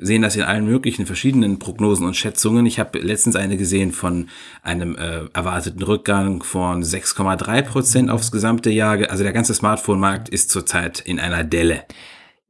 sehen 0.00 0.22
das 0.22 0.36
in 0.36 0.42
allen 0.42 0.64
möglichen 0.64 1.06
verschiedenen 1.06 1.58
Prognosen 1.58 2.06
und 2.06 2.16
Schätzungen. 2.16 2.64
Ich 2.66 2.78
habe 2.78 2.98
letztens 2.98 3.36
eine 3.36 3.56
gesehen 3.56 3.92
von 3.92 4.28
einem 4.62 4.96
äh, 4.96 5.26
erwarteten 5.34 5.82
Rückgang 5.82 6.42
von 6.42 6.82
6,3 6.82 7.62
Prozent 7.62 8.10
aufs 8.10 8.32
gesamte 8.32 8.70
Jahr. 8.70 8.98
Also 9.10 9.22
der 9.22 9.32
ganze 9.32 9.54
Smartphone-Markt 9.54 10.30
ist 10.30 10.50
zurzeit 10.50 11.00
in 11.00 11.20
einer 11.20 11.44
Delle 11.44 11.84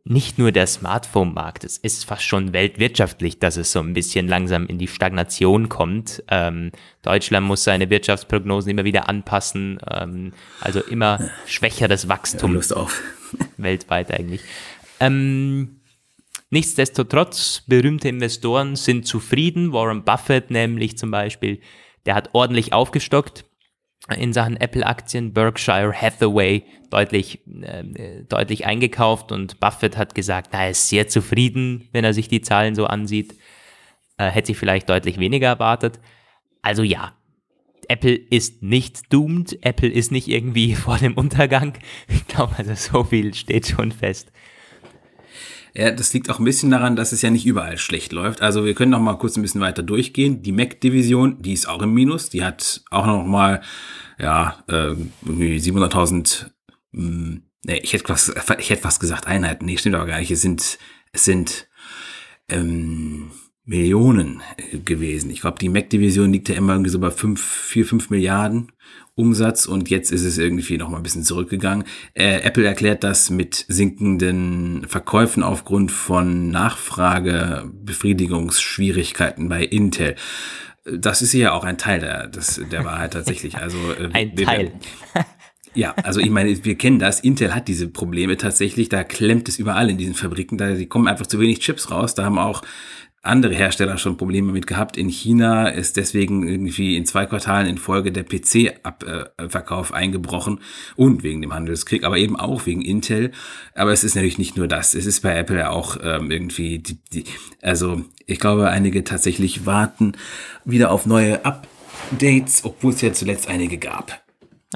nicht 0.04 0.36
nur 0.36 0.50
der 0.50 0.66
Smartphone-Markt, 0.66 1.62
es 1.62 1.78
ist 1.78 2.04
fast 2.04 2.24
schon 2.24 2.52
weltwirtschaftlich, 2.52 3.38
dass 3.38 3.56
es 3.56 3.70
so 3.70 3.78
ein 3.78 3.94
bisschen 3.94 4.26
langsam 4.26 4.66
in 4.66 4.78
die 4.78 4.88
Stagnation 4.88 5.68
kommt. 5.68 6.24
Ähm, 6.28 6.72
Deutschland 7.02 7.46
muss 7.46 7.62
seine 7.62 7.88
Wirtschaftsprognosen 7.88 8.70
immer 8.70 8.84
wieder 8.84 9.08
anpassen, 9.08 9.78
ähm, 9.88 10.32
also 10.60 10.80
immer 10.80 11.30
schwächeres 11.46 12.08
Wachstum 12.08 12.60
ja, 12.60 12.86
weltweit 13.58 14.12
eigentlich. 14.12 14.40
Ähm, 14.98 15.80
nichtsdestotrotz, 16.50 17.62
berühmte 17.68 18.08
Investoren 18.08 18.74
sind 18.74 19.06
zufrieden. 19.06 19.72
Warren 19.72 20.02
Buffett 20.02 20.50
nämlich 20.50 20.98
zum 20.98 21.12
Beispiel, 21.12 21.60
der 22.06 22.16
hat 22.16 22.30
ordentlich 22.32 22.72
aufgestockt 22.72 23.44
in 24.12 24.32
Sachen 24.32 24.56
Apple-Aktien. 24.56 25.32
Berkshire 25.32 25.92
Hathaway 25.92 26.64
deutlich, 26.90 27.40
äh, 27.62 28.24
deutlich 28.28 28.66
eingekauft 28.66 29.32
und 29.32 29.60
Buffett 29.60 29.96
hat 29.96 30.14
gesagt, 30.14 30.50
na, 30.52 30.64
er 30.64 30.70
ist 30.70 30.88
sehr 30.88 31.08
zufrieden, 31.08 31.88
wenn 31.92 32.04
er 32.04 32.14
sich 32.14 32.28
die 32.28 32.42
Zahlen 32.42 32.74
so 32.74 32.86
ansieht. 32.86 33.36
Äh, 34.18 34.30
hätte 34.30 34.48
sich 34.48 34.58
vielleicht 34.58 34.88
deutlich 34.88 35.18
weniger 35.18 35.48
erwartet. 35.48 35.98
Also 36.60 36.82
ja, 36.82 37.14
Apple 37.88 38.14
ist 38.14 38.62
nicht 38.62 39.12
doomed, 39.12 39.58
Apple 39.64 39.88
ist 39.88 40.12
nicht 40.12 40.28
irgendwie 40.28 40.74
vor 40.76 40.98
dem 40.98 41.14
Untergang. 41.14 41.74
Ich 42.08 42.26
glaube, 42.26 42.54
also 42.58 42.74
so 42.74 43.04
viel 43.04 43.34
steht 43.34 43.68
schon 43.68 43.92
fest. 43.92 44.32
Ja, 45.74 45.90
das 45.90 46.12
liegt 46.12 46.28
auch 46.28 46.38
ein 46.38 46.44
bisschen 46.44 46.70
daran, 46.70 46.96
dass 46.96 47.12
es 47.12 47.22
ja 47.22 47.30
nicht 47.30 47.46
überall 47.46 47.78
schlecht 47.78 48.12
läuft. 48.12 48.42
Also 48.42 48.66
wir 48.66 48.74
können 48.74 48.90
noch 48.90 49.00
mal 49.00 49.14
kurz 49.14 49.36
ein 49.36 49.42
bisschen 49.42 49.62
weiter 49.62 49.82
durchgehen. 49.82 50.42
Die 50.42 50.52
Mac-Division, 50.52 51.40
die 51.40 51.54
ist 51.54 51.66
auch 51.66 51.80
im 51.80 51.94
Minus. 51.94 52.28
Die 52.28 52.44
hat 52.44 52.82
auch 52.90 53.06
noch 53.06 53.24
mal, 53.24 53.62
ja, 54.18 54.64
äh, 54.68 54.94
700.000, 55.24 56.50
hm, 56.92 57.42
nee, 57.64 57.80
ich 57.82 57.92
hätte 57.92 58.08
was, 58.08 58.32
ich 58.58 58.70
hätte 58.70 58.84
was 58.84 59.00
gesagt, 59.00 59.26
Einheiten. 59.26 59.66
Nee, 59.66 59.76
stimmt 59.76 59.96
aber 59.96 60.06
gar 60.06 60.18
nicht. 60.18 60.30
Es 60.30 60.42
sind, 60.42 60.78
es 61.12 61.24
sind, 61.24 61.68
ähm, 62.48 63.30
Millionen 63.64 64.42
gewesen. 64.84 65.30
Ich 65.30 65.42
glaube, 65.42 65.60
die 65.60 65.68
Mac-Division 65.68 66.32
liegt 66.32 66.48
ja 66.48 66.56
immer 66.56 66.72
irgendwie 66.72 66.90
so 66.90 66.98
bei 66.98 67.12
5, 67.12 67.40
4, 67.40 67.86
5 67.86 68.10
Milliarden 68.10 68.72
Umsatz 69.14 69.66
und 69.66 69.88
jetzt 69.88 70.10
ist 70.10 70.24
es 70.24 70.36
irgendwie 70.38 70.78
noch 70.78 70.88
mal 70.88 70.96
ein 70.96 71.04
bisschen 71.04 71.22
zurückgegangen. 71.22 71.84
Äh, 72.14 72.40
Apple 72.40 72.64
erklärt 72.64 73.04
das 73.04 73.30
mit 73.30 73.64
sinkenden 73.68 74.84
Verkäufen 74.88 75.44
aufgrund 75.44 75.92
von 75.92 76.48
Nachfragebefriedigungsschwierigkeiten 76.48 79.48
bei 79.48 79.62
Intel. 79.64 80.16
Das 80.84 81.22
ist 81.22 81.32
ja 81.32 81.52
auch 81.52 81.64
ein 81.64 81.78
Teil 81.78 82.00
der, 82.00 82.26
des, 82.26 82.60
der 82.70 82.84
Wahrheit 82.84 83.12
tatsächlich. 83.12 83.56
Also, 83.56 83.78
äh, 83.92 84.10
ein 84.12 84.36
wir, 84.36 84.46
Teil. 84.46 84.72
Ja, 85.74 85.94
also 86.02 86.20
ich 86.20 86.28
meine, 86.28 86.64
wir 86.64 86.76
kennen 86.76 86.98
das. 86.98 87.20
Intel 87.20 87.54
hat 87.54 87.66
diese 87.66 87.88
Probleme 87.88 88.36
tatsächlich. 88.36 88.88
Da 88.90 89.04
klemmt 89.04 89.48
es 89.48 89.58
überall 89.58 89.88
in 89.88 89.96
diesen 89.96 90.14
Fabriken. 90.14 90.58
Da 90.58 90.74
die 90.74 90.86
kommen 90.86 91.08
einfach 91.08 91.26
zu 91.26 91.40
wenig 91.40 91.60
Chips 91.60 91.90
raus. 91.90 92.14
Da 92.14 92.24
haben 92.24 92.38
auch 92.38 92.62
andere 93.22 93.54
Hersteller 93.54 93.98
schon 93.98 94.16
Probleme 94.16 94.52
mit 94.52 94.66
gehabt. 94.66 94.96
In 94.96 95.08
China 95.08 95.68
ist 95.68 95.96
deswegen 95.96 96.46
irgendwie 96.46 96.96
in 96.96 97.06
zwei 97.06 97.24
Quartalen 97.24 97.68
in 97.68 97.78
Folge 97.78 98.10
der 98.10 98.24
PC-Verkauf 98.24 99.92
eingebrochen 99.94 100.60
und 100.96 101.22
wegen 101.22 101.40
dem 101.40 101.54
Handelskrieg, 101.54 102.02
aber 102.02 102.18
eben 102.18 102.36
auch 102.36 102.66
wegen 102.66 102.82
Intel. 102.82 103.30
Aber 103.74 103.92
es 103.92 104.02
ist 104.02 104.16
natürlich 104.16 104.38
nicht 104.38 104.56
nur 104.56 104.66
das. 104.66 104.94
Es 104.94 105.06
ist 105.06 105.20
bei 105.20 105.36
Apple 105.36 105.70
auch 105.70 105.96
ähm, 106.02 106.32
irgendwie, 106.32 106.80
die, 106.80 106.98
die, 107.12 107.24
also 107.62 108.02
ich 108.26 108.40
glaube, 108.40 108.70
einige 108.70 109.04
tatsächlich 109.04 109.66
warten 109.66 110.14
wieder 110.64 110.90
auf 110.90 111.06
neue 111.06 111.44
Updates, 111.44 112.64
obwohl 112.64 112.92
es 112.92 113.00
ja 113.02 113.12
zuletzt 113.12 113.48
einige 113.48 113.78
gab. 113.78 114.20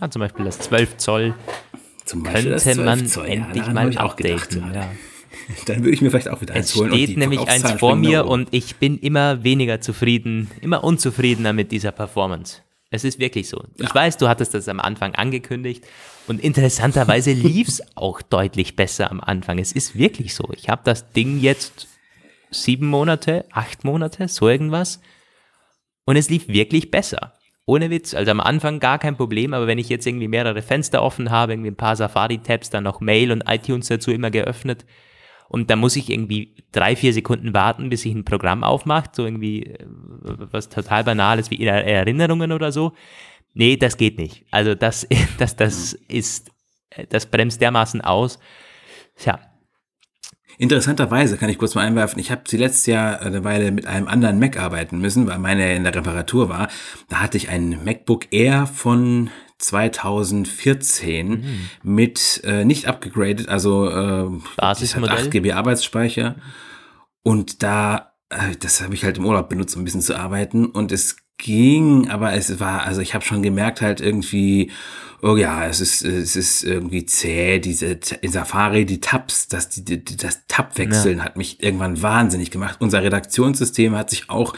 Ja, 0.00 0.08
zum 0.08 0.20
Beispiel 0.20 0.44
das 0.44 0.60
12 0.60 0.98
Zoll. 0.98 1.34
Zum 2.04 2.22
Beispiel 2.22 2.42
könnte 2.42 2.50
das 2.50 2.62
12 2.62 3.08
Zoll. 3.08 3.24
man 3.24 3.32
endlich 3.38 3.66
ja, 3.66 3.72
mal 3.72 3.98
updaten. 3.98 4.72
Ja. 4.72 4.88
Dann 5.66 5.78
würde 5.78 5.90
ich 5.90 6.00
mir 6.00 6.10
vielleicht 6.10 6.28
auch 6.28 6.40
wieder 6.40 6.54
eins 6.54 6.74
holen. 6.74 6.92
Es 6.92 7.02
steht 7.02 7.16
nämlich 7.16 7.40
eins 7.46 7.72
vor 7.72 7.96
mir 7.96 8.26
und 8.26 8.48
ich 8.52 8.76
bin 8.76 8.98
immer 8.98 9.44
weniger 9.44 9.80
zufrieden, 9.80 10.50
immer 10.60 10.82
unzufriedener 10.84 11.52
mit 11.52 11.72
dieser 11.72 11.92
Performance. 11.92 12.62
Es 12.90 13.04
ist 13.04 13.18
wirklich 13.18 13.48
so. 13.48 13.58
Ja. 13.76 13.86
Ich 13.86 13.94
weiß, 13.94 14.16
du 14.16 14.28
hattest 14.28 14.54
das 14.54 14.68
am 14.68 14.80
Anfang 14.80 15.14
angekündigt 15.14 15.84
und 16.26 16.40
interessanterweise 16.40 17.32
lief 17.32 17.68
es 17.68 17.82
auch 17.96 18.22
deutlich 18.22 18.76
besser 18.76 19.10
am 19.10 19.20
Anfang. 19.20 19.58
Es 19.58 19.72
ist 19.72 19.96
wirklich 19.96 20.34
so. 20.34 20.48
Ich 20.54 20.68
habe 20.68 20.82
das 20.84 21.10
Ding 21.12 21.40
jetzt 21.40 21.88
sieben 22.50 22.86
Monate, 22.88 23.44
acht 23.52 23.84
Monate, 23.84 24.28
so 24.28 24.48
irgendwas 24.48 25.00
und 26.04 26.16
es 26.16 26.30
lief 26.30 26.48
wirklich 26.48 26.90
besser. 26.90 27.32
Ohne 27.68 27.90
Witz, 27.90 28.14
also 28.14 28.30
am 28.30 28.40
Anfang 28.40 28.78
gar 28.78 29.00
kein 29.00 29.16
Problem, 29.16 29.52
aber 29.52 29.66
wenn 29.66 29.78
ich 29.78 29.88
jetzt 29.88 30.06
irgendwie 30.06 30.28
mehrere 30.28 30.62
Fenster 30.62 31.02
offen 31.02 31.32
habe, 31.32 31.52
irgendwie 31.52 31.72
ein 31.72 31.76
paar 31.76 31.96
Safari-Tabs, 31.96 32.70
dann 32.70 32.84
noch 32.84 33.00
Mail 33.00 33.32
und 33.32 33.42
iTunes 33.48 33.88
dazu 33.88 34.12
immer 34.12 34.30
geöffnet 34.30 34.84
und 35.48 35.70
dann 35.70 35.78
muss 35.78 35.96
ich 35.96 36.10
irgendwie 36.10 36.54
drei, 36.72 36.96
vier 36.96 37.12
Sekunden 37.12 37.54
warten, 37.54 37.88
bis 37.88 38.02
sich 38.02 38.14
ein 38.14 38.24
Programm 38.24 38.64
aufmacht, 38.64 39.14
so 39.14 39.24
irgendwie 39.24 39.64
äh, 39.64 39.86
was 40.50 40.68
total 40.68 41.04
Banales 41.04 41.50
wie 41.50 41.64
Erinnerungen 41.64 42.52
oder 42.52 42.72
so. 42.72 42.92
Nee, 43.54 43.76
das 43.76 43.96
geht 43.96 44.18
nicht. 44.18 44.44
Also 44.50 44.74
das, 44.74 45.06
das, 45.38 45.56
das 45.56 45.92
ist, 46.08 46.50
das 47.08 47.26
bremst 47.26 47.60
dermaßen 47.60 48.00
aus. 48.00 48.38
Tja, 49.16 49.40
Interessanterweise 50.58 51.36
kann 51.36 51.50
ich 51.50 51.58
kurz 51.58 51.74
mal 51.74 51.86
einwerfen, 51.86 52.18
ich 52.18 52.30
habe 52.30 52.42
sie 52.46 52.56
letztes 52.56 52.86
Jahr 52.86 53.20
eine 53.20 53.44
Weile 53.44 53.72
mit 53.72 53.86
einem 53.86 54.08
anderen 54.08 54.38
Mac 54.38 54.58
arbeiten 54.58 54.98
müssen, 54.98 55.26
weil 55.26 55.38
meine 55.38 55.74
in 55.74 55.84
der 55.84 55.94
Reparatur 55.94 56.48
war. 56.48 56.68
Da 57.10 57.20
hatte 57.20 57.36
ich 57.36 57.50
ein 57.50 57.84
MacBook 57.84 58.32
Air 58.32 58.66
von 58.66 59.28
2014 59.58 61.28
mhm. 61.28 61.70
mit 61.82 62.42
äh, 62.44 62.64
nicht 62.64 62.86
abgegradet, 62.86 63.48
also 63.48 63.88
äh, 63.88 64.28
Basismodell. 64.56 65.16
8 65.16 65.30
GB 65.30 65.52
Arbeitsspeicher. 65.52 66.36
Und 67.22 67.62
da, 67.62 68.12
äh, 68.28 68.56
das 68.60 68.82
habe 68.82 68.94
ich 68.94 69.04
halt 69.04 69.18
im 69.18 69.26
Urlaub 69.26 69.48
benutzt, 69.48 69.74
um 69.76 69.82
ein 69.82 69.84
bisschen 69.84 70.02
zu 70.02 70.16
arbeiten. 70.16 70.66
Und 70.66 70.92
es 70.92 71.16
ging, 71.38 72.08
aber 72.08 72.32
es 72.34 72.60
war, 72.60 72.84
also 72.84 73.00
ich 73.00 73.14
habe 73.14 73.24
schon 73.24 73.42
gemerkt 73.42 73.80
halt 73.80 74.00
irgendwie, 74.00 74.70
oh 75.22 75.36
ja, 75.36 75.66
es 75.66 75.80
ist, 75.80 76.04
es 76.04 76.36
ist 76.36 76.62
irgendwie 76.62 77.04
zäh, 77.04 77.58
diese 77.58 77.98
in 78.20 78.32
Safari, 78.32 78.86
die 78.86 79.00
Tabs, 79.00 79.48
das, 79.48 79.68
die, 79.68 79.84
die, 79.84 80.16
das 80.16 80.46
Tab-Wechseln 80.48 81.18
ja. 81.18 81.24
hat 81.24 81.36
mich 81.36 81.62
irgendwann 81.62 82.00
wahnsinnig 82.02 82.50
gemacht. 82.50 82.76
Unser 82.80 83.02
Redaktionssystem 83.02 83.96
hat 83.96 84.10
sich 84.10 84.30
auch 84.30 84.54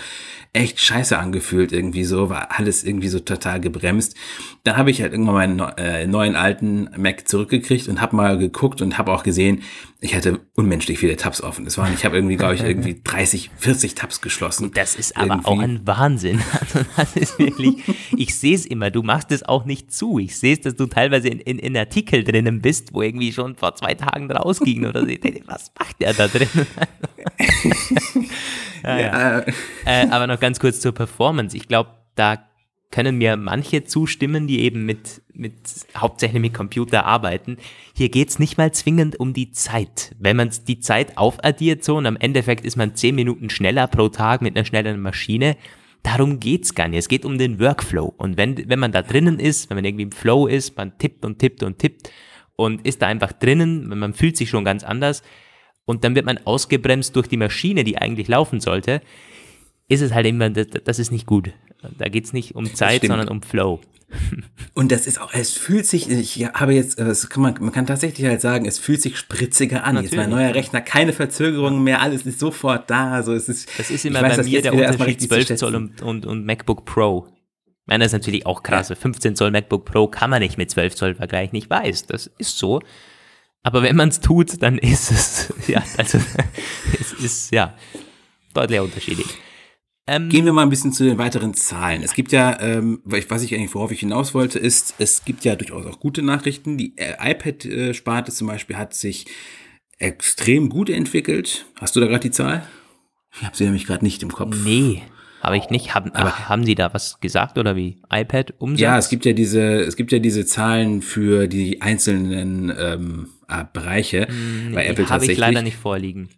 echt 0.53 0.81
scheiße 0.81 1.19
angefühlt, 1.19 1.73
irgendwie 1.73 2.05
so, 2.05 2.31
war 2.31 2.59
alles 2.59 2.85
irgendwie 2.85 3.09
so 3.09 3.21
total 3.21 3.61
gebremst. 3.61 4.17
Dann 4.65 4.77
habe 4.77 4.91
ich 4.91 5.03
halt 5.03 5.13
irgendwann 5.13 5.57
meinen 5.57 5.61
äh, 5.77 6.07
neuen 6.07 6.37
alten 6.37 6.89
Mac 6.97 7.29
zurückgekriegt 7.29 7.89
und 7.89 8.01
habe 8.01 8.17
mal 8.17 8.39
geguckt 8.39 8.81
und 8.81 8.99
habe 8.99 9.13
auch 9.13 9.23
gesehen, 9.23 9.63
ich 10.01 10.15
hatte 10.15 10.41
unmenschlich 10.55 10.99
viele 10.99 11.17
Tabs 11.17 11.43
offen. 11.43 11.65
Das 11.65 11.77
waren, 11.77 11.93
ich 11.93 12.05
habe 12.05 12.17
irgendwie, 12.17 12.37
glaube 12.37 12.55
ich, 12.55 12.63
irgendwie 12.63 13.01
30, 13.05 13.51
40 13.57 13.95
Tabs 13.95 14.21
geschlossen. 14.21 14.71
Das 14.73 14.95
ist 14.95 15.17
aber 15.17 15.27
irgendwie. 15.27 15.47
auch 15.49 15.59
ein 15.61 15.87
Wahnsinn. 15.87 16.41
Also 16.59 16.81
das 16.97 17.17
ist 17.17 17.39
wirklich, 17.39 17.77
ich 18.17 18.35
sehe 18.35 18.55
es 18.55 18.67
immer, 18.67 18.91
du 18.91 19.03
machst 19.03 19.31
es 19.33 19.43
auch 19.43 19.65
nicht 19.65 19.93
zu. 19.93 20.19
Ich 20.19 20.37
sehe 20.37 20.55
es, 20.55 20.61
dass 20.61 20.75
du 20.75 20.87
teilweise 20.87 21.29
in, 21.29 21.41
in, 21.41 21.59
in 21.59 21.77
Artikel 21.77 22.25
drinnen 22.25 22.61
bist, 22.61 22.93
wo 22.93 23.03
irgendwie 23.03 23.33
schon 23.33 23.55
vor 23.55 23.75
zwei 23.75 23.95
Tagen 23.95 24.31
rausging 24.31 24.87
oder 24.87 25.03
so. 25.03 25.09
Was 25.47 25.71
macht 25.79 26.01
der 26.01 26.15
da 26.15 26.27
drin? 26.27 26.49
ja, 28.97 29.39
ja. 29.39 29.45
Äh, 29.85 30.09
aber 30.11 30.27
noch 30.27 30.41
ganz 30.41 30.61
kurz 30.61 30.81
zur 30.81 30.93
Performance. 30.93 31.57
Ich 31.57 31.69
glaube, 31.69 31.91
da 32.15 32.39
können 32.91 33.19
mir 33.19 33.37
manche 33.37 33.85
zustimmen, 33.85 34.47
die 34.47 34.61
eben 34.61 34.87
mit, 34.87 35.23
mit 35.35 35.55
hauptsächlich 35.97 36.41
mit 36.41 36.55
Computer 36.55 37.05
arbeiten. 37.05 37.59
Hier 37.95 38.09
geht's 38.09 38.39
nicht 38.39 38.57
mal 38.57 38.73
zwingend 38.73 39.21
um 39.21 39.35
die 39.35 39.53
Zeit. 39.53 40.15
Wenn 40.19 40.37
man 40.37 40.51
die 40.67 40.81
Zeit 40.81 41.19
aufaddiert 41.19 41.85
so 41.85 41.97
und 41.97 42.07
am 42.07 42.17
Endeffekt 42.17 42.65
ist 42.65 42.77
man 42.77 42.95
zehn 42.95 43.15
Minuten 43.15 43.51
schneller 43.51 43.87
pro 43.89 44.09
Tag 44.09 44.41
mit 44.41 44.57
einer 44.57 44.65
schnelleren 44.65 45.01
Maschine, 45.01 45.57
darum 46.03 46.41
geht's 46.41 46.75
gar 46.75 46.89
nicht. 46.89 47.01
Es 47.01 47.09
geht 47.09 47.27
um 47.27 47.37
den 47.37 47.61
Workflow. 47.61 48.15
Und 48.17 48.39
wenn, 48.39 48.69
wenn 48.69 48.79
man 48.79 48.93
da 48.93 49.03
drinnen 49.03 49.39
ist, 49.39 49.69
wenn 49.69 49.77
man 49.77 49.85
irgendwie 49.85 50.05
im 50.05 50.13
Flow 50.13 50.47
ist, 50.47 50.77
man 50.77 50.97
tippt 50.97 51.27
und 51.27 51.39
tippt 51.39 51.63
und 51.63 51.79
tippt 51.79 52.11
und 52.57 52.87
ist 52.87 53.03
da 53.03 53.07
einfach 53.07 53.33
drinnen, 53.33 53.87
man 53.99 54.15
fühlt 54.15 54.37
sich 54.37 54.49
schon 54.49 54.65
ganz 54.65 54.83
anders 54.83 55.23
und 55.89 56.05
dann 56.05 56.15
wird 56.15 56.27
man 56.27 56.39
ausgebremst 56.45 57.17
durch 57.17 57.29
die 57.29 57.39
Maschine, 57.39 57.83
die 57.83 57.97
eigentlich 57.97 58.29
laufen 58.29 58.61
sollte, 58.61 59.01
ist 59.89 60.03
es 60.03 60.13
halt 60.13 60.27
immer, 60.27 60.51
das, 60.51 60.99
ist 60.99 61.11
nicht 61.11 61.25
gut. 61.25 61.51
Da 61.97 62.11
geht 62.11 62.27
es 62.27 62.35
nicht 62.35 62.55
um 62.55 62.75
Zeit, 62.75 63.07
sondern 63.07 63.29
um 63.29 63.41
Flow. 63.41 63.81
Und 64.75 64.93
das 64.93 65.07
ist 65.07 65.19
auch, 65.19 65.33
es 65.33 65.53
fühlt 65.53 65.87
sich, 65.87 66.11
ich 66.11 66.45
habe 66.45 66.75
jetzt, 66.75 67.01
das 67.01 67.31
kann 67.31 67.43
man, 67.43 67.55
man 67.61 67.73
kann 67.73 67.87
tatsächlich 67.87 68.27
halt 68.27 68.43
sagen, 68.43 68.67
es 68.67 68.79
fühlt 68.79 69.01
sich 69.01 69.17
spritziger 69.17 69.85
an. 69.85 69.95
Natürlich. 69.95 70.13
Jetzt 70.13 70.21
mein 70.21 70.31
neuer 70.31 70.55
Rechner, 70.55 70.83
keine 70.83 71.15
Verzögerungen 71.15 71.83
mehr, 71.83 72.03
alles 72.03 72.27
ist 72.27 72.39
sofort 72.39 72.91
da. 72.91 73.13
Also 73.13 73.33
es 73.33 73.49
ist, 73.49 73.71
das 73.79 73.91
ist 73.91 74.05
immer 74.05 74.21
weiß, 74.21 74.37
bei 74.37 74.43
mir 74.43 74.61
der 74.61 74.75
Unterschied 74.75 75.23
12 75.23 75.57
Zoll 75.57 75.75
und, 75.75 76.03
und, 76.03 76.27
und 76.27 76.45
MacBook 76.45 76.85
Pro. 76.85 77.29
Ich 77.67 77.87
meine, 77.87 78.05
das 78.05 78.13
ist 78.13 78.19
natürlich 78.19 78.45
auch 78.45 78.63
krass. 78.63 78.91
Ja. 78.91 78.95
15 78.95 79.37
Zoll 79.37 79.53
MacBook 79.53 79.87
Pro 79.87 80.07
kann 80.07 80.29
man 80.29 80.43
nicht 80.43 80.59
mit 80.59 80.71
12 80.71 80.95
Zoll 80.95 81.15
vergleichen. 81.15 81.57
Ich 81.57 81.71
weiß, 81.71 82.05
das 82.05 82.31
ist 82.37 82.59
so. 82.59 82.81
Aber 83.63 83.83
wenn 83.83 83.97
man 83.97 84.09
es 84.09 84.21
tut, 84.21 84.63
dann 84.63 84.79
ist 84.79 85.11
es, 85.11 85.53
ja, 85.67 85.83
also, 85.97 86.19
es 86.99 87.13
ist, 87.13 87.53
ja, 87.53 87.75
deutlich 88.55 88.81
unterschiedlich. 88.81 89.27
Ähm, 90.07 90.31
Gehen 90.31 90.47
wir 90.47 90.55
mal 90.55 90.63
ein 90.63 90.71
bisschen 90.71 90.93
zu 90.93 91.05
den 91.05 91.19
weiteren 91.19 91.53
Zahlen. 91.53 92.03
Es 92.03 92.15
gibt 92.15 92.33
ja, 92.33 92.59
ähm, 92.61 93.03
was 93.05 93.43
ich 93.43 93.55
eigentlich 93.55 93.75
worauf 93.75 93.91
ich 93.91 94.01
hinaus 94.01 94.33
wollte, 94.33 94.59
ist, 94.59 94.95
es 94.99 95.23
gibt 95.25 95.45
ja 95.45 95.55
durchaus 95.55 95.85
auch 95.85 96.01
gute 96.01 96.23
Nachrichten. 96.23 96.79
Die 96.79 96.95
äh, 96.97 97.17
iPad-Sparte 97.21 98.33
zum 98.33 98.47
Beispiel 98.47 98.79
hat 98.79 98.95
sich 98.95 99.27
extrem 99.99 100.71
gut 100.71 100.89
entwickelt. 100.89 101.67
Hast 101.79 101.95
du 101.95 102.01
da 102.01 102.07
gerade 102.07 102.21
die 102.21 102.31
Zahl? 102.31 102.67
Ich 103.37 103.43
habe 103.43 103.55
sie 103.55 103.65
nämlich 103.65 103.87
gerade 103.87 104.03
nicht 104.03 104.23
im 104.23 104.33
Kopf. 104.33 104.57
Nee, 104.65 105.03
habe 105.49 105.57
ich 105.57 105.71
nicht. 105.71 105.95
Haben, 105.95 106.13
Aber, 106.13 106.49
haben 106.49 106.65
Sie 106.65 106.75
da 106.75 106.93
was 106.93 107.21
gesagt 107.21 107.59
oder 107.59 107.75
wie? 107.75 108.01
iPad-Umsatz? 108.13 108.81
Ja, 108.81 108.99
es 108.99 109.09
gibt 109.09 109.25
ja 109.25 109.33
diese, 109.33 109.81
es 109.81 109.97
gibt 109.97 110.13
ja 110.13 110.19
diese 110.19 110.47
Zahlen 110.47 111.03
für 111.03 111.49
die 111.49 111.83
einzelnen 111.83 112.73
ähm, 112.79 113.29
äh, 113.49 113.65
Bereiche 113.73 114.29
hm, 114.29 114.75
bei 114.75 114.87
Apple 114.87 115.07
tatsächlich. 115.07 115.11
Habe 115.11 115.33
ich 115.33 115.39
leider 115.39 115.63
nicht 115.63 115.77
vorliegen. 115.77 116.29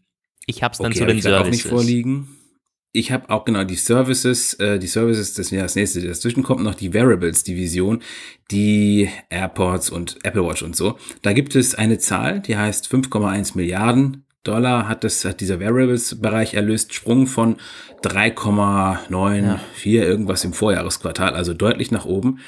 Ich 0.46 0.62
habe 0.62 0.72
es 0.72 0.78
dann 0.78 0.92
okay, 0.92 0.98
zu 1.00 1.06
den 1.06 1.20
Services. 1.20 1.46
Auch 1.46 1.50
nicht 1.50 1.62
vorliegen 1.64 2.28
ich 2.92 3.12
habe 3.12 3.30
auch 3.30 3.44
genau 3.44 3.64
die 3.64 3.76
Services, 3.76 4.54
äh, 4.54 4.78
die 4.78 4.86
Services, 4.86 5.34
das 5.34 5.52
wäre 5.52 5.62
das 5.62 5.76
nächste, 5.76 6.02
dazwischen 6.02 6.42
kommt 6.42 6.62
noch 6.62 6.74
die 6.74 6.92
Variables-Division, 6.92 8.02
die 8.50 9.08
AirPods 9.28 9.90
und 9.90 10.18
Apple 10.24 10.44
Watch 10.44 10.62
und 10.62 10.74
so. 10.74 10.98
Da 11.22 11.32
gibt 11.32 11.54
es 11.54 11.74
eine 11.74 11.98
Zahl, 11.98 12.40
die 12.40 12.56
heißt 12.56 12.92
5,1 12.92 13.56
Milliarden 13.56 14.24
Dollar 14.42 14.88
hat 14.88 15.04
das 15.04 15.24
hat 15.24 15.40
dieser 15.40 15.60
Variables-Bereich 15.60 16.54
erlöst, 16.54 16.94
Sprung 16.94 17.26
von 17.26 17.56
3,94 18.02 19.90
ja. 19.90 20.02
irgendwas 20.02 20.44
im 20.44 20.52
Vorjahresquartal, 20.52 21.34
also 21.34 21.52
deutlich 21.52 21.90
nach 21.90 22.06
oben. 22.06 22.40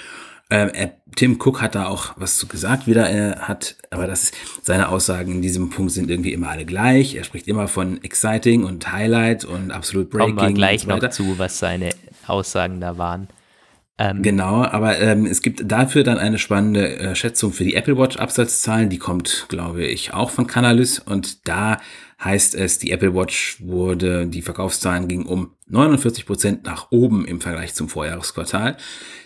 Ähm, 0.50 0.70
Tim 1.16 1.38
Cook 1.40 1.62
hat 1.62 1.74
da 1.74 1.86
auch 1.86 2.12
was 2.16 2.36
zu 2.36 2.46
gesagt, 2.46 2.86
wieder 2.86 3.08
er 3.08 3.48
hat, 3.48 3.76
aber 3.90 4.06
das 4.06 4.24
ist, 4.24 4.34
seine 4.62 4.88
Aussagen 4.88 5.32
in 5.32 5.42
diesem 5.42 5.70
Punkt 5.70 5.92
sind 5.92 6.10
irgendwie 6.10 6.32
immer 6.32 6.48
alle 6.48 6.66
gleich. 6.66 7.14
Er 7.14 7.24
spricht 7.24 7.48
immer 7.48 7.68
von 7.68 8.02
exciting 8.02 8.64
und 8.64 8.92
Highlight 8.92 9.44
und 9.44 9.70
absolut 9.70 10.10
breaking. 10.10 10.36
Kommen 10.36 10.48
wir 10.48 10.54
gleich 10.54 10.86
noch 10.86 11.06
zu, 11.10 11.38
was 11.38 11.58
seine 11.58 11.90
Aussagen 12.26 12.80
da 12.80 12.98
waren. 12.98 13.28
Ähm, 14.02 14.20
genau, 14.20 14.64
aber 14.64 14.98
ähm, 14.98 15.26
es 15.26 15.42
gibt 15.42 15.62
dafür 15.70 16.02
dann 16.02 16.18
eine 16.18 16.38
spannende 16.38 16.98
äh, 16.98 17.14
Schätzung 17.14 17.52
für 17.52 17.62
die 17.62 17.76
Apple 17.76 17.96
Watch 17.96 18.16
Absatzzahlen. 18.16 18.90
Die 18.90 18.98
kommt, 18.98 19.46
glaube 19.48 19.84
ich, 19.84 20.12
auch 20.12 20.30
von 20.30 20.48
Canalys 20.48 20.98
und 20.98 21.46
da 21.46 21.78
heißt 22.22 22.56
es, 22.56 22.80
die 22.80 22.90
Apple 22.90 23.14
Watch 23.14 23.58
wurde, 23.62 24.26
die 24.26 24.42
Verkaufszahlen 24.42 25.06
gingen 25.06 25.26
um 25.26 25.52
49 25.68 26.26
Prozent 26.26 26.64
nach 26.64 26.88
oben 26.90 27.24
im 27.24 27.40
Vergleich 27.40 27.74
zum 27.74 27.88
Vorjahresquartal. 27.88 28.76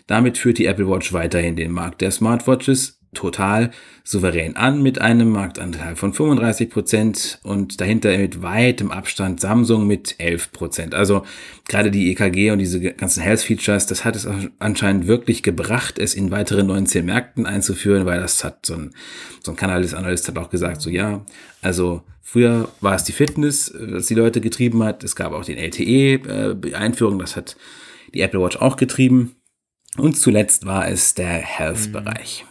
Damit 0.07 0.37
führt 0.37 0.59
die 0.59 0.67
Apple 0.67 0.91
Watch 0.91 1.11
weiterhin 1.15 1.57
den 1.57 1.73
Markt 1.73 2.03
der 2.03 2.11
Smartwatches 2.11 3.01
total 3.16 3.70
souverän 4.05 4.57
an 4.57 4.83
mit 4.83 5.00
einem 5.00 5.31
Marktanteil 5.31 5.96
von 5.96 6.12
35 6.12 6.70
Prozent 6.70 7.40
und 7.42 7.81
dahinter 7.81 8.16
mit 8.16 8.42
weitem 8.42 8.92
Abstand 8.92 9.40
Samsung 9.40 9.87
mit 9.87 10.14
11 10.18 10.52
Prozent. 10.52 10.94
Also 10.94 11.24
gerade 11.66 11.90
die 11.90 12.12
EKG 12.12 12.52
und 12.52 12.59
diese 12.59 12.81
ganzen 12.81 13.22
Health 13.22 13.40
Features, 13.40 13.87
das 13.87 14.05
hat 14.05 14.14
es 14.14 14.29
anscheinend 14.61 15.09
wirklich 15.09 15.42
gebracht, 15.42 15.98
es 15.98 16.14
in 16.14 16.31
weitere 16.31 16.62
19 16.62 17.05
Märkten 17.05 17.46
einzuführen, 17.46 18.07
weil 18.07 18.20
das 18.20 18.44
hat 18.44 18.64
so 18.64 18.74
ein, 18.74 18.92
so 19.42 19.50
ein 19.50 19.57
Kanal 19.57 19.85
Analyst 19.94 20.29
hat 20.29 20.38
auch 20.38 20.50
gesagt, 20.50 20.81
so 20.83 20.90
ja, 20.90 21.24
also 21.61 22.02
früher 22.22 22.68
war 22.81 22.94
es 22.94 23.05
die 23.05 23.12
Fitness, 23.12 23.74
was 23.76 24.07
die 24.07 24.14
Leute 24.14 24.40
getrieben 24.40 24.85
hat. 24.85 25.02
Es 25.02 25.16
gab 25.16 25.33
auch 25.33 25.44
den 25.44 25.59
LTE-Einführung, 25.59 27.18
äh, 27.18 27.22
das 27.22 27.35
hat 27.35 27.57
die 28.14 28.20
Apple 28.20 28.40
Watch 28.40 28.57
auch 28.57 28.76
getrieben. 28.76 29.37
Und 29.96 30.16
zuletzt 30.16 30.66
war 30.66 30.88
es 30.88 31.14
der 31.14 31.38
Health-Bereich. 31.38 32.44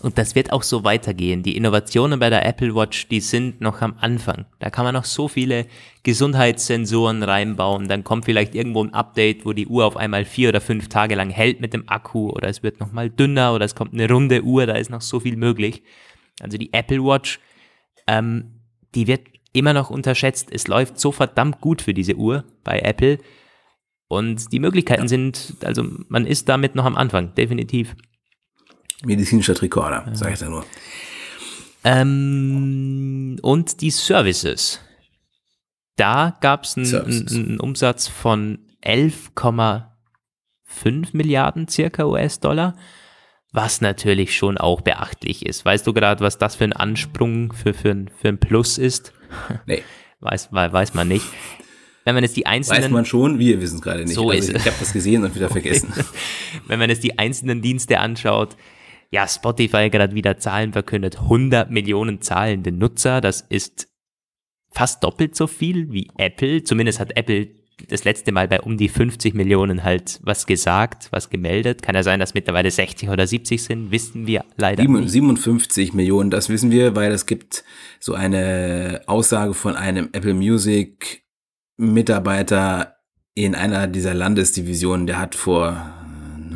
Und 0.00 0.16
das 0.16 0.36
wird 0.36 0.52
auch 0.52 0.62
so 0.62 0.84
weitergehen. 0.84 1.42
Die 1.42 1.56
Innovationen 1.56 2.20
bei 2.20 2.30
der 2.30 2.46
Apple 2.46 2.74
Watch, 2.74 3.08
die 3.08 3.18
sind 3.18 3.60
noch 3.60 3.82
am 3.82 3.96
Anfang. 3.98 4.46
Da 4.60 4.70
kann 4.70 4.84
man 4.84 4.94
noch 4.94 5.04
so 5.04 5.26
viele 5.26 5.66
Gesundheitssensoren 6.04 7.24
reinbauen. 7.24 7.88
Dann 7.88 8.04
kommt 8.04 8.24
vielleicht 8.24 8.54
irgendwo 8.54 8.84
ein 8.84 8.94
Update, 8.94 9.44
wo 9.44 9.52
die 9.52 9.66
Uhr 9.66 9.84
auf 9.84 9.96
einmal 9.96 10.24
vier 10.24 10.50
oder 10.50 10.60
fünf 10.60 10.88
Tage 10.88 11.16
lang 11.16 11.30
hält 11.30 11.60
mit 11.60 11.74
dem 11.74 11.88
Akku 11.88 12.30
oder 12.30 12.48
es 12.48 12.62
wird 12.62 12.78
noch 12.78 12.92
mal 12.92 13.10
dünner 13.10 13.54
oder 13.54 13.64
es 13.64 13.74
kommt 13.74 13.92
eine 13.92 14.08
runde 14.08 14.44
Uhr. 14.44 14.66
Da 14.66 14.74
ist 14.74 14.90
noch 14.90 15.00
so 15.00 15.18
viel 15.18 15.36
möglich. 15.36 15.82
Also 16.40 16.58
die 16.58 16.72
Apple 16.72 17.02
Watch, 17.02 17.40
ähm, 18.06 18.60
die 18.94 19.08
wird 19.08 19.22
immer 19.52 19.72
noch 19.72 19.90
unterschätzt. 19.90 20.48
Es 20.52 20.68
läuft 20.68 21.00
so 21.00 21.10
verdammt 21.10 21.60
gut 21.60 21.82
für 21.82 21.94
diese 21.94 22.14
Uhr 22.14 22.44
bei 22.62 22.78
Apple. 22.78 23.18
Und 24.06 24.52
die 24.52 24.60
Möglichkeiten 24.60 25.08
sind, 25.08 25.54
also 25.64 25.84
man 26.08 26.24
ist 26.24 26.48
damit 26.48 26.76
noch 26.76 26.84
am 26.84 26.96
Anfang, 26.96 27.34
definitiv. 27.34 27.96
Medizinischer 29.04 29.54
Tricorder, 29.54 30.04
ja. 30.06 30.14
sage 30.14 30.32
ich 30.32 30.38
da 30.38 30.48
nur. 30.48 30.64
Ähm, 31.84 33.38
und 33.42 33.80
die 33.80 33.90
Services. 33.90 34.80
Da 35.96 36.36
gab 36.40 36.64
es 36.64 36.76
einen, 36.76 37.58
Umsatz 37.60 38.06
von 38.08 38.58
11,4 38.84 39.88
5 40.68 41.14
Milliarden 41.14 41.66
circa 41.66 42.04
US-Dollar, 42.04 42.76
was 43.52 43.80
natürlich 43.80 44.36
schon 44.36 44.58
auch 44.58 44.82
beachtlich 44.82 45.44
ist. 45.46 45.64
Weißt 45.64 45.86
du 45.86 45.92
gerade, 45.92 46.22
was 46.22 46.38
das 46.38 46.56
für 46.56 46.64
ein 46.64 46.74
Ansprung 46.74 47.52
für, 47.52 47.72
für, 47.72 48.06
für 48.20 48.28
ein 48.28 48.38
Plus 48.38 48.78
ist? 48.78 49.12
Nee. 49.66 49.82
Weiß, 50.20 50.48
weiß 50.50 50.94
man 50.94 51.06
nicht. 51.06 51.24
Wenn 52.04 52.16
man 52.16 52.24
jetzt 52.24 52.36
die 52.36 52.44
einzelnen. 52.44 52.82
Weiß 52.82 52.90
man 52.90 53.04
schon, 53.04 53.38
wir 53.38 53.60
wissen 53.60 53.76
es 53.76 53.82
gerade 53.82 54.02
nicht. 54.02 54.14
So 54.14 54.30
also 54.30 54.50
ist 54.50 54.58
ich 54.58 54.66
habe 54.66 54.74
das 54.80 54.92
gesehen 54.92 55.22
und 55.22 55.36
wieder 55.36 55.48
vergessen. 55.50 55.92
Wenn 56.66 56.80
man 56.80 56.90
jetzt 56.90 57.04
die 57.04 57.20
einzelnen 57.20 57.62
Dienste 57.62 58.00
anschaut, 58.00 58.56
ja, 59.10 59.26
Spotify 59.26 59.90
gerade 59.90 60.14
wieder 60.14 60.38
Zahlen 60.38 60.72
verkündet, 60.72 61.20
100 61.20 61.70
Millionen 61.70 62.20
zahlende 62.20 62.72
Nutzer, 62.72 63.20
das 63.20 63.40
ist 63.40 63.88
fast 64.70 65.02
doppelt 65.02 65.34
so 65.34 65.46
viel 65.46 65.92
wie 65.92 66.10
Apple. 66.18 66.62
Zumindest 66.62 67.00
hat 67.00 67.16
Apple 67.16 67.48
das 67.88 68.04
letzte 68.04 68.32
Mal 68.32 68.48
bei 68.48 68.60
um 68.60 68.76
die 68.76 68.88
50 68.88 69.34
Millionen 69.34 69.84
halt 69.84 70.18
was 70.22 70.46
gesagt, 70.46 71.08
was 71.10 71.30
gemeldet. 71.30 71.80
Kann 71.80 71.94
ja 71.94 72.02
sein, 72.02 72.20
dass 72.20 72.34
mittlerweile 72.34 72.70
60 72.70 73.08
oder 73.08 73.26
70 73.26 73.62
sind, 73.62 73.90
wissen 73.90 74.26
wir 74.26 74.44
leider 74.56 74.82
57 74.82 75.76
nicht. 75.76 75.94
Millionen, 75.94 76.30
das 76.30 76.48
wissen 76.48 76.70
wir, 76.70 76.96
weil 76.96 77.12
es 77.12 77.26
gibt 77.26 77.64
so 78.00 78.14
eine 78.14 79.02
Aussage 79.06 79.54
von 79.54 79.76
einem 79.76 80.08
Apple 80.12 80.34
Music 80.34 81.24
Mitarbeiter 81.76 82.96
in 83.34 83.54
einer 83.54 83.86
dieser 83.86 84.14
Landesdivisionen, 84.14 85.06
der 85.06 85.20
hat 85.20 85.36
vor 85.36 85.97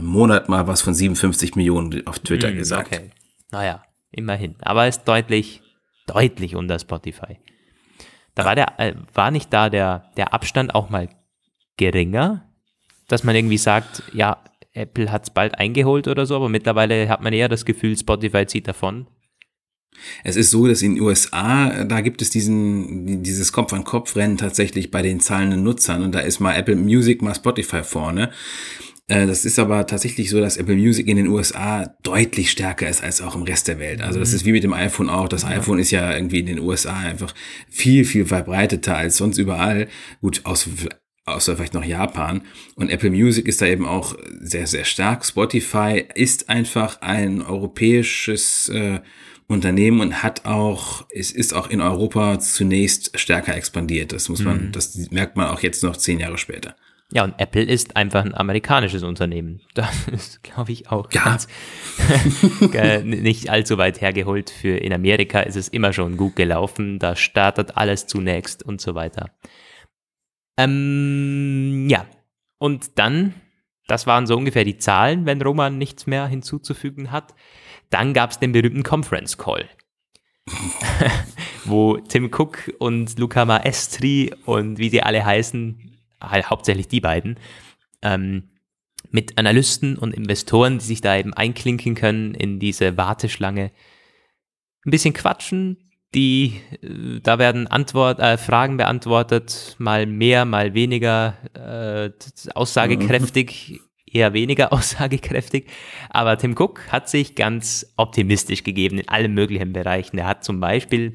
einem 0.03 0.12
Monat 0.12 0.49
mal 0.49 0.67
was 0.67 0.83
von 0.83 0.95
57 0.95 1.57
Millionen 1.57 2.07
auf 2.07 2.19
Twitter 2.19 2.49
Hm, 2.49 2.57
gesagt. 2.57 2.93
Okay. 2.93 3.11
Naja, 3.51 3.83
immerhin. 4.11 4.57
Aber 4.61 4.88
ist 4.88 5.05
deutlich, 5.05 5.62
deutlich 6.07 6.57
unter 6.57 6.79
Spotify. 6.79 7.38
Da 8.35 8.45
war 8.45 8.55
der, 8.55 8.79
äh, 8.79 8.95
war 9.15 9.31
nicht 9.31 9.53
da 9.53 9.69
der, 9.69 10.11
der 10.17 10.33
Abstand 10.33 10.75
auch 10.75 10.88
mal 10.91 11.09
geringer, 11.77 12.51
dass 13.09 13.25
man 13.25 13.37
irgendwie 13.37 13.59
sagt, 13.59 14.03
ja, 14.12 14.43
Apple 14.73 15.12
hat 15.12 15.25
es 15.25 15.31
bald 15.31 15.59
eingeholt 15.59 16.09
oder 16.09 16.25
so, 16.25 16.37
aber 16.37 16.49
mittlerweile 16.49 17.09
hat 17.09 17.21
man 17.21 17.35
eher 17.35 17.49
das 17.49 17.65
Gefühl, 17.67 17.97
Spotify 17.97 18.47
zieht 18.47 18.67
davon. 18.69 19.07
Es 20.25 20.37
ist 20.37 20.51
so, 20.51 20.67
dass 20.67 20.81
in 20.81 20.95
den 20.95 21.03
USA, 21.03 21.85
da 21.85 22.01
gibt 22.01 22.23
es 22.23 22.31
diesen, 22.31 23.23
dieses 23.23 23.53
Kopf-an-Kopf-Rennen 23.53 24.38
tatsächlich 24.38 24.91
bei 24.91 25.03
den 25.03 25.21
zahlenden 25.21 25.62
Nutzern 25.62 26.03
und 26.03 26.12
da 26.15 26.21
ist 26.21 26.41
mal 26.41 26.55
Apple 26.55 26.77
Music, 26.77 27.21
mal 27.21 27.35
Spotify 27.35 27.83
vorne. 27.83 28.31
Äh, 29.12 29.27
Das 29.27 29.44
ist 29.44 29.59
aber 29.59 29.87
tatsächlich 29.87 30.31
so, 30.31 30.40
dass 30.40 30.57
Apple 30.57 30.77
Music 30.77 31.07
in 31.07 31.16
den 31.16 31.29
USA 31.29 31.94
deutlich 32.03 32.51
stärker 32.51 32.88
ist 32.88 33.03
als 33.03 33.20
auch 33.20 33.35
im 33.35 33.42
Rest 33.42 33.68
der 33.68 33.79
Welt. 33.79 34.01
Also 34.01 34.18
das 34.18 34.33
ist 34.33 34.46
wie 34.46 34.53
mit 34.53 34.64
dem 34.64 34.72
iPhone 34.72 35.11
auch. 35.11 35.29
Das 35.29 35.44
iPhone 35.44 35.79
ist 35.79 35.90
ja 35.90 36.14
irgendwie 36.14 36.40
in 36.40 36.46
den 36.46 36.61
USA 36.61 36.96
einfach 36.98 37.35
viel, 37.68 38.05
viel 38.05 38.25
verbreiteter 38.25 38.96
als 38.96 39.18
sonst 39.18 39.37
überall. 39.38 39.88
Gut, 40.22 40.40
außer, 40.44 40.70
außer 41.27 41.57
vielleicht 41.57 41.75
noch 41.75 41.85
Japan. 41.85 42.42
Und 42.75 42.88
Apple 42.88 43.11
Music 43.11 43.46
ist 43.46 43.61
da 43.61 43.66
eben 43.66 43.87
auch 43.87 44.16
sehr, 44.40 44.66
sehr 44.66 44.85
stark. 44.85 45.27
Spotify 45.27 46.05
ist 46.14 46.48
einfach 46.48 47.03
ein 47.03 47.42
europäisches 47.42 48.70
äh, 48.70 49.01
Unternehmen 49.46 50.01
und 50.01 50.22
hat 50.22 50.46
auch, 50.46 51.07
es 51.11 51.31
ist 51.33 51.53
auch 51.53 51.68
in 51.68 51.83
Europa 51.83 52.38
zunächst 52.38 53.18
stärker 53.20 53.55
expandiert. 53.55 54.12
Das 54.12 54.31
muss 54.31 54.42
man, 54.42 54.72
das 54.72 54.96
merkt 55.11 55.37
man 55.37 55.48
auch 55.48 55.61
jetzt 55.61 55.83
noch 55.83 55.98
zehn 55.98 56.18
Jahre 56.18 56.38
später. 56.38 56.75
Ja, 57.14 57.25
und 57.25 57.35
Apple 57.38 57.62
ist 57.62 57.96
einfach 57.96 58.25
ein 58.25 58.35
amerikanisches 58.35 59.03
Unternehmen. 59.03 59.61
Das 59.75 60.09
ist, 60.09 60.42
glaube 60.42 60.72
ich, 60.72 60.90
auch 60.90 61.11
Ja. 61.12 61.22
ganz 61.25 61.48
nicht 63.05 63.51
allzu 63.51 63.79
weit 63.79 64.01
hergeholt. 64.01 64.51
Für 64.51 64.77
in 64.77 64.92
Amerika 64.92 65.40
ist 65.40 65.57
es 65.57 65.68
immer 65.68 65.92
schon 65.92 66.16
gut 66.16 66.37
gelaufen. 66.37 66.98
Da 66.98 67.16
startet 67.16 67.77
alles 67.77 68.07
zunächst 68.07 68.62
und 68.62 68.81
so 68.81 68.94
weiter. 68.94 69.31
Ähm, 70.59 71.87
ja, 71.88 72.07
und 72.59 72.98
dann, 72.98 73.35
das 73.88 74.07
waren 74.07 74.27
so 74.27 74.37
ungefähr 74.37 74.64
die 74.64 74.79
Zahlen, 74.79 75.27
wenn 75.27 75.40
Roman 75.42 75.79
nichts 75.79 76.07
mehr 76.07 76.27
hinzuzufügen 76.27 77.11
hat. 77.11 77.35
Dann 77.90 78.14
gab 78.14 78.31
es 78.31 78.38
den 78.38 78.53
berühmten 78.53 78.83
Conference 78.83 79.37
Call. 79.37 79.68
wo 81.64 81.98
Tim 81.98 82.31
Cook 82.33 82.72
und 82.79 83.18
Luca 83.18 83.44
Maestri 83.44 84.35
und 84.44 84.79
wie 84.79 84.88
sie 84.90 85.03
alle 85.03 85.25
heißen, 85.25 85.92
halt 86.31 86.51
hauptsächlich 86.51 86.89
die 86.89 87.01
beiden, 87.01 87.39
ähm, 88.03 88.49
mit 89.11 89.39
Analysten 89.39 89.99
und 89.99 90.15
Investoren, 90.15 90.79
die 90.79 90.85
sich 90.85 91.01
da 91.01 91.17
eben 91.17 91.35
einklinken 91.35 91.95
können 91.95 92.35
in 92.35 92.59
diese 92.59 92.97
Warteschlange, 92.97 93.71
ein 94.85 94.91
bisschen 94.91 95.15
quatschen. 95.15 95.77
Die, 96.15 96.61
äh, 96.83 97.21
da 97.23 97.39
werden 97.39 97.67
Antwort, 97.67 98.21
äh, 98.21 98.37
Fragen 98.37 98.77
beantwortet, 98.77 99.77
mal 99.79 100.07
mehr, 100.07 100.45
mal 100.45 100.75
weniger 100.75 101.37
äh, 101.55 102.11
aussagekräftig, 102.55 103.81
eher 104.07 104.33
weniger 104.33 104.73
aussagekräftig. 104.73 105.69
Aber 106.11 106.37
Tim 106.37 106.55
Cook 106.59 106.81
hat 106.89 107.09
sich 107.09 107.35
ganz 107.35 107.93
optimistisch 107.97 108.63
gegeben 108.63 108.99
in 108.99 109.09
allen 109.09 109.35
möglichen 109.35 109.73
Bereichen. 109.73 110.19
Er 110.19 110.27
hat 110.27 110.45
zum 110.45 110.61
Beispiel 110.61 111.13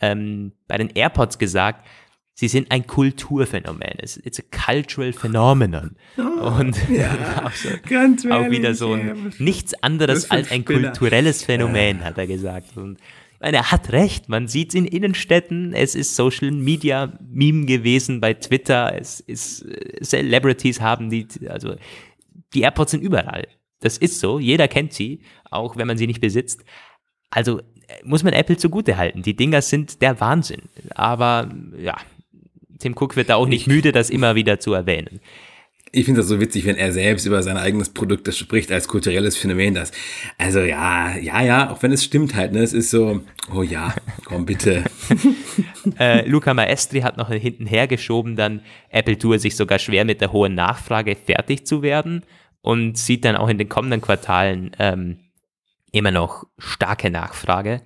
ähm, 0.00 0.52
bei 0.68 0.78
den 0.78 0.90
AirPods 0.90 1.38
gesagt, 1.38 1.86
sie 2.34 2.48
sind 2.48 2.70
ein 2.70 2.86
Kulturphänomen. 2.86 3.98
It's, 3.98 4.16
it's 4.18 4.40
a 4.40 4.42
cultural 4.50 5.12
phenomenon. 5.12 5.96
Und 6.16 6.76
auch, 7.44 7.52
so, 7.52 7.68
ganz 7.88 8.26
auch 8.26 8.50
wieder 8.50 8.74
so 8.74 8.94
ein 8.94 9.32
nichts 9.38 9.74
anderes 9.82 10.30
als 10.30 10.50
ein 10.50 10.62
Spinner. 10.62 10.90
kulturelles 10.90 11.44
Phänomen, 11.44 12.04
hat 12.04 12.18
er 12.18 12.26
gesagt. 12.26 12.76
Und 12.76 12.98
meine, 13.40 13.56
er 13.58 13.70
hat 13.70 13.92
recht, 13.92 14.28
man 14.28 14.48
sieht 14.48 14.70
es 14.70 14.74
in 14.74 14.84
Innenstädten, 14.84 15.72
es 15.72 15.94
ist 15.94 16.14
Social 16.14 16.50
Media 16.50 17.12
Meme 17.26 17.66
gewesen 17.66 18.20
bei 18.20 18.34
Twitter, 18.34 18.94
es 18.94 19.20
ist 19.20 19.64
äh, 19.64 20.02
Celebrities 20.02 20.80
haben 20.80 21.10
die, 21.10 21.26
also 21.48 21.74
die 22.54 22.62
AirPods 22.62 22.92
sind 22.92 23.02
überall. 23.02 23.48
Das 23.80 23.96
ist 23.96 24.20
so, 24.20 24.38
jeder 24.38 24.68
kennt 24.68 24.92
sie, 24.92 25.22
auch 25.50 25.76
wenn 25.76 25.86
man 25.86 25.96
sie 25.96 26.06
nicht 26.06 26.20
besitzt. 26.20 26.64
Also 27.30 27.60
äh, 27.60 27.62
muss 28.04 28.22
man 28.22 28.34
Apple 28.34 28.58
zugute 28.58 28.98
halten. 28.98 29.22
Die 29.22 29.36
Dinger 29.36 29.62
sind 29.62 30.02
der 30.02 30.20
Wahnsinn. 30.20 30.62
Aber 30.94 31.50
ja, 31.78 31.96
Tim 32.80 32.94
Cook 32.98 33.16
wird 33.16 33.30
da 33.30 33.36
auch 33.36 33.46
nicht 33.46 33.66
müde, 33.66 33.92
das 33.92 34.10
immer 34.10 34.34
wieder 34.34 34.58
zu 34.58 34.74
erwähnen. 34.74 35.20
Ich 35.92 36.04
finde 36.04 36.20
das 36.20 36.28
so 36.28 36.40
witzig, 36.40 36.66
wenn 36.66 36.76
er 36.76 36.92
selbst 36.92 37.26
über 37.26 37.42
sein 37.42 37.56
eigenes 37.56 37.88
Produkt 37.88 38.28
das 38.28 38.38
spricht 38.38 38.70
als 38.70 38.86
kulturelles 38.86 39.36
Phänomen. 39.36 39.74
Das, 39.74 39.90
also 40.38 40.60
ja, 40.60 41.16
ja, 41.16 41.42
ja, 41.42 41.70
auch 41.70 41.82
wenn 41.82 41.90
es 41.90 42.04
stimmt 42.04 42.36
halt, 42.36 42.52
ne, 42.52 42.60
es 42.60 42.72
ist 42.72 42.90
so, 42.90 43.22
oh 43.52 43.62
ja, 43.62 43.94
komm 44.24 44.46
bitte. 44.46 44.84
Äh, 45.98 46.28
Luca 46.28 46.54
Maestri 46.54 47.00
hat 47.00 47.16
noch 47.16 47.30
hinten 47.30 47.66
hergeschoben, 47.66 48.36
dann 48.36 48.60
Apple 48.90 49.18
tue 49.18 49.38
sich 49.38 49.56
sogar 49.56 49.78
schwer 49.78 50.04
mit 50.04 50.20
der 50.20 50.32
hohen 50.32 50.54
Nachfrage 50.54 51.16
fertig 51.16 51.66
zu 51.66 51.82
werden 51.82 52.22
und 52.60 52.98
sieht 52.98 53.24
dann 53.24 53.36
auch 53.36 53.48
in 53.48 53.58
den 53.58 53.68
kommenden 53.68 54.00
Quartalen 54.00 54.72
ähm, 54.78 55.18
immer 55.92 56.10
noch 56.10 56.44
starke 56.58 57.10
Nachfrage. 57.10 57.82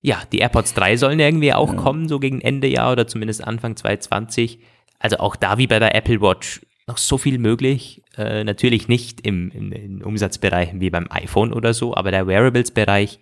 Ja, 0.00 0.22
die 0.32 0.38
AirPods 0.38 0.74
3 0.74 0.96
sollen 0.96 1.18
irgendwie 1.18 1.52
auch 1.52 1.76
kommen, 1.76 2.08
so 2.08 2.20
gegen 2.20 2.40
Ende 2.40 2.68
Jahr 2.68 2.92
oder 2.92 3.06
zumindest 3.06 3.42
Anfang 3.42 3.76
2020. 3.76 4.60
Also 4.98 5.18
auch 5.18 5.36
da 5.36 5.58
wie 5.58 5.66
bei 5.66 5.78
der 5.78 5.94
Apple 5.94 6.20
Watch 6.20 6.60
noch 6.86 6.98
so 6.98 7.18
viel 7.18 7.38
möglich. 7.38 8.02
Äh, 8.16 8.44
natürlich 8.44 8.88
nicht 8.88 9.20
im, 9.20 9.50
im, 9.50 9.72
in 9.72 10.02
Umsatzbereichen 10.02 10.80
wie 10.80 10.90
beim 10.90 11.06
iPhone 11.10 11.52
oder 11.52 11.74
so, 11.74 11.94
aber 11.94 12.10
der 12.10 12.26
Wearables-Bereich 12.26 13.20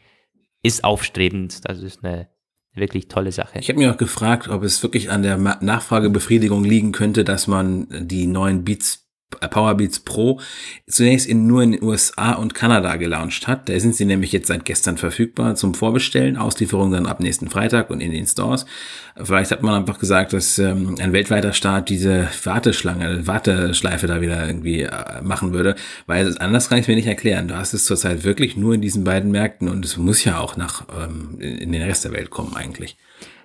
ist 0.62 0.85
aufstrebend. 0.85 1.69
Das 1.69 1.81
ist 1.81 2.05
eine 2.05 2.29
wirklich 2.75 3.09
tolle 3.09 3.33
Sache. 3.33 3.59
Ich 3.59 3.69
habe 3.69 3.79
mir 3.79 3.93
auch 3.93 3.97
gefragt, 3.97 4.49
ob 4.49 4.62
es 4.62 4.83
wirklich 4.83 5.11
an 5.11 5.23
der 5.23 5.37
Nachfragebefriedigung 5.37 6.65
liegen 6.65 6.93
könnte, 6.93 7.25
dass 7.25 7.47
man 7.47 7.89
die 7.91 8.27
neuen 8.27 8.65
Beats 8.65 9.06
Powerbeats 9.31 10.01
Pro 10.01 10.41
zunächst 10.87 11.27
in, 11.27 11.47
nur 11.47 11.62
in 11.62 11.73
den 11.73 11.83
USA 11.83 12.33
und 12.35 12.55
Kanada 12.55 12.97
gelauncht 12.97 13.49
hat. 13.49 13.69
Da 13.69 13.79
sind 13.79 13.97
sie 13.97 14.05
nämlich 14.05 14.33
jetzt 14.33 14.47
seit 14.47 14.65
gestern 14.65 14.97
verfügbar 14.97 15.57
zum 15.57 15.75
Vorbestellen, 15.75 16.37
Auslieferung 16.37 16.93
dann 16.93 17.07
ab 17.07 17.21
nächsten 17.21 17.51
Freitag 17.51 17.91
und 17.91 18.01
in 18.01 18.12
den 18.12 18.27
Stores. 18.27 18.67
Vielleicht 19.21 19.51
hat 19.51 19.62
man 19.62 19.75
einfach 19.75 19.99
gesagt, 19.99 20.33
dass 20.33 20.59
ähm, 20.59 20.97
ein 21.01 21.12
weltweiter 21.12 21.53
Start 21.53 21.89
diese 21.89 22.29
Warteschlange, 22.45 23.27
Warteschleife 23.27 24.07
da 24.07 24.21
wieder 24.21 24.47
irgendwie 24.47 24.83
äh, 24.83 25.23
machen 25.23 25.53
würde, 25.53 25.75
weil 26.07 26.27
es 26.27 26.37
anders 26.37 26.69
kann 26.69 26.79
ich 26.79 26.89
mir 26.89 26.97
nicht 26.97 27.09
erklären. 27.09 27.49
Du 27.49 27.57
hast 27.57 27.75
es 27.75 27.85
zurzeit 27.85 28.25
wirklich 28.25 28.57
nur 28.57 28.75
in 28.75 28.81
diesen 28.81 29.05
beiden 29.05 29.31
Märkten 29.31 29.69
und 29.69 29.85
es 29.85 29.97
muss 29.97 30.25
ja 30.25 30.39
auch 30.39 30.57
nach 30.57 30.87
ähm, 30.97 31.41
in 31.41 31.73
den 31.73 31.83
Rest 31.83 32.05
der 32.05 32.12
Welt 32.12 32.31
kommen 32.31 32.55
eigentlich. 32.55 32.97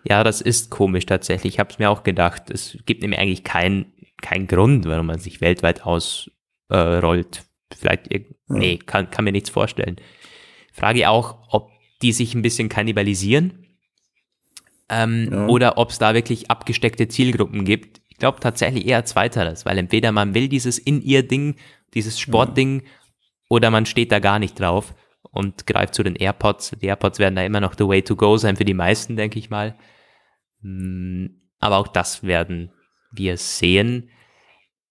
Ja, 0.03 0.23
das 0.23 0.41
ist 0.41 0.69
komisch 0.69 1.05
tatsächlich. 1.05 1.53
Ich 1.53 1.59
habe 1.59 1.69
es 1.71 1.79
mir 1.79 1.89
auch 1.89 2.03
gedacht. 2.03 2.49
Es 2.49 2.77
gibt 2.85 3.01
nämlich 3.01 3.19
eigentlich 3.19 3.43
keinen 3.43 3.85
keinen 4.21 4.47
Grund, 4.47 4.85
warum 4.85 5.07
man 5.07 5.19
sich 5.19 5.41
weltweit 5.41 5.83
ausrollt. 5.85 6.31
Äh. 6.69 7.75
Vielleicht, 7.75 8.09
nee, 8.47 8.77
kann, 8.77 9.09
kann 9.09 9.23
mir 9.23 9.31
nichts 9.31 9.49
vorstellen. 9.49 9.95
Frage 10.73 11.09
auch, 11.09 11.37
ob 11.49 11.71
die 12.01 12.11
sich 12.11 12.33
ein 12.35 12.41
bisschen 12.41 12.67
kannibalisieren 12.69 13.65
ähm, 14.89 15.29
Ja. 15.31 15.47
oder 15.47 15.77
ob 15.77 15.91
es 15.91 15.97
da 15.99 16.13
wirklich 16.13 16.51
abgesteckte 16.51 17.07
Zielgruppen 17.07 17.63
gibt. 17.65 18.01
Ich 18.09 18.17
glaube 18.17 18.39
tatsächlich 18.39 18.85
eher 18.87 19.05
zweiteres, 19.05 19.65
weil 19.65 19.77
entweder 19.77 20.11
man 20.11 20.33
will 20.33 20.47
dieses 20.49 20.77
In-Ear-Ding, 20.77 21.55
dieses 21.93 22.19
Sportding 22.19 22.83
oder 23.49 23.69
man 23.71 23.85
steht 23.85 24.11
da 24.11 24.19
gar 24.19 24.37
nicht 24.39 24.59
drauf 24.59 24.93
und 25.31 25.65
greift 25.65 25.93
zu 25.95 26.03
den 26.03 26.15
AirPods. 26.15 26.71
Die 26.81 26.87
AirPods 26.87 27.19
werden 27.19 27.35
da 27.35 27.43
immer 27.43 27.61
noch 27.61 27.73
the 27.77 27.87
way 27.87 28.01
to 28.01 28.15
go 28.15 28.37
sein 28.37 28.57
für 28.57 28.65
die 28.65 28.73
meisten, 28.73 29.15
denke 29.15 29.39
ich 29.39 29.49
mal. 29.49 29.77
Hm, 30.61 31.41
Aber 31.59 31.77
auch 31.77 31.87
das 31.87 32.23
werden 32.23 32.71
wir 33.11 33.37
sehen. 33.37 34.09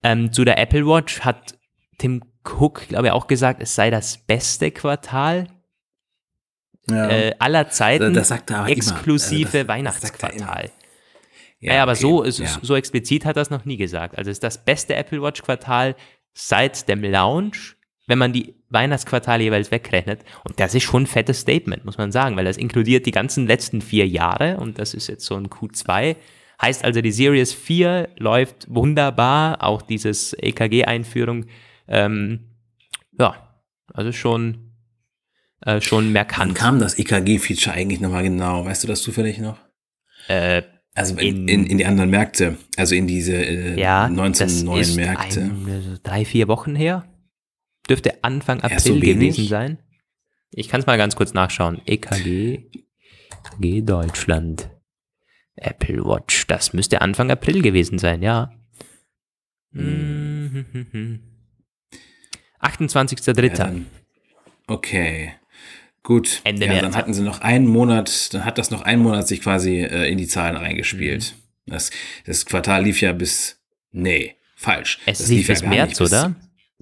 Ähm, 0.02 0.32
zu 0.32 0.44
der 0.44 0.58
Apple 0.58 0.86
Watch 0.86 1.20
hat 1.20 1.58
Tim 1.98 2.22
Cook, 2.44 2.88
glaube 2.88 3.06
ich, 3.08 3.12
auch 3.12 3.26
gesagt, 3.26 3.60
es 3.62 3.74
sei 3.74 3.90
das 3.90 4.18
beste 4.18 4.70
Quartal 4.70 5.48
Ja. 6.88 7.08
äh, 7.10 7.34
aller 7.38 7.68
Zeiten, 7.68 8.14
Das 8.14 8.28
sagt 8.28 8.50
er 8.50 8.60
immer. 8.60 8.68
exklusive 8.68 9.46
Also 9.46 9.52
das- 9.58 9.66
das 9.66 9.68
Weihnachtsquartal. 9.68 10.70
Ja, 11.60 11.74
Ja, 11.74 11.82
aber 11.82 11.92
okay. 11.92 12.00
so, 12.00 12.24
so, 12.30 12.42
Ja. 12.42 12.58
so 12.62 12.74
explizit 12.74 13.24
hat 13.26 13.36
er 13.36 13.42
es 13.42 13.50
noch 13.50 13.66
nie 13.66 13.76
gesagt. 13.76 14.16
Also 14.16 14.30
es 14.30 14.36
ist 14.36 14.42
das 14.42 14.64
beste 14.64 14.94
Apple 14.94 15.20
Watch 15.22 15.42
Quartal 15.42 15.94
seit 16.32 16.88
dem 16.88 17.02
Launch, 17.04 17.76
wenn 18.06 18.18
man 18.18 18.32
die 18.32 18.54
Weihnachtsquartale 18.70 19.42
jeweils 19.42 19.70
wegrechnet. 19.70 20.24
Und 20.44 20.58
das 20.58 20.74
ist 20.74 20.84
schon 20.84 21.02
ein 21.02 21.06
fettes 21.06 21.40
Statement, 21.40 21.84
muss 21.84 21.98
man 21.98 22.12
sagen, 22.12 22.36
weil 22.36 22.46
das 22.46 22.56
inkludiert 22.56 23.04
die 23.04 23.10
ganzen 23.10 23.46
letzten 23.46 23.82
vier 23.82 24.06
Jahre 24.08 24.56
und 24.56 24.78
das 24.78 24.94
ist 24.94 25.08
jetzt 25.08 25.26
so 25.26 25.36
ein 25.36 25.48
Q2. 25.50 26.16
Heißt 26.60 26.84
also, 26.84 27.00
die 27.00 27.12
Series 27.12 27.52
4 27.54 28.10
läuft 28.18 28.66
wunderbar, 28.68 29.62
auch 29.62 29.80
dieses 29.82 30.34
EKG-Einführung. 30.38 31.46
Ähm, 31.88 32.40
ja, 33.18 33.62
also 33.94 34.12
schon, 34.12 34.72
äh, 35.62 35.80
schon 35.80 36.06
Wann 36.06 36.12
merkant. 36.12 36.54
kam 36.54 36.78
das 36.78 36.98
EKG-Feature 36.98 37.74
eigentlich 37.74 38.00
nochmal 38.00 38.22
genau? 38.24 38.64
Weißt 38.64 38.82
du 38.84 38.88
das 38.88 39.02
zufällig 39.02 39.38
noch? 39.38 39.58
Äh, 40.28 40.62
Also 40.94 41.16
in, 41.16 41.48
In- 41.48 41.66
in, 41.66 41.78
die 41.78 41.86
anderen 41.86 42.10
Märkte, 42.10 42.56
also 42.76 42.94
in 42.94 43.06
diese 43.06 43.34
äh, 43.36 43.80
Ja, 43.80 44.08
19 44.08 44.46
das 44.46 44.62
neuen 44.62 44.80
ist 44.80 44.96
Märkte. 44.96 45.40
Ein, 45.42 45.66
also 45.72 45.96
drei, 46.02 46.24
vier 46.24 46.46
Wochen 46.48 46.74
her. 46.74 47.04
Dürfte 47.88 48.22
Anfang 48.22 48.60
April 48.60 48.80
so 48.80 48.94
gewesen 49.00 49.46
sein. 49.46 49.78
Ich 50.52 50.68
kann 50.68 50.80
es 50.80 50.86
mal 50.86 50.98
ganz 50.98 51.16
kurz 51.16 51.32
nachschauen. 51.32 51.80
EKG, 51.86 52.64
EKG 53.60 53.80
Deutschland. 53.82 54.68
Apple 55.60 56.04
Watch. 56.04 56.46
Das 56.46 56.72
müsste 56.72 57.00
Anfang 57.00 57.30
April 57.30 57.62
gewesen 57.62 57.98
sein, 57.98 58.22
ja. 58.22 58.52
Mhm. 59.72 61.20
28.03. 62.60 63.42
Ja, 63.46 63.54
dann- 63.54 63.86
okay. 64.66 65.32
Gut. 66.02 66.40
Ende 66.44 66.66
ja, 66.66 66.72
März. 66.72 66.82
dann 66.82 66.96
hatten 66.96 67.14
sie 67.14 67.22
noch 67.22 67.40
einen 67.40 67.66
Monat, 67.66 68.32
dann 68.34 68.44
hat 68.44 68.58
das 68.58 68.70
noch 68.70 68.82
einen 68.82 69.02
Monat 69.02 69.28
sich 69.28 69.42
quasi 69.42 69.80
äh, 69.80 70.10
in 70.10 70.18
die 70.18 70.26
Zahlen 70.26 70.56
reingespielt. 70.56 71.34
Mhm. 71.66 71.70
Das, 71.72 71.90
das 72.24 72.46
Quartal 72.46 72.84
lief 72.84 73.00
ja 73.00 73.12
bis, 73.12 73.60
nee, 73.92 74.36
falsch. 74.56 74.98
es 75.06 75.18
das 75.18 75.28
lief 75.28 75.48
ja 75.48 75.54
bis 75.54 75.62
gar 75.62 75.70
März, 75.70 75.98
bis, 75.98 76.10
oder? 76.12 76.34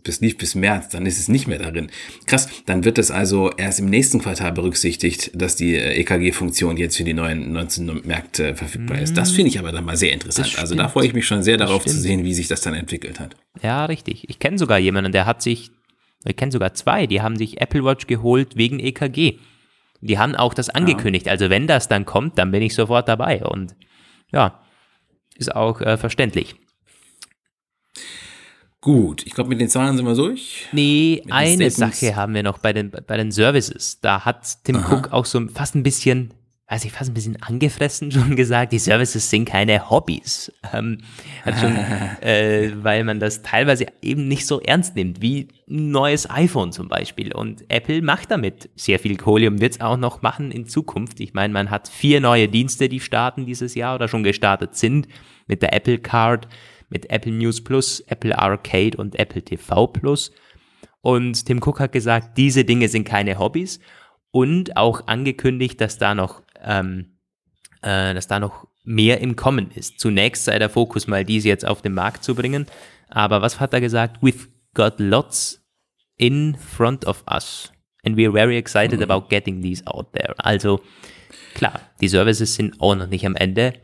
Bis 0.02 0.20
lief 0.20 0.38
bis 0.38 0.54
März, 0.54 0.90
dann 0.90 1.06
ist 1.06 1.18
es 1.18 1.28
nicht 1.28 1.48
mehr 1.48 1.58
darin. 1.58 1.90
Krass, 2.26 2.48
dann 2.66 2.84
wird 2.84 2.98
es 2.98 3.10
also 3.10 3.50
erst 3.56 3.80
im 3.80 3.86
nächsten 3.86 4.20
Quartal 4.20 4.52
berücksichtigt, 4.52 5.30
dass 5.34 5.56
die 5.56 5.74
äh, 5.74 6.00
EKG-Funktion 6.00 6.76
jetzt 6.76 6.96
für 6.96 7.04
die 7.04 7.14
neuen 7.14 7.52
19 7.52 8.02
Märkte 8.04 8.54
verfügbar 8.54 9.00
ist. 9.00 9.16
Das 9.16 9.32
finde 9.32 9.50
ich 9.50 9.58
aber 9.58 9.72
dann 9.72 9.84
mal 9.84 9.96
sehr 9.96 10.12
interessant. 10.12 10.58
Also 10.58 10.74
da 10.74 10.88
freue 10.88 11.06
ich 11.06 11.14
mich 11.14 11.26
schon 11.26 11.42
sehr 11.42 11.56
darauf 11.56 11.84
zu 11.84 11.98
sehen, 11.98 12.24
wie 12.24 12.34
sich 12.34 12.48
das 12.48 12.60
dann 12.60 12.74
entwickelt 12.74 13.18
hat. 13.18 13.36
Ja, 13.62 13.84
richtig. 13.86 14.28
Ich 14.28 14.38
kenne 14.38 14.58
sogar 14.58 14.78
jemanden, 14.78 15.12
der 15.12 15.26
hat 15.26 15.42
sich, 15.42 15.70
ich 16.24 16.36
kenne 16.36 16.52
sogar 16.52 16.74
zwei, 16.74 17.06
die 17.06 17.20
haben 17.20 17.36
sich 17.36 17.60
Apple 17.60 17.84
Watch 17.84 18.06
geholt 18.06 18.56
wegen 18.56 18.78
EKG. 18.78 19.38
Die 20.00 20.18
haben 20.18 20.36
auch 20.36 20.54
das 20.54 20.70
angekündigt. 20.70 21.28
Also 21.28 21.50
wenn 21.50 21.66
das 21.66 21.88
dann 21.88 22.04
kommt, 22.04 22.38
dann 22.38 22.50
bin 22.50 22.62
ich 22.62 22.74
sofort 22.74 23.08
dabei. 23.08 23.44
Und 23.44 23.74
ja, 24.30 24.60
ist 25.36 25.54
auch 25.54 25.80
äh, 25.80 25.96
verständlich. 25.96 26.54
Gut, 28.80 29.26
ich 29.26 29.34
glaube, 29.34 29.50
mit 29.50 29.60
den 29.60 29.68
Zahlen 29.68 29.96
sind 29.96 30.06
wir 30.06 30.14
durch. 30.14 30.68
Nee, 30.70 31.24
eine. 31.30 31.68
Sache 31.70 32.14
haben 32.14 32.32
wir 32.34 32.44
noch 32.44 32.58
bei 32.58 32.72
den, 32.72 32.90
bei 32.90 33.16
den 33.16 33.32
Services. 33.32 34.00
Da 34.00 34.24
hat 34.24 34.64
Tim 34.64 34.76
Cook 34.76 35.12
auch 35.12 35.24
so 35.24 35.44
fast 35.48 35.74
ein 35.74 35.82
bisschen, 35.82 36.32
weiß 36.68 36.84
ich, 36.84 36.92
fast 36.92 37.10
ein 37.10 37.14
bisschen 37.14 37.42
angefressen 37.42 38.12
schon 38.12 38.36
gesagt, 38.36 38.72
die 38.72 38.78
Services 38.78 39.28
sind 39.30 39.46
keine 39.46 39.90
Hobbys. 39.90 40.52
Ähm, 40.72 40.98
schon, 41.58 41.74
äh, 42.20 42.70
weil 42.80 43.02
man 43.02 43.18
das 43.18 43.42
teilweise 43.42 43.86
eben 44.00 44.28
nicht 44.28 44.46
so 44.46 44.60
ernst 44.60 44.94
nimmt, 44.94 45.20
wie 45.20 45.48
ein 45.68 45.90
neues 45.90 46.30
iPhone 46.30 46.70
zum 46.70 46.86
Beispiel. 46.86 47.34
Und 47.34 47.64
Apple 47.68 48.00
macht 48.00 48.30
damit 48.30 48.70
sehr 48.76 49.00
viel 49.00 49.16
Kohle 49.16 49.48
und 49.48 49.60
wird 49.60 49.72
es 49.72 49.80
auch 49.80 49.96
noch 49.96 50.22
machen 50.22 50.52
in 50.52 50.68
Zukunft. 50.68 51.18
Ich 51.18 51.34
meine, 51.34 51.52
man 51.52 51.70
hat 51.70 51.88
vier 51.88 52.20
neue 52.20 52.46
Dienste, 52.46 52.88
die 52.88 53.00
starten 53.00 53.44
dieses 53.44 53.74
Jahr 53.74 53.96
oder 53.96 54.06
schon 54.06 54.22
gestartet 54.22 54.76
sind, 54.76 55.08
mit 55.48 55.62
der 55.62 55.72
Apple 55.72 55.98
Card, 55.98 56.46
mit 56.88 57.10
Apple 57.10 57.32
News 57.32 57.62
Plus, 57.62 58.00
Apple 58.00 58.38
Arcade 58.38 58.96
und 58.96 59.18
Apple 59.18 59.42
TV 59.42 59.86
Plus. 59.86 60.30
Und 61.00 61.46
Tim 61.46 61.58
Cook 61.58 61.80
hat 61.80 61.92
gesagt, 61.92 62.36
diese 62.36 62.64
Dinge 62.64 62.88
sind 62.88 63.04
keine 63.04 63.38
Hobbys 63.38 63.80
und 64.30 64.76
auch 64.76 65.06
angekündigt, 65.06 65.80
dass 65.80 65.98
da 65.98 66.14
noch, 66.14 66.42
ähm, 66.62 67.18
äh, 67.82 68.14
dass 68.14 68.26
da 68.26 68.40
noch 68.40 68.66
mehr 68.84 69.20
im 69.20 69.36
Kommen 69.36 69.70
ist. 69.70 70.00
Zunächst 70.00 70.44
sei 70.44 70.58
der 70.58 70.70
Fokus 70.70 71.06
mal, 71.06 71.24
diese 71.24 71.48
jetzt 71.48 71.66
auf 71.66 71.82
den 71.82 71.94
Markt 71.94 72.24
zu 72.24 72.34
bringen. 72.34 72.66
Aber 73.08 73.42
was 73.42 73.60
hat 73.60 73.72
er 73.72 73.80
gesagt? 73.80 74.22
We've 74.22 74.48
got 74.74 74.98
lots 74.98 75.62
in 76.16 76.56
front 76.56 77.06
of 77.06 77.24
us. 77.30 77.72
And 78.04 78.16
we're 78.16 78.32
very 78.32 78.56
excited 78.56 79.02
about 79.02 79.28
getting 79.28 79.60
these 79.60 79.82
out 79.86 80.12
there. 80.12 80.34
Also 80.38 80.80
klar, 81.54 81.80
die 82.00 82.08
Services 82.08 82.54
sind 82.54 82.80
auch 82.80 82.94
noch 82.94 83.08
nicht 83.08 83.26
am 83.26 83.36
Ende. 83.36 83.74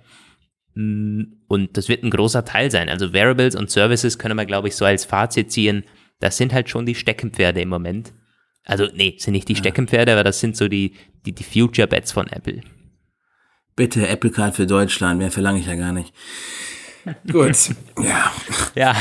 Und 0.74 1.70
das 1.72 1.88
wird 1.88 2.02
ein 2.02 2.10
großer 2.10 2.44
Teil 2.44 2.70
sein. 2.70 2.88
Also 2.88 3.12
Variables 3.12 3.54
und 3.54 3.70
Services 3.70 4.18
können 4.18 4.36
wir, 4.36 4.44
glaube 4.44 4.68
ich, 4.68 4.76
so 4.76 4.84
als 4.84 5.04
Fazit 5.04 5.52
ziehen. 5.52 5.84
Das 6.18 6.36
sind 6.36 6.52
halt 6.52 6.68
schon 6.68 6.86
die 6.86 6.94
Steckenpferde 6.94 7.60
im 7.60 7.68
Moment. 7.68 8.12
Also, 8.64 8.88
nee, 8.94 9.14
sind 9.18 9.34
nicht 9.34 9.48
die 9.48 9.56
Steckenpferde, 9.56 10.12
aber 10.12 10.24
das 10.24 10.40
sind 10.40 10.56
so 10.56 10.68
die, 10.68 10.94
die, 11.26 11.32
die 11.32 11.44
Future 11.44 11.86
Bets 11.86 12.12
von 12.12 12.26
Apple. 12.28 12.62
Bitte 13.76 14.08
Apple 14.08 14.30
Card 14.30 14.56
für 14.56 14.66
Deutschland, 14.66 15.18
mehr 15.18 15.30
verlange 15.30 15.60
ich 15.60 15.66
ja 15.66 15.74
gar 15.74 15.92
nicht. 15.92 16.14
Gut, 17.30 17.56
ja. 18.02 18.32
Ja, 18.74 18.96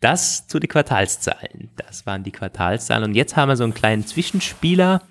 das 0.00 0.46
zu 0.46 0.58
den 0.58 0.68
Quartalszahlen. 0.68 1.70
Das 1.76 2.06
waren 2.06 2.24
die 2.24 2.32
Quartalszahlen. 2.32 3.04
Und 3.04 3.14
jetzt 3.14 3.36
haben 3.36 3.48
wir 3.48 3.56
so 3.56 3.64
einen 3.64 3.74
kleinen 3.74 4.06
Zwischenspieler, 4.06 5.02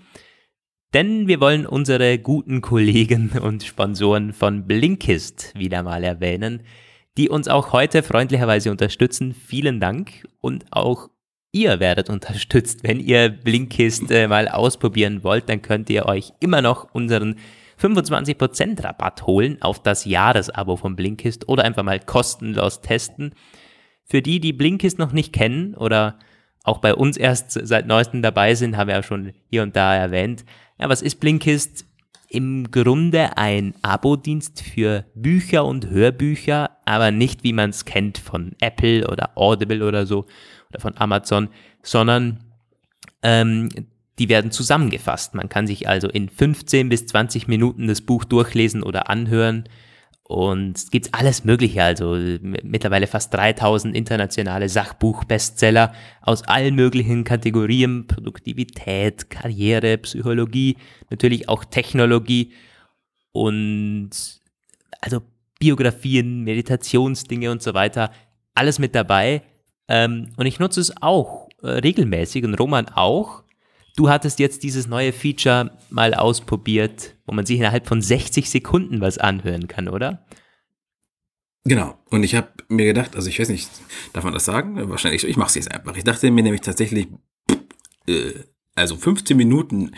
denn 0.94 1.28
wir 1.28 1.40
wollen 1.40 1.66
unsere 1.66 2.20
guten 2.20 2.62
Kollegen 2.62 3.32
und 3.42 3.64
Sponsoren 3.64 4.34
von 4.34 4.68
Blinkist 4.68 5.54
wieder 5.58 5.84
mal 5.84 6.04
erwähnen, 6.04 6.62
die 7.18 7.30
uns 7.30 7.48
auch 7.48 7.74
heute 7.74 8.04
freundlicherweise 8.04 8.72
unterstützen. 8.72 9.34
Vielen 9.34 9.80
Dank 9.80 10.28
und 10.42 10.66
auch 10.72 11.10
ihr 11.52 11.80
werdet 11.80 12.10
unterstützt. 12.10 12.84
Wenn 12.84 13.00
ihr 13.00 13.30
Blinkist 13.30 14.12
äh, 14.12 14.28
mal 14.28 14.48
ausprobieren 14.48 15.24
wollt, 15.24 15.50
dann 15.50 15.62
könnt 15.62 15.90
ihr 15.90 16.06
euch 16.06 16.34
immer 16.40 16.62
noch 16.62 16.94
unseren 16.94 17.36
25% 17.82 18.84
Rabatt 18.84 19.26
holen 19.26 19.62
auf 19.62 19.82
das 19.82 20.06
Jahresabo 20.06 20.76
von 20.76 20.96
Blinkist 20.96 21.50
oder 21.50 21.64
einfach 21.64 21.84
mal 21.84 22.00
kostenlos 22.00 22.82
testen. 22.82 23.34
Für 24.04 24.22
die, 24.22 24.40
die 24.40 24.54
Blinkist 24.54 25.00
noch 25.00 25.12
nicht 25.12 25.34
kennen 25.34 25.76
oder 25.76 26.20
auch 26.64 26.80
bei 26.80 26.96
uns 26.96 27.18
erst 27.18 27.52
seit 27.52 27.88
neuestem 27.88 28.22
dabei 28.22 28.56
sind, 28.56 28.78
haben 28.78 28.88
wir 28.88 28.96
ja 28.96 29.04
schon 29.04 29.34
hier 29.50 29.64
und 29.64 29.76
da 29.76 29.96
erwähnt. 29.96 30.46
Ja, 30.84 30.90
was 30.90 31.02
ist 31.02 31.22
Blinkist? 31.22 31.86
Im 32.28 32.70
Grunde 32.70 33.38
ein 33.38 33.74
Abo-Dienst 33.84 34.62
für 34.62 35.06
Bücher 35.16 35.64
und 35.64 35.90
Hörbücher, 35.90 36.72
aber 36.84 37.10
nicht 37.10 37.46
wie 37.46 37.54
man 37.54 37.70
es 37.70 37.86
kennt 37.86 38.18
von 38.18 38.52
Apple 38.60 39.08
oder 39.08 39.38
Audible 39.38 39.88
oder 39.88 40.06
so 40.06 40.26
oder 40.70 40.82
von 40.82 40.98
Amazon, 40.98 41.48
sondern 41.84 42.44
ähm, 43.22 43.70
die 44.20 44.28
werden 44.28 44.52
zusammengefasst. 44.52 45.36
Man 45.36 45.48
kann 45.48 45.68
sich 45.68 45.88
also 45.88 46.10
in 46.10 46.28
15 46.28 46.90
bis 46.90 47.06
20 47.06 47.48
Minuten 47.48 47.88
das 47.88 48.02
Buch 48.02 48.26
durchlesen 48.26 48.84
oder 48.84 49.10
anhören. 49.10 49.70
Und 50.26 50.78
es 50.78 50.90
gibt 50.90 51.14
alles 51.14 51.44
Mögliche, 51.44 51.84
also 51.84 52.16
mittlerweile 52.42 53.08
fast 53.08 53.34
3000 53.34 53.96
internationale 53.96 54.70
Sachbuch-Bestseller 54.70 55.94
aus 56.22 56.44
allen 56.44 56.76
möglichen 56.76 57.26
Kategorien, 57.26 58.08
Produktivität, 58.08 59.30
Karriere, 59.30 59.98
Psychologie, 59.98 60.78
natürlich 61.10 61.50
auch 61.50 61.66
Technologie 61.66 62.54
und 63.34 64.12
also 65.02 65.22
Biografien, 65.60 66.44
Meditationsdinge 66.44 67.52
und 67.52 67.62
so 67.62 67.74
weiter, 67.74 68.12
alles 68.56 68.80
mit 68.80 68.96
dabei. 68.96 69.44
Ähm, 69.90 70.30
und 70.38 70.46
ich 70.46 70.60
nutze 70.60 70.80
es 70.80 71.02
auch 71.02 71.50
äh, 71.62 71.68
regelmäßig 71.68 72.46
und 72.46 72.56
Roman 72.56 72.88
auch. 72.88 73.43
Du 73.96 74.10
hattest 74.10 74.40
jetzt 74.40 74.64
dieses 74.64 74.88
neue 74.88 75.14
Feature 75.14 75.78
mal 75.90 76.14
ausprobiert, 76.16 77.16
wo 77.26 77.34
man 77.34 77.46
sich 77.46 77.60
innerhalb 77.60 77.88
von 77.88 78.02
60 78.02 78.50
Sekunden 78.50 79.02
was 79.02 79.20
anhören 79.20 79.68
kann, 79.68 79.88
oder? 79.88 80.26
Genau. 81.66 81.98
Und 82.10 82.24
ich 82.24 82.36
habe 82.36 82.50
mir 82.70 82.86
gedacht, 82.86 83.16
also 83.16 83.30
ich 83.30 83.40
weiß 83.40 83.50
nicht, 83.50 83.70
darf 84.12 84.24
man 84.24 84.34
das 84.34 84.46
sagen? 84.46 84.90
Wahrscheinlich, 84.90 85.24
ich 85.24 85.38
mache 85.38 85.50
es 85.50 85.56
jetzt 85.56 85.72
einfach. 85.72 85.96
Ich 85.96 86.04
dachte 86.04 86.30
mir 86.32 86.44
nämlich 86.44 86.62
tatsächlich, 86.62 87.08
äh, 88.08 88.34
also 88.76 88.96
15 88.96 89.38
Minuten 89.38 89.92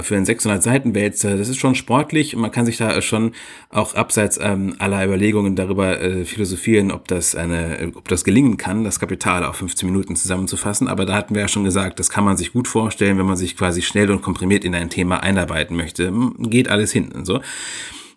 für 0.00 0.14
einen 0.14 0.24
600 0.24 0.62
Seiten 0.62 0.94
Wälzer, 0.94 1.36
das 1.36 1.48
ist 1.48 1.58
schon 1.58 1.74
sportlich 1.74 2.36
und 2.36 2.42
man 2.42 2.52
kann 2.52 2.64
sich 2.64 2.76
da 2.76 3.02
schon 3.02 3.32
auch 3.70 3.94
abseits 3.94 4.38
ähm, 4.40 4.76
aller 4.78 5.04
Überlegungen 5.04 5.56
darüber 5.56 6.00
äh, 6.00 6.24
philosophieren, 6.24 6.92
ob 6.92 7.08
das 7.08 7.34
eine, 7.34 7.92
ob 7.94 8.06
das 8.08 8.22
gelingen 8.22 8.56
kann, 8.56 8.84
das 8.84 9.00
Kapital 9.00 9.44
auf 9.44 9.56
15 9.56 9.88
Minuten 9.88 10.14
zusammenzufassen. 10.14 10.86
Aber 10.86 11.06
da 11.06 11.14
hatten 11.14 11.34
wir 11.34 11.42
ja 11.42 11.48
schon 11.48 11.64
gesagt, 11.64 11.98
das 11.98 12.08
kann 12.08 12.24
man 12.24 12.36
sich 12.36 12.52
gut 12.52 12.68
vorstellen, 12.68 13.18
wenn 13.18 13.26
man 13.26 13.36
sich 13.36 13.56
quasi 13.56 13.82
schnell 13.82 14.10
und 14.12 14.22
komprimiert 14.22 14.64
in 14.64 14.76
ein 14.76 14.90
Thema 14.90 15.22
einarbeiten 15.22 15.76
möchte. 15.76 16.12
Geht 16.38 16.68
alles 16.68 16.92
hin 16.92 17.10
und 17.10 17.26
so. 17.26 17.40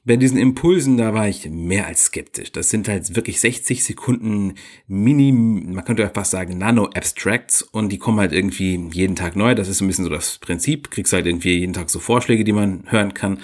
Bei 0.05 0.17
diesen 0.17 0.37
Impulsen, 0.37 0.97
da 0.97 1.13
war 1.13 1.29
ich 1.29 1.49
mehr 1.49 1.87
als 1.87 2.05
skeptisch. 2.05 2.51
Das 2.51 2.69
sind 2.69 2.89
halt 2.89 3.15
wirklich 3.15 3.39
60 3.39 3.85
Sekunden 3.85 4.55
Mini, 4.87 5.31
man 5.31 5.85
könnte 5.85 6.09
fast 6.13 6.31
sagen 6.31 6.57
Nano-Abstracts 6.57 7.61
und 7.61 7.89
die 7.89 7.99
kommen 7.99 8.19
halt 8.19 8.33
irgendwie 8.33 8.89
jeden 8.91 9.15
Tag 9.15 9.37
neu. 9.37 9.55
Das 9.55 9.69
ist 9.69 9.79
ein 9.79 9.87
bisschen 9.87 10.03
so 10.03 10.09
das 10.09 10.39
Prinzip. 10.39 10.91
Kriegst 10.91 11.13
halt 11.13 11.25
irgendwie 11.25 11.57
jeden 11.57 11.73
Tag 11.73 11.89
so 11.89 11.99
Vorschläge, 11.99 12.43
die 12.43 12.51
man 12.51 12.83
hören 12.87 13.13
kann. 13.13 13.39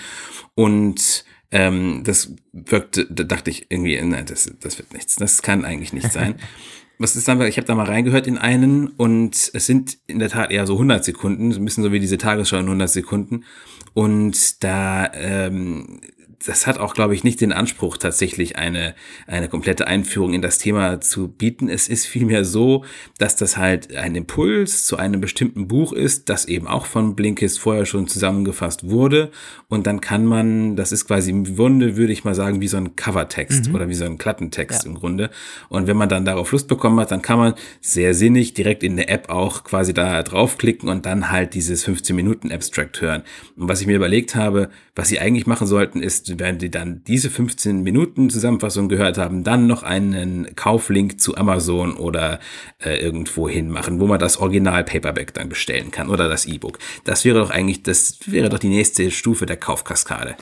Und 0.53 1.23
ähm, 1.51 2.03
das 2.03 2.35
wirkte, 2.51 3.07
da 3.09 3.23
dachte 3.23 3.49
ich 3.49 3.67
irgendwie, 3.69 3.99
nein, 4.01 4.25
das, 4.25 4.51
das 4.59 4.77
wird 4.77 4.93
nichts. 4.93 5.15
Das 5.15 5.41
kann 5.41 5.63
eigentlich 5.63 5.93
nicht 5.93 6.11
sein. 6.11 6.35
Was 7.01 7.15
ist 7.15 7.29
dann, 7.29 7.39
ich 7.43 7.55
habe 7.55 7.65
da 7.65 7.75
mal 7.75 7.85
reingehört 7.85 8.27
in 8.27 8.37
einen 8.37 8.87
und 8.87 9.51
es 9.53 9.65
sind 9.65 9.97
in 10.07 10.19
der 10.19 10.27
Tat 10.27 10.51
eher 10.51 10.67
so 10.67 10.73
100 10.73 11.05
Sekunden, 11.05 11.53
so 11.53 11.61
ein 11.61 11.63
bisschen 11.63 11.85
so 11.85 11.93
wie 11.93 12.01
diese 12.01 12.17
Tagesschau 12.17 12.57
in 12.57 12.65
100 12.65 12.89
Sekunden. 12.89 13.45
Und 13.93 14.61
da 14.65 15.09
ähm, 15.13 16.01
das 16.45 16.67
hat 16.67 16.77
auch, 16.77 16.93
glaube 16.93 17.13
ich, 17.13 17.23
nicht 17.23 17.41
den 17.41 17.51
Anspruch, 17.51 17.97
tatsächlich 17.97 18.55
eine, 18.55 18.95
eine 19.27 19.49
komplette 19.49 19.87
Einführung 19.87 20.33
in 20.33 20.41
das 20.41 20.57
Thema 20.57 21.01
zu 21.01 21.27
bieten. 21.27 21.67
Es 21.67 21.89
ist 21.89 22.05
vielmehr 22.05 22.45
so, 22.45 22.85
dass 23.17 23.35
das 23.35 23.57
halt 23.57 23.93
ein 23.95 24.15
Impuls 24.15 24.85
zu 24.85 24.95
einem 24.95 25.19
bestimmten 25.19 25.67
Buch 25.67 25.91
ist, 25.91 26.29
das 26.29 26.45
eben 26.45 26.67
auch 26.67 26.85
von 26.85 27.15
Blinkist 27.15 27.59
vorher 27.59 27.85
schon 27.85 28.07
zusammengefasst 28.07 28.89
wurde. 28.89 29.31
Und 29.67 29.85
dann 29.85 29.99
kann 29.99 30.25
man, 30.25 30.77
das 30.77 30.93
ist 30.93 31.07
quasi 31.07 31.31
im 31.31 31.55
Grunde, 31.55 31.97
würde 31.97 32.13
ich 32.13 32.23
mal 32.23 32.35
sagen, 32.35 32.61
wie 32.61 32.69
so 32.69 32.77
ein 32.77 32.95
Covertext 32.95 33.67
mhm. 33.67 33.75
oder 33.75 33.89
wie 33.89 33.93
so 33.93 34.05
ein 34.05 34.17
Klappentext 34.17 34.83
ja. 34.83 34.89
im 34.89 34.95
Grunde. 34.95 35.31
Und 35.67 35.87
wenn 35.87 35.97
man 35.97 36.07
dann 36.07 36.23
darauf 36.23 36.53
Lust 36.53 36.69
bekommen 36.69 37.01
hat, 37.01 37.11
dann 37.11 37.21
kann 37.21 37.37
man 37.37 37.53
sehr 37.81 38.13
sinnig 38.13 38.53
direkt 38.53 38.83
in 38.83 38.95
der 38.95 39.09
App 39.09 39.29
auch 39.29 39.65
quasi 39.65 39.93
da 39.93 40.23
draufklicken 40.23 40.87
und 40.87 41.05
dann 41.05 41.31
halt 41.31 41.53
dieses 41.53 41.83
15 41.83 42.15
Minuten 42.15 42.49
Abstract 42.51 43.01
hören. 43.01 43.23
Und 43.57 43.67
was 43.67 43.81
ich 43.81 43.87
mir 43.87 43.97
überlegt 43.97 44.35
habe, 44.35 44.69
was 44.95 45.09
sie 45.09 45.19
eigentlich 45.19 45.47
machen 45.47 45.67
sollten, 45.67 46.01
ist, 46.01 46.28
wenn 46.37 46.59
sie 46.59 46.69
dann 46.69 47.03
diese 47.05 47.29
15 47.29 47.81
Minuten 47.81 48.29
Zusammenfassung 48.29 48.89
gehört 48.89 49.17
haben, 49.17 49.43
dann 49.43 49.65
noch 49.65 49.83
einen 49.83 50.55
Kauflink 50.55 51.19
zu 51.19 51.37
Amazon 51.37 51.95
oder 51.95 52.39
äh, 52.83 53.01
irgendwo 53.01 53.49
hin 53.49 53.69
machen, 53.69 53.99
wo 53.99 54.05
man 54.05 54.19
das 54.19 54.37
Original 54.37 54.83
Paperback 54.83 55.33
dann 55.33 55.49
bestellen 55.49 55.91
kann 55.91 56.09
oder 56.09 56.29
das 56.29 56.45
E-Book. 56.45 56.77
Das 57.05 57.25
wäre 57.25 57.39
doch 57.39 57.49
eigentlich, 57.49 57.81
das 57.83 58.19
wäre 58.25 58.49
doch 58.49 58.59
die 58.59 58.69
nächste 58.69 59.09
Stufe 59.09 59.45
der 59.45 59.57
Kaufkaskade. 59.57 60.35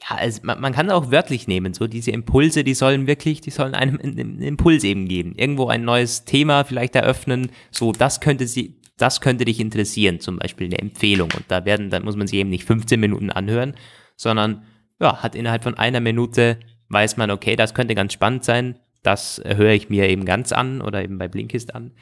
Ja, 0.00 0.16
also 0.16 0.40
man, 0.44 0.60
man 0.60 0.72
kann 0.72 0.86
es 0.86 0.92
auch 0.92 1.10
wörtlich 1.10 1.48
nehmen, 1.48 1.74
so 1.74 1.86
diese 1.86 2.12
Impulse, 2.12 2.62
die 2.62 2.74
sollen 2.74 3.06
wirklich, 3.06 3.40
die 3.40 3.50
sollen 3.50 3.74
einem 3.74 3.98
einen 4.00 4.40
Impuls 4.40 4.84
eben 4.84 5.08
geben. 5.08 5.34
Irgendwo 5.36 5.66
ein 5.68 5.84
neues 5.84 6.24
Thema 6.24 6.64
vielleicht 6.64 6.94
eröffnen, 6.94 7.50
so 7.70 7.92
das 7.92 8.20
könnte 8.20 8.46
sie, 8.46 8.76
das 8.96 9.20
könnte 9.20 9.44
dich 9.44 9.60
interessieren, 9.60 10.20
zum 10.20 10.38
Beispiel 10.38 10.66
eine 10.66 10.78
Empfehlung. 10.78 11.30
Und 11.34 11.44
da 11.48 11.64
werden, 11.64 11.90
dann 11.90 12.04
muss 12.04 12.16
man 12.16 12.26
sich 12.26 12.38
eben 12.38 12.50
nicht 12.50 12.64
15 12.64 13.00
Minuten 13.00 13.30
anhören, 13.30 13.74
sondern 14.16 14.62
ja, 15.00 15.22
hat 15.22 15.34
innerhalb 15.34 15.62
von 15.62 15.74
einer 15.74 16.00
Minute 16.00 16.58
weiß 16.88 17.16
man, 17.16 17.30
okay, 17.30 17.56
das 17.56 17.74
könnte 17.74 17.94
ganz 17.94 18.12
spannend 18.12 18.44
sein. 18.44 18.78
Das 19.02 19.40
höre 19.44 19.72
ich 19.72 19.90
mir 19.90 20.08
eben 20.08 20.24
ganz 20.24 20.52
an 20.52 20.80
oder 20.80 21.02
eben 21.02 21.18
bei 21.18 21.28
Blinkist 21.28 21.74
an. 21.74 21.92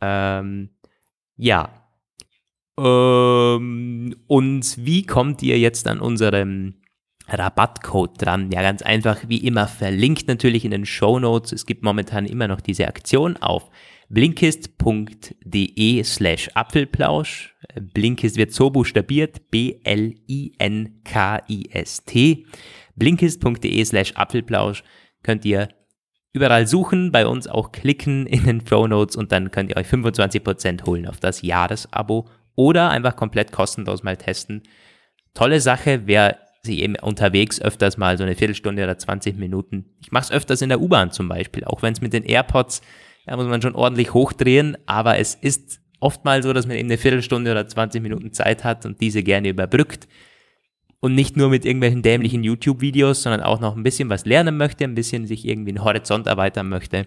Ähm, 0.00 0.70
ja. 1.36 1.70
Ähm, 2.78 4.16
und 4.26 4.76
wie 4.78 5.04
kommt 5.04 5.42
ihr 5.42 5.58
jetzt 5.58 5.88
an 5.88 6.00
unserem 6.00 6.74
Rabattcode 7.28 8.22
dran? 8.22 8.50
Ja, 8.52 8.62
ganz 8.62 8.82
einfach, 8.82 9.18
wie 9.26 9.38
immer, 9.38 9.66
verlinkt 9.66 10.28
natürlich 10.28 10.64
in 10.64 10.70
den 10.70 10.86
Show 10.86 11.18
Notes. 11.18 11.52
Es 11.52 11.66
gibt 11.66 11.82
momentan 11.82 12.26
immer 12.26 12.48
noch 12.48 12.60
diese 12.60 12.86
Aktion 12.86 13.36
auf 13.38 13.70
blinkist.de 14.08 16.02
slash 16.04 16.50
Apfelplausch. 16.54 17.54
Blinkist 17.74 18.36
wird 18.36 18.52
so 18.52 18.70
buchstabiert, 18.70 19.50
B-L-I-N-K-I-S-T. 19.50 20.16
Blinkist.de 22.96 23.84
slash 23.84 24.12
Apfelplausch 24.14 24.82
könnt 25.22 25.44
ihr 25.44 25.68
überall 26.32 26.66
suchen, 26.66 27.12
bei 27.12 27.26
uns 27.26 27.46
auch 27.46 27.72
klicken 27.72 28.26
in 28.26 28.44
den 28.44 28.66
Show 28.66 28.86
Notes 28.86 29.16
und 29.16 29.32
dann 29.32 29.50
könnt 29.50 29.70
ihr 29.70 29.76
euch 29.76 29.88
25% 29.88 30.86
holen 30.86 31.06
auf 31.06 31.20
das 31.20 31.42
Jahresabo 31.42 32.28
oder 32.54 32.90
einfach 32.90 33.16
komplett 33.16 33.52
kostenlos 33.52 34.02
mal 34.02 34.16
testen. 34.16 34.62
Tolle 35.34 35.60
Sache, 35.60 36.02
wer 36.06 36.38
sich 36.62 36.78
eben 36.80 36.96
unterwegs 36.96 37.60
öfters 37.60 37.96
mal 37.96 38.18
so 38.18 38.24
eine 38.24 38.36
Viertelstunde 38.36 38.84
oder 38.84 38.98
20 38.98 39.38
Minuten, 39.38 39.86
ich 40.00 40.12
mache 40.12 40.24
es 40.24 40.30
öfters 40.30 40.60
in 40.62 40.68
der 40.68 40.80
U-Bahn 40.80 41.10
zum 41.10 41.28
Beispiel, 41.28 41.64
auch 41.64 41.82
wenn 41.82 41.94
es 41.94 42.00
mit 42.00 42.12
den 42.12 42.24
AirPods 42.24 42.82
da 43.26 43.36
muss 43.36 43.46
man 43.46 43.62
schon 43.62 43.74
ordentlich 43.74 44.14
hochdrehen, 44.14 44.76
aber 44.86 45.18
es 45.18 45.34
ist 45.34 45.79
oft 46.00 46.24
mal 46.24 46.42
so, 46.42 46.52
dass 46.52 46.66
man 46.66 46.76
eben 46.76 46.88
eine 46.88 46.98
Viertelstunde 46.98 47.50
oder 47.50 47.66
20 47.66 48.02
Minuten 48.02 48.32
Zeit 48.32 48.64
hat 48.64 48.84
und 48.86 49.00
diese 49.00 49.22
gerne 49.22 49.48
überbrückt. 49.48 50.08
Und 51.02 51.14
nicht 51.14 51.36
nur 51.36 51.48
mit 51.48 51.64
irgendwelchen 51.64 52.02
dämlichen 52.02 52.44
YouTube-Videos, 52.44 53.22
sondern 53.22 53.42
auch 53.42 53.60
noch 53.60 53.74
ein 53.74 53.82
bisschen 53.82 54.10
was 54.10 54.26
lernen 54.26 54.58
möchte, 54.58 54.84
ein 54.84 54.94
bisschen 54.94 55.26
sich 55.26 55.46
irgendwie 55.46 55.70
einen 55.70 55.84
Horizont 55.84 56.26
erweitern 56.26 56.68
möchte. 56.68 57.06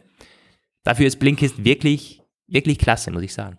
Dafür 0.83 1.05
ist 1.05 1.19
Blinkist 1.19 1.63
wirklich, 1.63 2.21
wirklich 2.47 2.79
klasse, 2.79 3.11
muss 3.11 3.21
ich 3.21 3.33
sagen. 3.33 3.57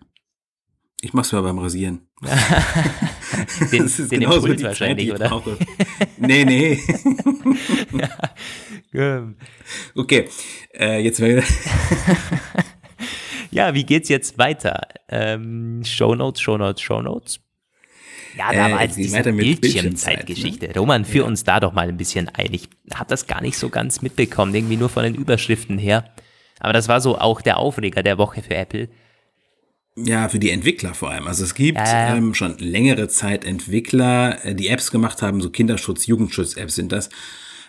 Ich 1.01 1.13
mach's 1.13 1.31
mal 1.31 1.41
beim 1.41 1.59
Rasieren. 1.59 2.01
den 3.71 3.83
das 3.83 3.99
ist 3.99 4.11
den 4.11 4.21
Impuls 4.21 4.63
wahrscheinlich, 4.63 5.09
Zeit, 5.09 5.31
oder? 5.31 5.57
nee, 6.17 6.45
nee. 6.45 6.79
ja. 8.93 9.33
Okay, 9.95 10.29
äh, 10.73 10.99
jetzt 11.01 11.19
wäre. 11.19 11.43
Ja, 13.55 13.73
wie 13.73 13.85
geht's 13.85 14.09
jetzt 14.09 14.37
weiter? 14.37 14.81
Ähm, 15.07 15.81
Show 15.85 16.13
Notes, 16.13 16.41
Show 16.41 16.57
Notes, 16.57 16.81
Show 16.81 17.01
Notes. 17.01 17.39
Ja, 18.37 18.51
da 18.51 18.71
war 18.71 18.81
äh, 18.81 18.87
diese 18.89 19.23
Bildschirmzeitgeschichte. 19.23 20.67
Ne? 20.67 20.73
Roman, 20.75 21.05
führ 21.05 21.21
ja. 21.21 21.27
uns 21.27 21.45
da 21.45 21.61
doch 21.61 21.71
mal 21.71 21.87
ein 21.87 21.95
bisschen 21.95 22.27
ein. 22.27 22.53
Ich 22.53 22.67
habe 22.93 23.09
das 23.09 23.27
gar 23.27 23.41
nicht 23.41 23.57
so 23.57 23.69
ganz 23.69 24.01
mitbekommen, 24.01 24.53
irgendwie 24.53 24.75
nur 24.75 24.89
von 24.89 25.03
den 25.03 25.15
Überschriften 25.15 25.77
her. 25.77 26.13
Aber 26.59 26.73
das 26.73 26.89
war 26.89 26.99
so 26.99 27.17
auch 27.17 27.41
der 27.41 27.57
Aufreger 27.57 28.03
der 28.03 28.17
Woche 28.17 28.41
für 28.41 28.55
Apple. 28.55 28.89
Ja, 29.95 30.27
für 30.27 30.39
die 30.39 30.49
Entwickler 30.49 30.93
vor 30.93 31.11
allem. 31.11 31.25
Also 31.25 31.45
es 31.45 31.55
gibt 31.55 31.79
äh. 31.79 32.17
ähm, 32.17 32.33
schon 32.33 32.57
längere 32.57 33.07
Zeit 33.07 33.45
Entwickler, 33.45 34.43
äh, 34.43 34.53
die 34.53 34.67
Apps 34.67 34.91
gemacht 34.91 35.21
haben, 35.21 35.39
so 35.39 35.49
Kinderschutz, 35.49 36.05
Jugendschutz-Apps 36.07 36.75
sind 36.75 36.91
das, 36.91 37.09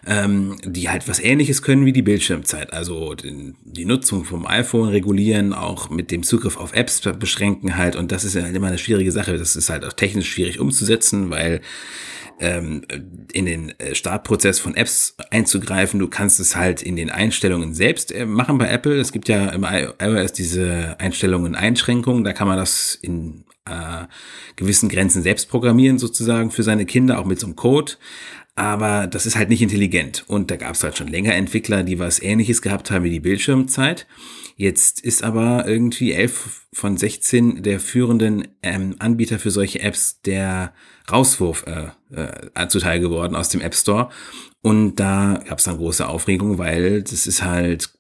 ähm, 0.07 0.57
die 0.65 0.89
halt 0.89 1.09
was 1.09 1.19
ähnliches 1.19 1.63
können 1.63 1.85
wie 1.85 1.93
die 1.93 2.03
Bildschirmzeit. 2.03 2.73
Also 2.73 3.15
den, 3.15 3.57
die 3.65 3.85
Nutzung 3.85 4.25
vom 4.25 4.47
iPhone 4.47 4.89
regulieren, 4.89 5.53
auch 5.53 5.91
mit 5.91 6.11
dem 6.13 6.23
Zugriff 6.23 6.57
auf 6.57 6.73
Apps 6.75 7.01
beschränken 7.01 7.77
halt. 7.77 7.97
Und 7.97 8.13
das 8.13 8.25
ist 8.25 8.35
ja 8.35 8.43
halt 8.43 8.55
immer 8.55 8.69
eine 8.69 8.79
schwierige 8.79 9.11
Sache. 9.11 9.37
Das 9.37 9.57
ist 9.57 9.69
halt 9.69 9.85
auch 9.85 9.93
technisch 9.93 10.31
schwierig 10.31 10.61
umzusetzen, 10.61 11.31
weil 11.31 11.61
ähm, 12.39 12.83
in 13.33 13.47
den 13.47 13.79
äh, 13.81 13.95
Startprozess 13.95 14.61
von 14.61 14.75
Apps 14.75 15.17
einzugreifen. 15.31 15.99
Du 15.99 16.09
kannst 16.09 16.39
es 16.39 16.55
halt 16.55 16.83
in 16.83 16.95
den 16.95 17.11
Einstellungen 17.11 17.75
selbst 17.75 18.13
äh, 18.13 18.27
machen 18.27 18.59
bei 18.59 18.69
Apple. 18.69 19.01
Es 19.01 19.11
gibt 19.11 19.29
ja 19.29 19.49
im 19.49 19.65
iOS 19.65 20.33
diese 20.33 20.97
Einstellungen 21.01 21.55
Einschränkungen. 21.57 22.23
Da 22.25 22.33
kann 22.33 22.47
man 22.47 22.59
das 22.59 22.95
in 22.95 23.45
äh, 23.65 24.05
gewissen 24.55 24.89
Grenzen 24.89 25.23
selbst 25.23 25.49
programmieren 25.49 25.99
sozusagen 25.99 26.51
für 26.51 26.63
seine 26.63 26.87
Kinder, 26.87 27.19
auch 27.19 27.25
mit 27.25 27.41
so 27.41 27.47
einem 27.47 27.57
Code 27.57 27.95
aber 28.57 29.07
das 29.07 29.27
ist 29.27 29.37
halt 29.37 29.51
nicht 29.51 29.63
intelligent. 29.63 30.25
Und 30.27 30.51
da 30.51 30.57
gab 30.57 30.75
es 30.75 30.83
halt 30.83 30.97
schon 30.97 31.09
länger 31.09 31.35
Entwickler, 31.35 31.83
die 31.83 31.99
was 31.99 32.21
ähnliches 32.21 32.63
gehabt 32.63 32.91
haben 32.91 33.05
wie 33.05 33.11
die 33.11 33.21
Bildschirmzeit. 33.21 34.07
Jetzt 34.57 35.01
ist 35.03 35.23
aber 35.23 35.69
irgendwie 35.69 36.13
elf 36.13 36.67
von 36.73 36.97
16 36.97 37.63
der 37.63 37.79
führenden 37.79 38.49
ähm, 38.63 38.97
Anbieter 38.99 39.39
für 39.39 39.51
solche 39.51 39.81
Apps 39.81 40.23
der 40.23 40.73
Rauswurf 41.13 41.67
äh, 41.67 41.91
äh, 42.15 42.69
zuteil 42.69 42.99
geworden 43.01 43.37
aus 43.37 43.51
dem 43.51 43.61
App 43.61 43.75
Store. 43.75 44.09
Und 44.63 44.97
da 44.97 45.43
gab 45.47 45.59
es 45.59 45.65
dann 45.65 45.77
große 45.77 46.09
Aufregung, 46.09 46.57
weil 46.57 47.03
das 47.03 47.27
ist 47.27 47.43
halt 47.45 47.91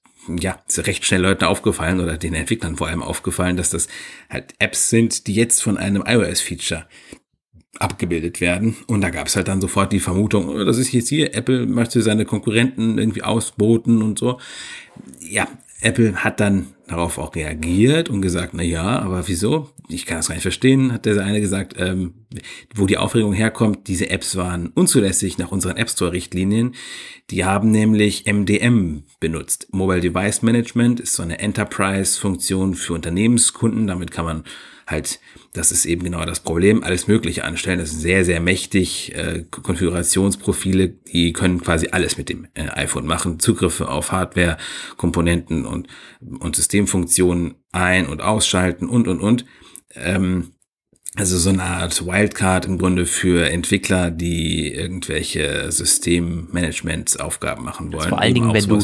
ja, 0.40 0.58
ist 0.66 0.84
recht 0.86 1.04
schnell 1.04 1.20
Leuten 1.20 1.44
aufgefallen 1.44 2.00
oder 2.00 2.16
den 2.16 2.34
Entwicklern 2.34 2.76
vor 2.76 2.88
allem 2.88 3.02
aufgefallen, 3.02 3.56
dass 3.56 3.70
das 3.70 3.86
halt 4.28 4.54
Apps 4.58 4.90
sind, 4.90 5.28
die 5.28 5.34
jetzt 5.34 5.62
von 5.62 5.78
einem 5.78 6.02
iOS-Feature 6.04 6.86
abgebildet 7.80 8.40
werden. 8.40 8.76
Und 8.86 9.00
da 9.00 9.10
gab 9.10 9.26
es 9.26 9.36
halt 9.36 9.48
dann 9.48 9.60
sofort 9.60 9.92
die 9.92 10.00
Vermutung, 10.00 10.48
oh, 10.48 10.64
das 10.64 10.78
ist 10.78 10.92
jetzt 10.92 11.08
hier, 11.08 11.34
Apple 11.34 11.66
möchte 11.66 12.02
seine 12.02 12.24
Konkurrenten 12.24 12.98
irgendwie 12.98 13.22
ausboten 13.22 14.02
und 14.02 14.18
so. 14.18 14.38
Ja, 15.20 15.48
Apple 15.80 16.24
hat 16.24 16.40
dann 16.40 16.68
darauf 16.86 17.18
auch 17.18 17.34
reagiert 17.34 18.08
und 18.08 18.22
gesagt, 18.22 18.54
na 18.54 18.62
ja, 18.62 19.00
aber 19.00 19.28
wieso? 19.28 19.70
Ich 19.88 20.06
kann 20.06 20.18
das 20.18 20.28
gar 20.28 20.34
nicht 20.34 20.42
verstehen, 20.42 20.92
hat 20.92 21.04
der 21.04 21.22
eine 21.22 21.40
gesagt, 21.40 21.74
ähm, 21.78 22.14
wo 22.74 22.86
die 22.86 22.96
Aufregung 22.96 23.32
herkommt, 23.32 23.88
diese 23.88 24.10
Apps 24.10 24.36
waren 24.36 24.68
unzulässig 24.68 25.38
nach 25.38 25.52
unseren 25.52 25.76
App 25.76 25.90
Store 25.90 26.12
Richtlinien. 26.12 26.74
Die 27.30 27.44
haben 27.44 27.70
nämlich 27.70 28.26
MDM 28.26 29.04
benutzt. 29.20 29.68
Mobile 29.72 30.00
Device 30.00 30.42
Management 30.42 31.00
ist 31.00 31.14
so 31.14 31.22
eine 31.22 31.38
Enterprise 31.38 32.18
Funktion 32.18 32.74
für 32.74 32.94
Unternehmenskunden. 32.94 33.86
Damit 33.86 34.10
kann 34.10 34.24
man 34.24 34.44
halt, 34.86 35.20
das 35.52 35.72
ist 35.72 35.84
eben 35.84 36.04
genau 36.04 36.24
das 36.24 36.40
Problem, 36.40 36.84
alles 36.84 37.08
Mögliche 37.08 37.44
anstellen. 37.44 37.78
Das 37.78 37.90
ist 37.90 38.00
sehr, 38.00 38.24
sehr 38.24 38.40
mächtig. 38.40 39.14
Äh, 39.14 39.44
Konfigurationsprofile, 39.50 40.88
die 40.88 41.32
können 41.32 41.60
quasi 41.60 41.88
alles 41.90 42.16
mit 42.18 42.28
dem 42.28 42.46
äh, 42.54 42.68
iPhone 42.68 43.06
machen. 43.06 43.40
Zugriffe 43.40 43.88
auf 43.88 44.12
Hardware, 44.12 44.56
Komponenten 44.96 45.66
und, 45.66 45.88
und 46.20 46.56
Systemfunktionen 46.56 47.56
ein- 47.72 48.06
und 48.06 48.22
ausschalten 48.22 48.88
und, 48.88 49.08
und, 49.08 49.20
und. 49.20 49.44
Ähm, 49.94 50.52
also 51.16 51.38
so 51.38 51.48
eine 51.48 51.62
Art 51.62 52.06
Wildcard 52.06 52.66
im 52.66 52.76
Grunde 52.76 53.06
für 53.06 53.48
Entwickler, 53.48 54.10
die 54.10 54.70
irgendwelche 54.70 55.72
Systemmanagementsaufgaben 55.72 57.64
machen 57.64 57.90
wollen. 57.92 58.10
Vor 58.10 58.20
allen 58.20 58.34
Dingen, 58.34 58.52
wenn 58.52 58.68
du, 58.68 58.78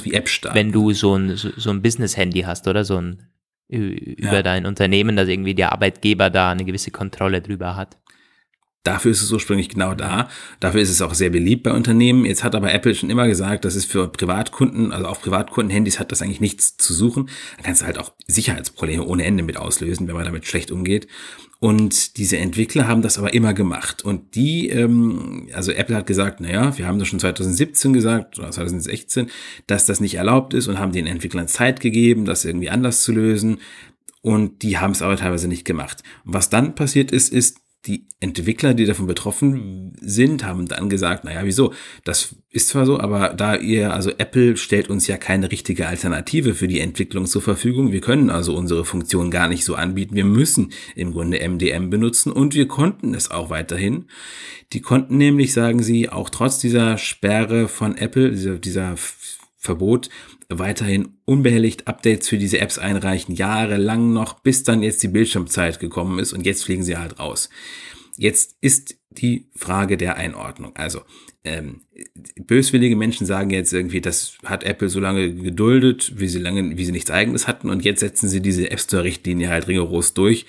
wenn 0.55 0.73
du 0.73 0.93
so 0.95 1.15
ein, 1.15 1.37
so 1.37 1.71
ein 1.71 1.83
Business-Handy 1.83 2.41
hast 2.41 2.67
oder 2.69 2.87
so 2.87 2.97
ein 2.97 3.32
über 3.73 4.35
ja. 4.35 4.43
dein 4.43 4.67
Unternehmen, 4.67 5.17
dass 5.17 5.29
irgendwie 5.29 5.55
der 5.55 5.73
Arbeitgeber 5.73 6.31
da 6.31 6.51
eine 6.51 6.65
gewisse 6.65 6.91
Kontrolle 6.91 7.41
drüber 7.41 7.77
hat. 7.77 7.97
Dafür 8.85 9.13
ist 9.13 9.23
es 9.23 9.31
ursprünglich 9.31 9.69
genau 9.69 9.95
da. 9.95 10.29
Dafür 10.59 10.81
ist 10.81 10.91
es 10.91 11.01
auch 11.03 11.15
sehr 11.15 11.31
beliebt 11.31 11.63
bei 11.63 11.73
Unternehmen. 11.73 12.25
Jetzt 12.25 12.43
hat 12.43 12.57
aber 12.57 12.73
Apple 12.75 12.97
schon 12.97 13.11
immer 13.11 13.29
gesagt, 13.29 13.65
das 13.65 13.77
ist 13.77 13.85
für 13.85 14.09
Privatkunden, 14.09 14.91
also 14.93 15.07
auf 15.07 15.23
Privatkundenhandys 15.23 16.01
hat 16.01 16.11
das 16.11 16.21
eigentlich 16.21 16.41
nichts 16.41 16.77
zu 16.79 16.93
suchen. 16.93 17.29
Da 17.59 17.63
kannst 17.63 17.83
du 17.83 17.87
halt 17.87 17.99
auch 17.99 18.13
Sicherheitsprobleme 18.27 19.05
ohne 19.05 19.25
Ende 19.25 19.45
mit 19.45 19.57
auslösen, 19.57 20.09
wenn 20.09 20.17
man 20.17 20.25
damit 20.25 20.47
schlecht 20.47 20.73
umgeht. 20.73 21.07
Und 21.63 22.17
diese 22.17 22.39
Entwickler 22.39 22.89
haben 22.89 23.03
das 23.03 23.19
aber 23.19 23.35
immer 23.35 23.55
gemacht. 23.55 24.05
Und 24.05 24.35
die, 24.35 24.69
ähm, 24.71 25.49
also 25.53 25.71
Apple 25.71 25.95
hat 25.95 26.09
gesagt, 26.09 26.41
naja, 26.41 26.77
wir 26.77 26.89
haben 26.89 26.99
das 26.99 27.07
schon 27.07 27.21
2017 27.21 27.93
gesagt 27.93 28.37
oder 28.41 28.51
2016, 28.51 29.31
dass 29.69 29.87
das 29.87 30.01
nicht 30.01 30.17
erlaubt 30.17 30.55
ist 30.55 30.67
und 30.67 30.81
haben 30.81 30.91
den 30.91 31.07
Entwicklern 31.07 31.47
Zeit 31.47 31.79
gegeben, 31.79 32.25
das 32.25 32.45
irgendwie 32.45 32.69
anders 32.69 33.05
zu 33.05 33.13
lösen. 33.13 33.59
Und 34.23 34.63
die 34.65 34.79
haben 34.79 34.91
es 34.91 35.03
aber 35.03 35.17
teilweise 35.17 35.47
nicht 35.47 35.65
gemacht. 35.65 36.03
Und 36.25 36.35
was 36.35 36.51
dann 36.51 36.75
passiert 36.75 37.13
ist, 37.13 37.33
ist, 37.33 37.61
die 37.87 38.07
Entwickler, 38.21 38.75
die 38.75 38.85
davon 38.85 39.09
betroffen 39.09 39.93
sind, 40.01 40.45
haben 40.45 40.69
dann 40.69 40.89
gesagt, 40.89 41.25
naja, 41.25 41.41
wieso? 41.43 41.73
Das 42.05 42.37
ist 42.51 42.69
zwar 42.69 42.87
so, 42.87 43.01
aber 43.01 43.31
da 43.31 43.57
ihr, 43.57 43.93
also 43.93 44.11
Apple 44.19 44.57
stellt 44.57 44.89
uns 44.89 45.09
ja 45.09 45.17
keine 45.17 45.51
richtige 45.51 45.89
Alternative 45.89 46.55
für 46.55 46.69
die 46.69 46.79
Entwicklung 46.79 47.27
zur 47.27 47.43
Verfügung. 47.43 47.91
Wir 47.91 48.01
können 48.01 48.31
also 48.31 48.55
unsere 48.55 48.85
Funktion 48.85 49.33
gar 49.33 49.49
nicht 49.49 49.65
so 49.65 49.75
anbieten. 49.75 50.15
Wir 50.15 50.25
müssen 50.25 50.73
im 50.95 51.13
Grunde 51.13 51.41
MDM 51.47 51.91
benutzen 51.91 52.31
und 52.31 52.55
wir 52.55 52.69
konnten 52.69 53.15
es 53.15 53.33
auch 53.33 53.51
weiterhin. 53.51 54.07
Die 54.73 54.81
konnten 54.81 55.17
nämlich, 55.17 55.53
sagen 55.53 55.83
sie, 55.83 56.09
auch 56.09 56.31
trotz 56.31 56.59
dieser 56.59 56.99
Sperre 56.99 57.67
von 57.67 57.97
Apple, 57.97 58.31
dieser, 58.31 58.59
dieser 58.59 58.95
Verbot, 59.57 60.09
weiterhin 60.59 61.17
unbehelligt 61.25 61.87
Updates 61.87 62.29
für 62.29 62.39
diese 62.39 62.59
Apps 62.59 62.79
einreichen, 62.79 63.35
jahrelang 63.35 64.13
noch, 64.13 64.41
bis 64.41 64.63
dann 64.63 64.83
jetzt 64.83 65.03
die 65.03 65.09
Bildschirmzeit 65.09 65.81
gekommen 65.81 66.19
ist 66.19 66.33
und 66.33 66.47
jetzt 66.47 66.65
fliegen 66.65 66.83
sie 66.83 66.97
halt 66.97 67.19
raus. 67.19 67.49
Jetzt 68.17 68.57
ist 68.61 68.97
die 69.11 69.51
Frage 69.57 69.97
der 69.97 70.17
Einordnung. 70.17 70.77
Also, 70.77 71.01
ähm, 71.45 71.83
böswillige 72.37 72.97
Menschen 72.97 73.27
sagen 73.27 73.51
jetzt 73.51 73.73
irgendwie, 73.73 74.01
das 74.01 74.39
hat 74.45 74.65
Apple 74.65 74.89
so 74.89 75.01
lange 75.01 75.35
geduldet, 75.35 76.13
wie 76.17 76.29
sie 76.29 76.39
lange, 76.39 76.77
wie 76.77 76.85
sie 76.85 76.93
nichts 76.93 77.11
eigenes 77.11 77.49
hatten 77.49 77.71
und 77.71 77.85
jetzt 77.85 78.01
setzen 78.01 78.29
sie 78.29 78.41
diese 78.41 78.71
App 78.71 78.81
Store 78.81 79.05
Richtlinie 79.05 79.49
halt 79.49 79.67
rigoros 79.67 80.15
durch 80.15 80.47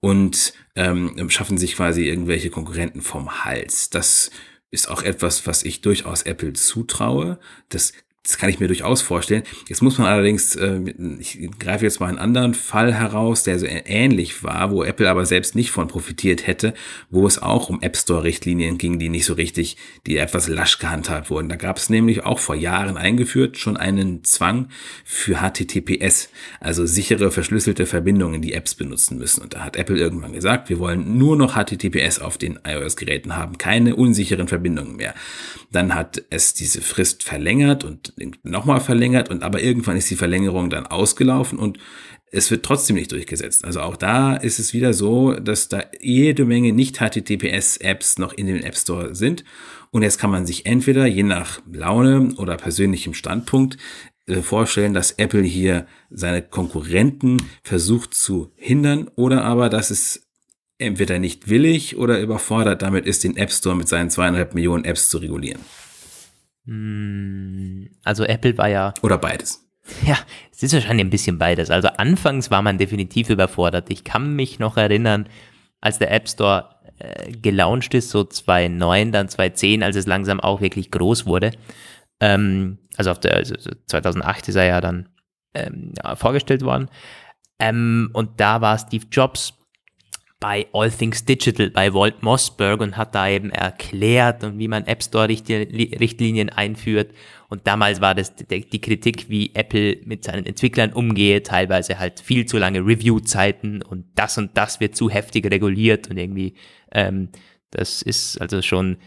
und 0.00 0.54
ähm, 0.76 1.30
schaffen 1.30 1.56
sich 1.56 1.76
quasi 1.76 2.04
irgendwelche 2.04 2.50
Konkurrenten 2.50 3.00
vom 3.00 3.44
Hals. 3.44 3.90
Das 3.90 4.30
ist 4.70 4.90
auch 4.90 5.02
etwas, 5.02 5.46
was 5.46 5.62
ich 5.62 5.82
durchaus 5.82 6.22
Apple 6.22 6.52
zutraue. 6.52 7.38
Das 7.68 7.92
das 8.24 8.38
kann 8.38 8.48
ich 8.48 8.58
mir 8.58 8.68
durchaus 8.68 9.02
vorstellen. 9.02 9.42
Jetzt 9.68 9.82
muss 9.82 9.98
man 9.98 10.06
allerdings, 10.06 10.56
äh, 10.56 10.80
ich 11.18 11.38
greife 11.58 11.84
jetzt 11.84 12.00
mal 12.00 12.08
einen 12.08 12.18
anderen 12.18 12.54
Fall 12.54 12.94
heraus, 12.94 13.42
der 13.42 13.58
so 13.58 13.66
ähnlich 13.66 14.42
war, 14.42 14.70
wo 14.70 14.82
Apple 14.82 15.10
aber 15.10 15.26
selbst 15.26 15.54
nicht 15.54 15.70
von 15.70 15.88
profitiert 15.88 16.46
hätte, 16.46 16.72
wo 17.10 17.26
es 17.26 17.38
auch 17.38 17.68
um 17.68 17.82
App 17.82 17.98
Store-Richtlinien 17.98 18.78
ging, 18.78 18.98
die 18.98 19.10
nicht 19.10 19.26
so 19.26 19.34
richtig, 19.34 19.76
die 20.06 20.16
etwas 20.16 20.48
lasch 20.48 20.78
gehandhabt 20.78 21.28
wurden. 21.28 21.50
Da 21.50 21.56
gab 21.56 21.76
es 21.76 21.90
nämlich 21.90 22.24
auch 22.24 22.38
vor 22.38 22.54
Jahren 22.54 22.96
eingeführt 22.96 23.58
schon 23.58 23.76
einen 23.76 24.24
Zwang 24.24 24.68
für 25.04 25.40
HTTPS, 25.42 26.30
also 26.60 26.86
sichere 26.86 27.30
verschlüsselte 27.30 27.84
Verbindungen, 27.84 28.40
die 28.40 28.54
Apps 28.54 28.74
benutzen 28.74 29.18
müssen. 29.18 29.42
Und 29.42 29.52
da 29.52 29.64
hat 29.64 29.76
Apple 29.76 29.98
irgendwann 29.98 30.32
gesagt, 30.32 30.70
wir 30.70 30.78
wollen 30.78 31.18
nur 31.18 31.36
noch 31.36 31.56
HTTPS 31.56 32.20
auf 32.20 32.38
den 32.38 32.58
iOS-Geräten 32.64 33.36
haben, 33.36 33.58
keine 33.58 33.96
unsicheren 33.96 34.48
Verbindungen 34.48 34.96
mehr. 34.96 35.14
Dann 35.72 35.94
hat 35.94 36.22
es 36.30 36.54
diese 36.54 36.80
Frist 36.80 37.22
verlängert 37.22 37.84
und 37.84 38.13
nochmal 38.42 38.80
verlängert 38.80 39.30
und 39.30 39.42
aber 39.42 39.62
irgendwann 39.62 39.96
ist 39.96 40.10
die 40.10 40.16
Verlängerung 40.16 40.70
dann 40.70 40.86
ausgelaufen 40.86 41.58
und 41.58 41.78
es 42.34 42.50
wird 42.50 42.64
trotzdem 42.64 42.96
nicht 42.96 43.12
durchgesetzt. 43.12 43.64
Also 43.64 43.80
auch 43.80 43.96
da 43.96 44.34
ist 44.34 44.58
es 44.58 44.74
wieder 44.74 44.92
so, 44.92 45.34
dass 45.34 45.68
da 45.68 45.84
jede 46.00 46.44
Menge 46.44 46.72
Nicht-HTTPS-Apps 46.72 48.18
noch 48.18 48.32
in 48.32 48.46
dem 48.48 48.56
App 48.56 48.76
Store 48.76 49.14
sind. 49.14 49.44
Und 49.92 50.02
jetzt 50.02 50.18
kann 50.18 50.30
man 50.30 50.44
sich 50.44 50.66
entweder 50.66 51.06
je 51.06 51.22
nach 51.22 51.60
Laune 51.72 52.34
oder 52.36 52.56
persönlichem 52.56 53.14
Standpunkt 53.14 53.76
äh, 54.26 54.42
vorstellen, 54.42 54.94
dass 54.94 55.12
Apple 55.12 55.42
hier 55.42 55.86
seine 56.10 56.42
Konkurrenten 56.42 57.36
versucht 57.62 58.14
zu 58.14 58.50
hindern 58.56 59.08
oder 59.14 59.44
aber, 59.44 59.68
dass 59.68 59.90
es 59.90 60.26
entweder 60.78 61.20
nicht 61.20 61.48
willig 61.48 61.96
oder 61.96 62.20
überfordert 62.20 62.82
damit 62.82 63.06
ist, 63.06 63.22
den 63.22 63.36
App 63.36 63.52
Store 63.52 63.76
mit 63.76 63.86
seinen 63.86 64.10
zweieinhalb 64.10 64.54
Millionen 64.54 64.84
Apps 64.84 65.08
zu 65.08 65.18
regulieren. 65.18 65.60
Hm, 66.66 67.90
also 68.04 68.24
Apple 68.24 68.56
war 68.58 68.68
ja. 68.68 68.94
Oder 69.02 69.18
beides. 69.18 69.60
Ja, 70.06 70.16
es 70.50 70.62
ist 70.62 70.72
wahrscheinlich 70.72 71.04
ein 71.04 71.10
bisschen 71.10 71.38
beides. 71.38 71.70
Also 71.70 71.88
anfangs 71.88 72.50
war 72.50 72.62
man 72.62 72.78
definitiv 72.78 73.28
überfordert. 73.28 73.90
Ich 73.90 74.02
kann 74.02 74.34
mich 74.34 74.58
noch 74.58 74.78
erinnern, 74.78 75.28
als 75.82 75.98
der 75.98 76.10
App 76.10 76.26
Store 76.26 76.70
äh, 76.98 77.32
gelauncht 77.32 77.92
ist, 77.92 78.08
so 78.08 78.24
2009, 78.24 79.12
dann 79.12 79.28
2010, 79.28 79.82
als 79.82 79.96
es 79.96 80.06
langsam 80.06 80.40
auch 80.40 80.62
wirklich 80.62 80.90
groß 80.90 81.26
wurde. 81.26 81.50
Ähm, 82.20 82.78
also 82.96 83.10
auf 83.10 83.20
der 83.20 83.34
also 83.34 83.54
2008 83.86 84.48
ist 84.48 84.54
er 84.54 84.64
ja 84.64 84.80
dann 84.80 85.10
ähm, 85.52 85.92
ja, 86.02 86.16
vorgestellt 86.16 86.62
worden. 86.62 86.88
Ähm, 87.58 88.10
und 88.14 88.40
da 88.40 88.60
war 88.60 88.78
Steve 88.78 89.06
Jobs 89.10 89.54
bei 90.44 90.66
All 90.74 90.90
Things 90.90 91.24
Digital 91.24 91.70
bei 91.70 91.94
Walt 91.94 92.22
Mossberg 92.22 92.82
und 92.82 92.98
hat 92.98 93.14
da 93.14 93.26
eben 93.26 93.48
erklärt 93.48 94.44
und 94.44 94.58
wie 94.58 94.68
man 94.68 94.86
App 94.86 95.02
Store 95.02 95.26
Richtlinien 95.26 96.50
einführt. 96.50 97.12
Und 97.48 97.66
damals 97.66 98.02
war 98.02 98.14
das 98.14 98.34
die 98.36 98.80
Kritik, 98.82 99.30
wie 99.30 99.54
Apple 99.54 100.00
mit 100.04 100.22
seinen 100.22 100.44
Entwicklern 100.44 100.92
umgeht, 100.92 101.46
teilweise 101.46 101.98
halt 101.98 102.20
viel 102.20 102.44
zu 102.44 102.58
lange 102.58 102.80
Review-Zeiten 102.80 103.80
und 103.80 104.04
das 104.16 104.36
und 104.36 104.54
das 104.54 104.80
wird 104.80 104.96
zu 104.96 105.08
heftig 105.08 105.50
reguliert 105.50 106.10
und 106.10 106.18
irgendwie, 106.18 106.56
ähm, 106.92 107.30
das 107.70 108.02
ist 108.02 108.38
also 108.38 108.60
schon 108.60 108.98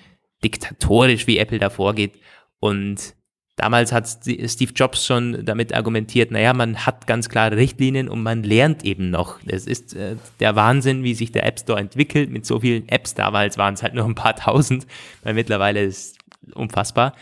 diktatorisch, 0.43 1.27
wie 1.27 1.37
Apple 1.37 1.59
da 1.59 1.69
vorgeht. 1.69 2.13
Und 2.59 3.13
Damals 3.57 3.91
hat 3.91 4.07
Steve 4.07 4.71
Jobs 4.75 5.03
schon 5.03 5.43
damit 5.43 5.73
argumentiert, 5.73 6.29
naja, 6.29 6.53
man 6.53 6.85
hat 6.85 7.07
ganz 7.07 7.27
klare 7.27 7.57
Richtlinien 7.57 8.07
und 8.07 8.21
man 8.21 8.43
lernt 8.43 8.85
eben 8.85 9.09
noch. 9.09 9.39
Es 9.47 9.65
ist 9.65 9.95
äh, 9.95 10.15
der 10.39 10.55
Wahnsinn, 10.55 11.03
wie 11.03 11.15
sich 11.15 11.31
der 11.31 11.43
App 11.43 11.59
Store 11.59 11.79
entwickelt 11.79 12.29
mit 12.29 12.45
so 12.45 12.59
vielen 12.59 12.87
Apps. 12.87 13.15
Damals 13.15 13.57
waren 13.57 13.73
es 13.73 13.81
halt 13.81 13.95
nur 13.95 14.05
ein 14.05 14.13
paar 14.13 14.35
tausend, 14.35 14.85
weil 15.23 15.33
mittlerweile 15.33 15.83
ist 15.83 16.19
es 16.47 16.53
unfassbar. 16.53 17.15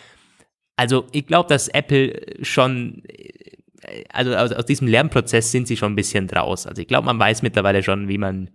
Also 0.76 1.08
ich 1.14 1.26
glaube, 1.26 1.48
dass 1.48 1.70
Apple 1.70 2.22
schon, 2.42 3.04
äh, 3.06 4.04
also 4.12 4.36
aus, 4.36 4.52
aus 4.52 4.66
diesem 4.66 4.90
Lernprozess 4.90 5.54
sind 5.54 5.70
sie 5.70 5.78
schon 5.78 5.94
ein 5.94 5.96
bisschen 5.96 6.28
draus. 6.28 6.68
Also 6.68 6.82
ich 6.82 6.88
glaube, 6.90 7.06
man 7.06 7.18
weiß 7.18 7.44
mittlerweile 7.44 7.82
schon, 7.82 8.10
wie 8.10 8.18
man, 8.18 8.50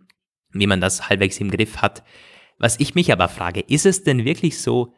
wie 0.52 0.66
man 0.66 0.82
das 0.82 1.08
halbwegs 1.08 1.40
im 1.40 1.50
Griff 1.50 1.78
hat. 1.78 2.04
Was 2.58 2.78
ich 2.78 2.94
mich 2.94 3.10
aber 3.10 3.28
frage, 3.28 3.60
ist 3.60 3.86
es 3.86 4.04
denn 4.04 4.26
wirklich 4.26 4.60
so, 4.60 4.92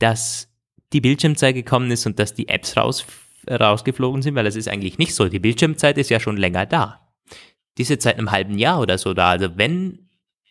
dass 0.00 0.48
die 0.92 1.00
Bildschirmzeit 1.00 1.54
gekommen 1.54 1.90
ist 1.90 2.06
und 2.06 2.18
dass 2.18 2.34
die 2.34 2.48
Apps 2.48 2.76
raus, 2.76 3.04
rausgeflogen 3.48 4.22
sind, 4.22 4.34
weil 4.34 4.44
das 4.44 4.56
ist 4.56 4.68
eigentlich 4.68 4.98
nicht 4.98 5.14
so. 5.14 5.28
Die 5.28 5.38
Bildschirmzeit 5.38 5.98
ist 5.98 6.10
ja 6.10 6.20
schon 6.20 6.36
länger 6.36 6.66
da. 6.66 7.08
Diese 7.76 7.98
Zeit 7.98 8.18
einem 8.18 8.30
halben 8.30 8.58
Jahr 8.58 8.80
oder 8.80 8.98
so 8.98 9.14
da. 9.14 9.30
Also 9.30 9.56
wenn, 9.56 10.08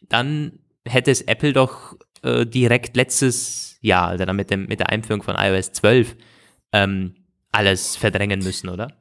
dann 0.07 0.59
hätte 0.85 1.11
es 1.11 1.21
Apple 1.21 1.53
doch 1.53 1.97
äh, 2.21 2.45
direkt 2.45 2.95
letztes 2.95 3.77
Jahr, 3.81 4.09
also 4.09 4.25
dann 4.25 4.35
mit, 4.35 4.49
dem, 4.49 4.65
mit 4.67 4.79
der 4.79 4.89
Einführung 4.89 5.23
von 5.23 5.35
iOS 5.37 5.73
12, 5.73 6.15
ähm, 6.71 7.15
alles 7.51 7.95
verdrängen 7.95 8.39
müssen, 8.39 8.69
oder? 8.69 8.97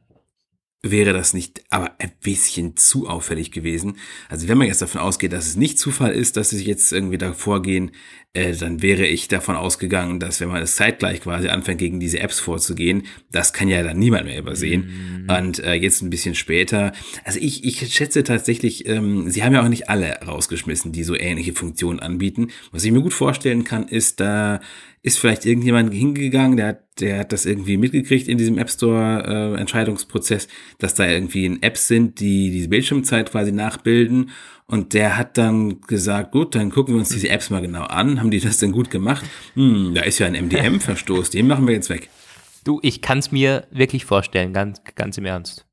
wäre 0.90 1.12
das 1.12 1.34
nicht 1.34 1.64
aber 1.70 1.94
ein 1.98 2.12
bisschen 2.22 2.76
zu 2.76 3.08
auffällig 3.08 3.50
gewesen. 3.50 3.98
Also 4.28 4.48
wenn 4.48 4.58
man 4.58 4.66
jetzt 4.66 4.82
davon 4.82 5.00
ausgeht, 5.00 5.32
dass 5.32 5.46
es 5.46 5.56
nicht 5.56 5.78
Zufall 5.78 6.12
ist, 6.12 6.36
dass 6.36 6.50
sie 6.50 6.64
jetzt 6.64 6.92
irgendwie 6.92 7.18
da 7.18 7.32
vorgehen, 7.32 7.90
äh, 7.90 7.94
dann 8.58 8.82
wäre 8.82 9.06
ich 9.06 9.28
davon 9.28 9.56
ausgegangen, 9.56 10.20
dass 10.20 10.40
wenn 10.40 10.48
man 10.48 10.62
es 10.62 10.76
zeitgleich 10.76 11.20
quasi 11.22 11.48
anfängt, 11.48 11.78
gegen 11.78 12.00
diese 12.00 12.20
Apps 12.20 12.40
vorzugehen, 12.40 13.04
das 13.32 13.52
kann 13.52 13.68
ja 13.68 13.82
dann 13.82 13.98
niemand 13.98 14.26
mehr 14.26 14.38
übersehen. 14.38 15.24
Mhm. 15.26 15.36
Und 15.36 15.58
äh, 15.60 15.74
jetzt 15.74 16.02
ein 16.02 16.10
bisschen 16.10 16.34
später, 16.34 16.92
also 17.24 17.38
ich, 17.40 17.64
ich 17.64 17.92
schätze 17.94 18.24
tatsächlich, 18.24 18.86
ähm, 18.88 19.30
sie 19.30 19.42
haben 19.42 19.54
ja 19.54 19.62
auch 19.62 19.68
nicht 19.68 19.88
alle 19.88 20.20
rausgeschmissen, 20.26 20.92
die 20.92 21.04
so 21.04 21.16
ähnliche 21.16 21.52
Funktionen 21.52 22.00
anbieten. 22.00 22.48
Was 22.72 22.84
ich 22.84 22.92
mir 22.92 23.02
gut 23.02 23.14
vorstellen 23.14 23.64
kann, 23.64 23.88
ist, 23.88 24.20
da 24.20 24.60
ist 25.06 25.18
vielleicht 25.18 25.46
irgendjemand 25.46 25.94
hingegangen, 25.94 26.56
der 26.56 26.66
hat, 26.66 27.00
der 27.00 27.20
hat 27.20 27.32
das 27.32 27.46
irgendwie 27.46 27.76
mitgekriegt 27.76 28.26
in 28.26 28.38
diesem 28.38 28.58
App 28.58 28.68
Store 28.68 29.54
äh, 29.54 29.60
Entscheidungsprozess, 29.60 30.48
dass 30.78 30.94
da 30.94 31.08
irgendwie 31.08 31.58
Apps 31.60 31.86
sind, 31.86 32.18
die 32.18 32.50
diese 32.50 32.68
Bildschirmzeit 32.68 33.30
quasi 33.30 33.52
nachbilden. 33.52 34.30
Und 34.68 34.94
der 34.94 35.16
hat 35.16 35.38
dann 35.38 35.80
gesagt, 35.82 36.32
gut, 36.32 36.54
dann 36.54 36.70
gucken 36.70 36.94
wir 36.94 36.98
uns 36.98 37.10
diese 37.10 37.28
Apps 37.28 37.50
mal 37.50 37.62
genau 37.62 37.84
an. 37.84 38.18
Haben 38.18 38.32
die 38.32 38.40
das 38.40 38.58
denn 38.58 38.72
gut 38.72 38.90
gemacht? 38.90 39.24
Hm, 39.54 39.94
da 39.94 40.02
ist 40.02 40.18
ja 40.18 40.26
ein 40.26 40.34
MDM-Verstoß, 40.34 41.30
den 41.30 41.46
machen 41.46 41.66
wir 41.66 41.74
jetzt 41.74 41.88
weg. 41.88 42.10
Du, 42.64 42.80
ich 42.82 43.00
kann 43.00 43.18
es 43.18 43.30
mir 43.30 43.68
wirklich 43.70 44.04
vorstellen, 44.04 44.52
ganz, 44.52 44.82
ganz 44.96 45.18
im 45.18 45.24
Ernst. 45.24 45.66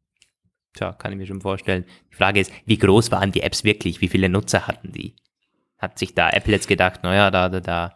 Tja, 0.75 0.93
kann 0.93 1.11
ich 1.11 1.17
mir 1.17 1.25
schon 1.25 1.41
vorstellen. 1.41 1.85
Die 2.11 2.15
Frage 2.15 2.39
ist, 2.39 2.51
wie 2.65 2.77
groß 2.77 3.11
waren 3.11 3.31
die 3.31 3.41
Apps 3.41 3.63
wirklich? 3.63 4.01
Wie 4.01 4.07
viele 4.07 4.29
Nutzer 4.29 4.67
hatten 4.67 4.91
die? 4.91 5.15
hat 5.83 5.99
sich 5.99 6.15
da 6.15 6.31
Apple 6.31 6.53
jetzt 6.53 6.67
gedacht, 6.67 7.03
naja, 7.03 7.29
da, 7.29 7.49
da, 7.49 7.59
da. 7.59 7.95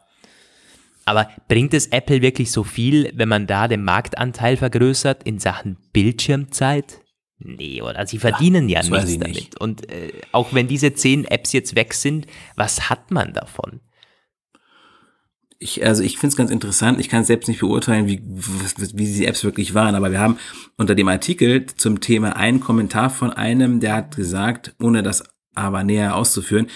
Aber 1.05 1.29
bringt 1.47 1.73
es 1.73 1.87
Apple 1.87 2.21
wirklich 2.21 2.51
so 2.51 2.63
viel, 2.63 3.11
wenn 3.15 3.29
man 3.29 3.47
da 3.47 3.67
den 3.67 3.83
Marktanteil 3.83 4.57
vergrößert 4.57 5.23
in 5.23 5.39
Sachen 5.39 5.77
Bildschirmzeit? 5.93 7.01
Nee, 7.39 7.81
oder? 7.81 8.07
Sie 8.07 8.17
verdienen 8.17 8.67
ja, 8.67 8.81
ja 8.81 8.89
nichts 8.89 9.19
damit. 9.19 9.35
Nicht. 9.35 9.61
Und 9.61 9.91
äh, 9.91 10.11
auch 10.31 10.53
wenn 10.53 10.67
diese 10.67 10.93
zehn 10.93 11.25
Apps 11.25 11.53
jetzt 11.53 11.75
weg 11.75 11.93
sind, 11.93 12.25
was 12.55 12.89
hat 12.89 13.11
man 13.11 13.33
davon? 13.33 13.79
ich, 15.59 15.85
also 15.85 16.03
ich 16.03 16.17
finde 16.17 16.31
es 16.31 16.37
ganz 16.37 16.51
interessant. 16.51 16.99
Ich 16.99 17.09
kann 17.09 17.23
selbst 17.23 17.47
nicht 17.47 17.59
beurteilen, 17.59 18.07
wie, 18.07 18.21
wie 18.23 19.05
diese 19.05 19.25
Apps 19.25 19.43
wirklich 19.43 19.73
waren, 19.73 19.95
aber 19.95 20.11
wir 20.11 20.19
haben 20.19 20.37
unter 20.77 20.93
dem 20.93 21.07
Artikel 21.07 21.65
zum 21.65 21.99
Thema 21.99 22.35
einen 22.35 22.59
Kommentar 22.59 23.09
von 23.09 23.31
einem, 23.31 23.79
der 23.79 23.95
hat 23.95 24.15
gesagt, 24.15 24.75
ohne 24.79 25.01
das 25.01 25.23
aber 25.55 25.83
näher 25.83 26.15
auszuführen, 26.15 26.67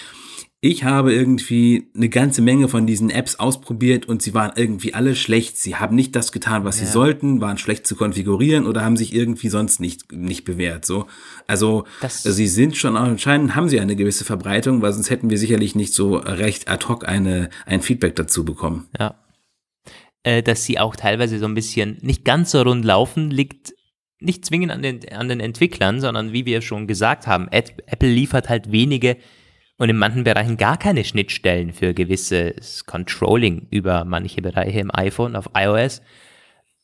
ich 0.64 0.84
habe 0.84 1.12
irgendwie 1.12 1.88
eine 1.96 2.08
ganze 2.08 2.40
Menge 2.40 2.68
von 2.68 2.86
diesen 2.86 3.10
Apps 3.10 3.34
ausprobiert 3.34 4.06
und 4.06 4.22
sie 4.22 4.32
waren 4.32 4.52
irgendwie 4.54 4.94
alle 4.94 5.16
schlecht. 5.16 5.58
Sie 5.58 5.74
haben 5.74 5.96
nicht 5.96 6.14
das 6.14 6.30
getan, 6.30 6.64
was 6.64 6.78
ja. 6.78 6.86
sie 6.86 6.92
sollten, 6.92 7.40
waren 7.40 7.58
schlecht 7.58 7.84
zu 7.84 7.96
konfigurieren 7.96 8.68
oder 8.68 8.84
haben 8.84 8.96
sich 8.96 9.12
irgendwie 9.12 9.48
sonst 9.48 9.80
nicht, 9.80 10.12
nicht 10.12 10.44
bewährt. 10.44 10.84
So. 10.84 11.08
Also 11.48 11.84
das 12.00 12.22
sie 12.22 12.46
sind 12.46 12.76
schon 12.76 12.96
anscheinend 12.96 13.56
haben 13.56 13.68
sie 13.68 13.80
eine 13.80 13.96
gewisse 13.96 14.24
Verbreitung, 14.24 14.82
weil 14.82 14.92
sonst 14.92 15.10
hätten 15.10 15.30
wir 15.30 15.38
sicherlich 15.38 15.74
nicht 15.74 15.94
so 15.94 16.14
recht 16.14 16.68
ad 16.68 16.86
hoc 16.86 17.08
eine, 17.08 17.50
ein 17.66 17.82
Feedback 17.82 18.14
dazu 18.14 18.44
bekommen. 18.44 18.86
Ja. 19.00 19.16
Äh, 20.22 20.44
dass 20.44 20.62
sie 20.62 20.78
auch 20.78 20.94
teilweise 20.94 21.40
so 21.40 21.46
ein 21.46 21.54
bisschen 21.54 21.98
nicht 22.02 22.24
ganz 22.24 22.52
so 22.52 22.62
rund 22.62 22.84
laufen, 22.84 23.32
liegt 23.32 23.74
nicht 24.20 24.44
zwingend 24.44 24.70
an 24.70 24.82
den, 24.82 25.08
an 25.08 25.28
den 25.28 25.40
Entwicklern, 25.40 26.00
sondern 26.00 26.32
wie 26.32 26.46
wir 26.46 26.62
schon 26.62 26.86
gesagt 26.86 27.26
haben, 27.26 27.48
Apple 27.48 28.08
liefert 28.08 28.48
halt 28.48 28.70
wenige 28.70 29.16
und 29.78 29.88
in 29.88 29.96
manchen 29.96 30.24
Bereichen 30.24 30.56
gar 30.56 30.76
keine 30.76 31.04
Schnittstellen 31.04 31.72
für 31.72 31.94
gewisses 31.94 32.86
Controlling 32.86 33.66
über 33.70 34.04
manche 34.04 34.42
Bereiche 34.42 34.80
im 34.80 34.94
iPhone 34.94 35.34
auf 35.36 35.50
iOS. 35.56 36.02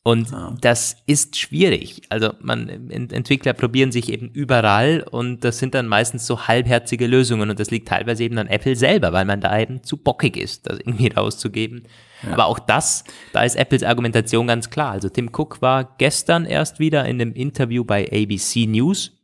Und 0.01 0.31
ja. 0.31 0.55
das 0.61 0.97
ist 1.05 1.37
schwierig. 1.37 2.01
Also 2.09 2.33
man, 2.41 2.89
Entwickler 2.89 3.53
probieren 3.53 3.91
sich 3.91 4.11
eben 4.11 4.29
überall 4.29 5.05
und 5.09 5.43
das 5.43 5.59
sind 5.59 5.75
dann 5.75 5.87
meistens 5.87 6.25
so 6.25 6.47
halbherzige 6.47 7.05
Lösungen 7.05 7.49
und 7.49 7.59
das 7.59 7.69
liegt 7.69 7.89
teilweise 7.89 8.23
eben 8.23 8.37
an 8.37 8.47
Apple 8.47 8.75
selber, 8.75 9.11
weil 9.11 9.25
man 9.25 9.41
da 9.41 9.59
eben 9.59 9.83
zu 9.83 9.97
bockig 9.97 10.37
ist, 10.37 10.67
das 10.67 10.79
irgendwie 10.79 11.07
rauszugeben. 11.15 11.83
Ja. 12.23 12.33
Aber 12.33 12.45
auch 12.47 12.59
das, 12.59 13.03
da 13.33 13.43
ist 13.43 13.55
Apples 13.55 13.83
Argumentation 13.83 14.47
ganz 14.47 14.69
klar. 14.69 14.91
Also 14.91 15.09
Tim 15.09 15.29
Cook 15.31 15.61
war 15.61 15.95
gestern 15.97 16.45
erst 16.45 16.79
wieder 16.79 17.05
in 17.05 17.21
einem 17.21 17.33
Interview 17.33 17.83
bei 17.83 18.05
ABC 18.05 18.67
News 18.67 19.18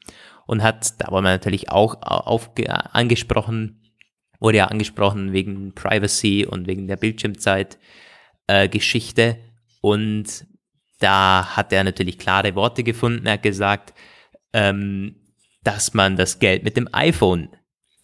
und 0.48 0.64
hat, 0.64 1.00
da 1.00 1.12
war 1.12 1.22
man 1.22 1.34
natürlich 1.34 1.70
auch 1.70 2.02
auf, 2.02 2.52
angesprochen, 2.91 3.82
wurde 4.39 4.58
ja 4.58 4.66
angesprochen 4.66 5.34
wegen 5.34 5.74
Privacy 5.74 6.46
und 6.46 6.68
wegen 6.68 6.88
der 6.88 6.98
Bildschirmzeit 6.98 7.78
äh, 8.48 8.70
Geschichte 8.70 9.38
und 9.82 10.46
da 11.00 11.56
hat 11.56 11.74
er 11.74 11.84
natürlich 11.84 12.18
klare 12.18 12.56
Worte 12.56 12.84
gefunden. 12.84 13.26
Er 13.26 13.34
hat 13.34 13.43
gesagt, 13.43 13.93
ähm, 14.54 15.16
dass 15.64 15.93
man 15.93 16.16
das 16.16 16.39
Geld 16.39 16.64
mit 16.64 16.78
dem 16.78 16.88
iPhone 16.93 17.50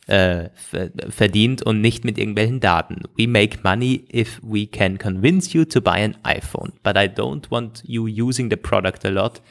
äh, 0.08 0.50
verdient 1.10 1.62
und 1.62 1.80
nicht 1.80 2.04
mit 2.04 2.18
irgendwelchen 2.18 2.60
Daten. 2.60 3.04
We 3.16 3.28
make 3.28 3.60
money 3.64 4.06
if 4.14 4.42
we 4.44 4.68
can 4.68 4.98
convince 4.98 5.54
you 5.54 5.64
to 5.66 5.80
buy 5.80 6.04
an 6.04 6.18
iPhone, 6.24 6.74
but 6.84 6.98
I 6.98 7.08
don't 7.08 7.50
want 7.50 7.84
you 7.86 8.08
using 8.08 8.50
the 8.50 8.58
product 8.58 9.06
a 9.06 9.10
lot 9.10 9.42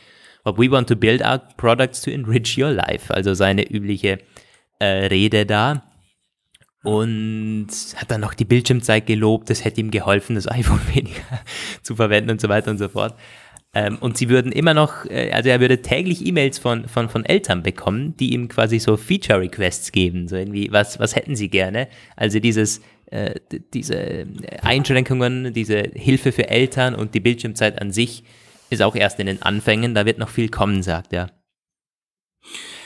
But 0.45 0.59
we 0.59 0.70
want 0.70 0.88
to 0.88 0.97
build 0.97 1.22
our 1.22 1.38
products 1.57 2.01
to 2.03 2.11
enrich 2.11 2.59
your 2.59 2.72
life. 2.72 3.12
Also 3.12 3.34
seine 3.34 3.70
übliche 3.70 4.18
äh, 4.78 5.07
Rede 5.07 5.47
da. 5.47 5.82
Und 6.82 7.68
hat 7.97 8.11
dann 8.11 8.22
noch 8.22 8.32
die 8.32 8.47
Bildschirmzeit 8.47 9.07
gelobt, 9.07 9.51
das 9.51 9.64
hätte 9.66 9.82
ihm 9.82 9.91
geholfen, 9.91 10.34
das 10.34 10.49
iPhone 10.51 10.80
weniger 10.95 11.41
zu 11.82 11.95
verwenden 11.95 12.30
und 12.30 12.41
so 12.41 12.49
weiter 12.49 12.70
und 12.70 12.78
so 12.78 12.88
fort. 12.88 13.14
Ähm, 13.72 13.99
und 14.01 14.16
sie 14.16 14.28
würden 14.28 14.51
immer 14.51 14.74
noch, 14.74 15.05
äh, 15.05 15.30
also 15.30 15.49
er 15.49 15.61
würde 15.61 15.82
täglich 15.82 16.26
E-Mails 16.26 16.59
von, 16.59 16.88
von, 16.88 17.09
von 17.09 17.24
Eltern 17.24 17.62
bekommen, 17.62 18.16
die 18.16 18.32
ihm 18.32 18.49
quasi 18.49 18.80
so 18.80 18.97
Feature-Requests 18.97 19.93
geben. 19.93 20.26
So 20.26 20.36
irgendwie, 20.36 20.72
was, 20.72 20.99
was 20.99 21.14
hätten 21.14 21.36
sie 21.36 21.51
gerne? 21.51 21.86
Also 22.16 22.41
dieses, 22.41 22.80
äh, 23.11 23.34
diese 23.72 24.26
Einschränkungen, 24.62 25.53
diese 25.53 25.82
Hilfe 25.95 26.32
für 26.32 26.49
Eltern 26.49 26.97
und 26.97 27.14
die 27.14 27.20
Bildschirmzeit 27.20 27.80
an 27.80 27.93
sich 27.93 28.24
ist 28.70 28.82
auch 28.82 28.96
erst 28.96 29.20
in 29.20 29.26
den 29.26 29.42
Anfängen, 29.42 29.94
da 29.94 30.06
wird 30.06 30.18
noch 30.18 30.28
viel 30.28 30.48
kommen, 30.48 30.82
sagt 30.82 31.12
er. 31.12 31.30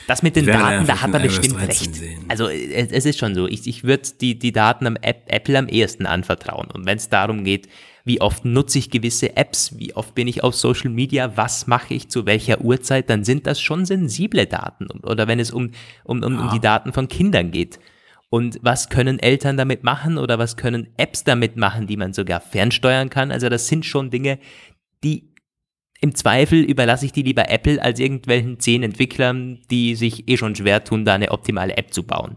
Das 0.07 0.23
mit 0.23 0.37
den 0.37 0.47
Daten, 0.47 0.87
da 0.87 1.01
hat 1.01 1.15
er 1.15 1.21
bestimmt 1.21 1.61
recht. 1.61 1.95
Sehen. 1.95 2.25
Also 2.29 2.49
es, 2.49 2.93
es, 2.93 3.07
ist 3.07 3.19
schon 3.19 3.35
so. 3.35 3.47
Ich, 3.47 3.67
ich 3.67 3.85
würde 3.85 4.03
die, 4.21 4.39
die 4.39 4.53
Daten 4.53 4.87
am 4.87 4.97
App, 4.97 5.25
Apple 5.29 5.59
am 5.59 5.69
ehesten 5.69 6.05
anvertrauen. 6.05 6.71
Und 6.71 6.85
wenn 6.85 6.99
es 6.99 7.09
darum 7.09 7.45
geht, 7.45 7.69
wie 8.05 8.21
oft 8.21 8.45
nutze 8.45 8.79
ich 8.79 8.91
gewisse 8.91 9.37
Apps, 9.37 9.79
wie 9.79 9.95
oft 9.95 10.15
bin 10.15 10.29
ich 10.29 10.45
auf 10.45 10.55
Social 10.55 10.91
Media, 10.91 11.37
was 11.37 11.67
mache 11.67 11.95
ich 11.95 12.11
zu 12.11 12.27
welcher 12.27 12.61
Uhrzeit, 12.61 13.09
dann 13.09 13.25
sind 13.25 13.47
das 13.47 13.61
schon 13.61 13.87
sensible 13.87 14.47
Daten. 14.47 14.89
Oder 15.03 15.27
wenn 15.27 15.41
es 15.41 15.51
um, 15.51 15.71
um, 16.05 16.23
um, 16.23 16.39
um 16.39 16.51
die 16.51 16.61
Daten 16.61 16.93
von 16.93 17.09
Kindern 17.09 17.51
geht. 17.51 17.79
Und 18.29 18.59
was 18.63 18.91
können 18.91 19.19
Eltern 19.21 19.57
damit 19.57 19.85
machen 19.85 20.19
oder 20.19 20.39
was 20.39 20.57
können 20.57 20.89
Apps 20.97 21.25
damit 21.25 21.57
machen, 21.57 21.87
die 21.87 21.97
man 21.97 22.13
sogar 22.13 22.41
fernsteuern 22.41 23.09
kann? 23.09 23.31
Also 23.31 23.49
das 23.49 23.69
sind 23.69 23.87
schon 23.87 24.11
Dinge, 24.11 24.39
die 25.03 25.34
im 26.01 26.15
Zweifel 26.15 26.63
überlasse 26.63 27.07
ich 27.07 27.13
die 27.13 27.23
lieber 27.23 27.51
Apple 27.51 27.83
als 27.83 27.99
irgendwelchen 27.99 28.61
zehn 28.61 28.83
Entwicklern, 28.83 29.61
die 29.71 29.95
sich 29.95 30.29
eh 30.29 30.37
schon 30.37 30.55
schwer 30.55 30.85
tun, 30.85 31.05
da 31.05 31.15
eine 31.15 31.31
optimale 31.31 31.77
App 31.77 31.95
zu 31.95 32.03
bauen. 32.03 32.37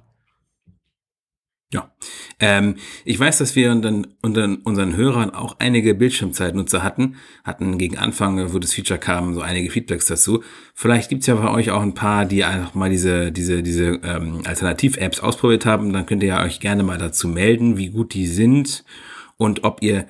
Ja, 1.70 1.92
ähm, 2.40 2.76
ich 3.04 3.20
weiß, 3.20 3.40
dass 3.40 3.58
wir 3.58 3.72
unter, 3.74 4.04
unter 4.22 4.58
unseren 4.64 4.96
Hörern 4.96 5.32
auch 5.32 5.58
einige 5.60 5.96
Bildschirmzeitnutzer 5.96 6.82
hatten, 6.82 7.18
hatten 7.44 7.78
gegen 7.78 7.98
Anfang, 7.98 8.54
wo 8.54 8.60
das 8.60 8.74
Feature 8.74 9.00
kam, 9.00 9.34
so 9.34 9.42
einige 9.42 9.70
Feedbacks 9.70 10.06
dazu. 10.06 10.44
Vielleicht 10.74 11.10
gibt's 11.10 11.28
ja 11.28 11.36
bei 11.36 11.52
euch 11.52 11.72
auch 11.72 11.82
ein 11.82 11.94
paar, 11.94 12.24
die 12.24 12.46
einfach 12.46 12.74
mal 12.74 12.90
diese, 12.90 13.34
diese, 13.34 13.64
diese 13.64 14.00
ähm, 14.04 14.44
Alternativ-Apps 14.46 15.20
ausprobiert 15.20 15.66
haben. 15.66 15.92
Dann 15.92 16.06
könnt 16.06 16.24
ihr 16.24 16.30
ja 16.30 16.44
euch 16.44 16.62
gerne 16.62 16.84
mal 16.84 16.98
dazu 16.98 17.28
melden, 17.28 17.78
wie 17.78 17.90
gut 17.90 18.14
die 18.14 18.28
sind 18.28 18.86
und 19.36 19.66
ob 19.66 19.84
ihr 19.84 20.08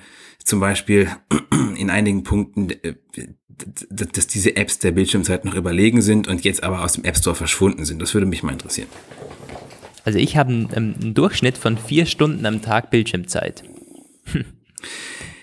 zum 0.48 0.60
Beispiel 0.60 1.08
in 1.76 1.90
einigen 1.90 2.22
Punkten 2.24 2.70
äh, 2.70 2.94
dass 3.90 4.26
diese 4.28 4.56
Apps 4.56 4.78
der 4.78 4.92
Bildschirmzeit 4.92 5.44
noch 5.44 5.54
überlegen 5.54 6.00
sind 6.00 6.28
und 6.28 6.44
jetzt 6.44 6.62
aber 6.62 6.84
aus 6.84 6.92
dem 6.92 7.04
App 7.04 7.16
Store 7.16 7.34
verschwunden 7.34 7.84
sind. 7.84 8.00
Das 8.00 8.14
würde 8.14 8.26
mich 8.26 8.44
mal 8.44 8.52
interessieren. 8.52 8.88
Also 10.04 10.18
ich 10.18 10.36
habe 10.36 10.50
einen, 10.50 10.72
einen 10.72 11.14
Durchschnitt 11.14 11.58
von 11.58 11.76
vier 11.76 12.06
Stunden 12.06 12.46
am 12.46 12.62
Tag 12.62 12.90
Bildschirmzeit. 12.90 13.64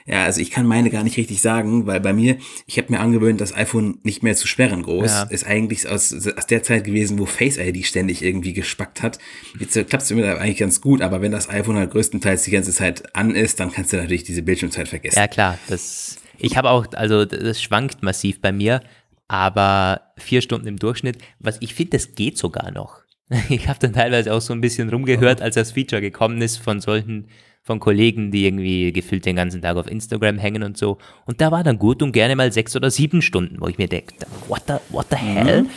Ja, 0.08 0.24
also 0.24 0.40
ich 0.40 0.52
kann 0.52 0.68
meine 0.68 0.92
gar 0.92 1.04
nicht 1.04 1.18
richtig 1.18 1.42
sagen, 1.42 1.88
weil 1.88 2.00
bei 2.00 2.14
mir, 2.14 2.38
ich 2.68 2.78
habe 2.78 2.92
mir 2.92 3.00
angewöhnt, 3.00 3.42
das 3.42 3.56
iPhone 3.56 4.00
nicht 4.04 4.22
mehr 4.22 4.36
zu 4.36 4.48
sperren 4.48 4.84
groß. 4.84 5.12
Ja. 5.12 5.24
Ist 5.24 5.48
eigentlich 5.48 5.88
aus, 5.88 6.14
aus 6.14 6.46
der 6.46 6.62
Zeit 6.62 6.84
gewesen, 6.84 7.18
wo 7.18 7.26
Face 7.26 7.58
ID 7.58 7.86
ständig 7.86 8.22
irgendwie 8.22 8.54
gespackt 8.54 9.02
hat. 9.02 9.18
Jetzt 9.60 9.74
klappt 9.74 10.04
es 10.04 10.12
mir 10.12 10.40
eigentlich 10.40 10.58
ganz 10.58 10.80
gut, 10.80 11.02
aber 11.02 11.22
wenn 11.22 11.32
das 11.32 11.50
iPhone 11.50 11.78
halt 11.78 11.92
größtenteils 11.92 12.44
die 12.44 12.52
ganze 12.52 12.72
Zeit 12.72 13.16
an 13.16 13.34
ist, 13.34 13.60
dann 13.60 13.72
kannst 13.72 13.94
du 13.94 13.98
natürlich 13.98 14.24
diese 14.24 14.44
Bildschirmzeit 14.44 14.88
vergessen. 14.88 15.18
Ja 15.18 15.28
klar, 15.28 15.58
das 15.70 16.20
ich 16.38 16.58
habe 16.58 16.70
auch, 16.70 16.86
also 16.94 17.26
das 17.26 17.62
schwankt 17.62 18.04
massiv 18.04 18.42
bei 18.42 18.52
mir, 18.52 18.82
aber 19.28 20.14
vier 20.18 20.42
Stunden 20.42 20.68
im 20.68 20.78
Durchschnitt, 20.78 21.18
was 21.40 21.58
ich 21.62 21.74
finde, 21.74 21.92
das 21.92 22.16
geht 22.16 22.38
sogar 22.38 22.72
noch. 22.72 23.02
Ich 23.50 23.68
habe 23.68 23.80
dann 23.80 23.94
teilweise 23.94 24.34
auch 24.34 24.42
so 24.42 24.54
ein 24.54 24.62
bisschen 24.62 24.90
rumgehört, 24.90 25.42
als 25.42 25.56
das 25.56 25.72
Feature 25.72 26.02
gekommen 26.02 26.42
ist 26.42 26.58
von 26.58 26.80
solchen, 26.80 27.28
von 27.66 27.80
Kollegen, 27.80 28.32
die 28.32 28.46
irgendwie 28.46 28.94
gefühlt 28.94 29.26
den 29.26 29.36
ganzen 29.36 29.62
Tag 29.62 29.76
auf 29.76 29.90
Instagram 29.90 30.38
hängen 30.38 30.64
und 30.64 30.78
so. 30.78 31.00
Und 31.26 31.42
da 31.42 31.52
war 31.52 31.64
dann 31.64 31.78
gut 31.78 32.02
und 32.02 32.14
gerne 32.14 32.38
mal 32.38 32.52
sechs 32.52 32.76
oder 32.76 32.90
sieben 32.90 33.22
Stunden, 33.22 33.60
wo 33.60 33.68
ich 33.68 33.78
mir 33.78 33.90
denke, 33.90 34.16
what 34.48 34.64
the, 34.68 34.76
what 34.90 35.08
the 35.10 35.18
hell? 35.18 35.64
Mhm. 35.64 35.70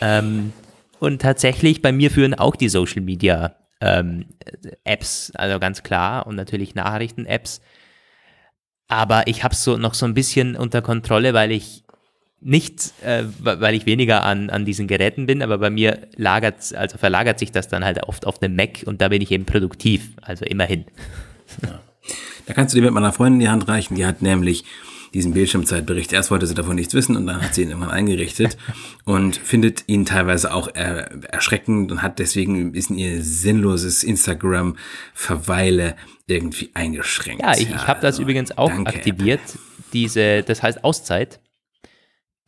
Ähm, 0.00 0.52
und 0.98 1.22
tatsächlich 1.22 1.82
bei 1.82 1.92
mir 1.92 2.10
führen 2.10 2.34
auch 2.34 2.56
die 2.56 2.68
Social 2.68 3.02
Media 3.02 3.54
ähm, 3.80 4.24
Apps, 4.82 5.30
also 5.34 5.60
ganz 5.60 5.84
klar, 5.84 6.26
und 6.26 6.34
natürlich 6.34 6.74
Nachrichten-Apps 6.74 7.60
aber 8.88 9.26
ich 9.26 9.44
habe 9.44 9.52
es 9.52 9.62
so 9.62 9.76
noch 9.76 9.94
so 9.94 10.06
ein 10.06 10.14
bisschen 10.14 10.56
unter 10.56 10.82
Kontrolle, 10.82 11.34
weil 11.34 11.52
ich 11.52 11.84
nicht, 12.40 12.92
äh, 13.04 13.24
weil 13.40 13.74
ich 13.74 13.84
weniger 13.86 14.22
an, 14.22 14.48
an 14.50 14.64
diesen 14.64 14.86
Geräten 14.86 15.26
bin, 15.26 15.42
aber 15.42 15.58
bei 15.58 15.70
mir 15.70 16.06
lagert, 16.16 16.74
also 16.74 16.96
verlagert 16.96 17.38
sich 17.38 17.50
das 17.50 17.68
dann 17.68 17.84
halt 17.84 18.02
oft 18.04 18.26
auf 18.26 18.38
den 18.38 18.54
Mac 18.54 18.84
und 18.86 19.00
da 19.00 19.08
bin 19.08 19.22
ich 19.22 19.32
eben 19.32 19.44
produktiv, 19.44 20.10
also 20.22 20.44
immerhin. 20.44 20.84
Ja. 21.62 21.80
Da 22.46 22.54
kannst 22.54 22.74
du 22.74 22.78
dir 22.78 22.84
mit 22.84 22.92
meiner 22.92 23.12
Freundin 23.12 23.40
die 23.40 23.48
Hand 23.48 23.68
reichen, 23.68 23.96
die 23.96 24.06
hat 24.06 24.22
nämlich 24.22 24.64
diesen 25.14 25.32
Bildschirmzeitbericht. 25.32 26.12
Erst 26.12 26.30
wollte 26.30 26.46
sie 26.46 26.54
davon 26.54 26.76
nichts 26.76 26.94
wissen 26.94 27.16
und 27.16 27.26
dann 27.26 27.42
hat 27.42 27.54
sie 27.54 27.62
ihn 27.62 27.70
irgendwann 27.70 27.90
eingerichtet 27.90 28.56
und 29.04 29.36
findet 29.36 29.84
ihn 29.88 30.04
teilweise 30.04 30.52
auch 30.52 30.68
er, 30.74 31.24
erschreckend 31.32 31.90
und 31.90 32.02
hat 32.02 32.18
deswegen 32.18 32.74
ist 32.74 32.90
ihr 32.90 33.22
sinnloses 33.22 34.04
Instagram-Verweile 34.04 35.96
irgendwie 36.26 36.70
eingeschränkt. 36.74 37.42
Ja, 37.42 37.52
ich, 37.52 37.70
ich 37.70 37.86
habe 37.86 38.00
das 38.00 38.14
also, 38.14 38.22
übrigens 38.22 38.56
auch 38.56 38.70
danke, 38.70 38.94
aktiviert, 38.94 39.40
diese, 39.92 40.42
das 40.42 40.62
heißt 40.62 40.84
Auszeit. 40.84 41.40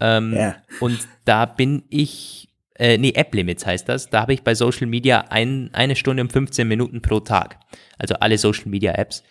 Ähm, 0.01 0.35
ja. 0.35 0.57
Und 0.81 1.07
da 1.25 1.47
bin 1.47 1.83
ich 1.89 2.51
äh, 2.81 2.97
nee, 2.97 3.13
App-Limits 3.15 3.67
heißt 3.67 3.91
das. 3.91 4.09
Da 4.09 4.23
habe 4.23 4.33
ich 4.33 4.43
bei 4.43 4.55
Social 4.55 4.87
Media 4.87 5.27
ein, 5.29 5.69
eine 5.75 5.97
Stunde 5.97 6.23
und 6.23 6.33
15 6.33 6.67
Minuten 6.67 7.03
pro 7.03 7.21
Tag. 7.21 7.59
Also 7.99 8.15
alle 8.15 8.39
Social 8.39 8.69
Media 8.69 8.93
Apps. 8.93 9.23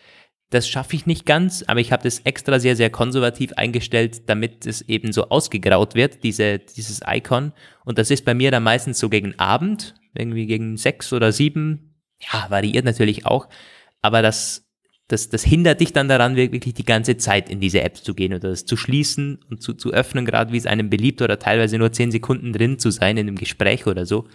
Das 0.51 0.69
schaffe 0.69 0.95
ich 0.95 1.07
nicht 1.07 1.25
ganz, 1.25 1.63
aber 1.65 1.79
ich 1.79 1.91
habe 1.91 2.03
das 2.03 2.19
extra 2.19 2.59
sehr, 2.59 2.75
sehr 2.75 2.91
konservativ 2.91 3.53
eingestellt, 3.53 4.29
damit 4.29 4.67
es 4.67 4.83
eben 4.83 5.11
so 5.11 5.29
ausgegraut 5.29 5.95
wird, 5.95 6.23
diese, 6.23 6.59
dieses 6.59 7.01
Icon. 7.07 7.51
Und 7.85 7.97
das 7.97 8.11
ist 8.11 8.23
bei 8.23 8.35
mir 8.35 8.51
dann 8.51 8.63
meistens 8.63 8.99
so 8.99 9.09
gegen 9.09 9.37
Abend, 9.39 9.95
irgendwie 10.13 10.45
gegen 10.45 10.77
sechs 10.77 11.11
oder 11.11 11.31
sieben. 11.31 11.95
Ja, 12.31 12.45
variiert 12.49 12.85
natürlich 12.85 13.25
auch. 13.25 13.49
Aber 14.03 14.21
das, 14.21 14.68
das, 15.09 15.27
das 15.27 15.43
hindert 15.43 15.81
dich 15.81 15.91
dann 15.91 16.07
daran, 16.07 16.37
wirklich 16.37 16.73
die 16.73 16.85
ganze 16.85 17.17
Zeit 17.17 17.49
in 17.49 17.59
diese 17.59 17.81
Apps 17.81 18.01
zu 18.03 18.13
gehen 18.13 18.33
oder 18.33 18.49
das 18.49 18.65
zu 18.65 18.77
schließen 18.77 19.39
und 19.49 19.61
zu, 19.61 19.73
zu 19.73 19.91
öffnen, 19.91 20.25
gerade 20.25 20.53
wie 20.53 20.57
es 20.57 20.65
einem 20.65 20.89
beliebt 20.89 21.21
oder 21.21 21.37
teilweise 21.37 21.77
nur 21.77 21.91
zehn 21.91 22.11
Sekunden 22.11 22.53
drin 22.53 22.79
zu 22.79 22.89
sein 22.89 23.17
in 23.17 23.27
einem 23.27 23.35
Gespräch 23.35 23.85
oder 23.85 24.05
so. 24.05 24.27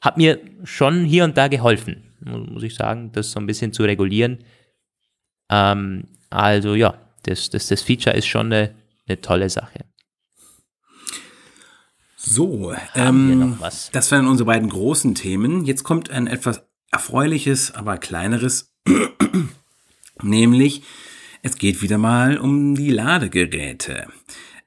Hat 0.00 0.16
mir 0.16 0.38
schon 0.62 1.04
hier 1.04 1.24
und 1.24 1.36
da 1.36 1.48
geholfen, 1.48 2.04
muss 2.20 2.62
ich 2.62 2.74
sagen, 2.76 3.10
das 3.12 3.32
so 3.32 3.40
ein 3.40 3.46
bisschen 3.46 3.72
zu 3.72 3.82
regulieren 3.82 4.38
ähm, 5.50 6.04
also 6.30 6.74
ja, 6.74 6.94
das, 7.24 7.50
das, 7.50 7.68
das 7.68 7.82
Feature 7.82 8.16
ist 8.16 8.26
schon 8.26 8.46
eine, 8.46 8.74
eine 9.06 9.20
tolle 9.20 9.48
Sache. 9.50 9.84
So, 12.16 12.74
ähm, 12.94 13.58
das 13.60 14.10
wären 14.10 14.26
unsere 14.26 14.46
beiden 14.46 14.70
großen 14.70 15.14
Themen. 15.14 15.64
Jetzt 15.64 15.84
kommt 15.84 16.10
ein 16.10 16.26
etwas 16.26 16.66
erfreuliches, 16.90 17.74
aber 17.74 17.98
kleineres, 17.98 18.72
nämlich 20.22 20.82
es 21.42 21.58
geht 21.58 21.82
wieder 21.82 21.98
mal 21.98 22.38
um 22.38 22.74
die 22.74 22.90
Ladegeräte. 22.90 24.06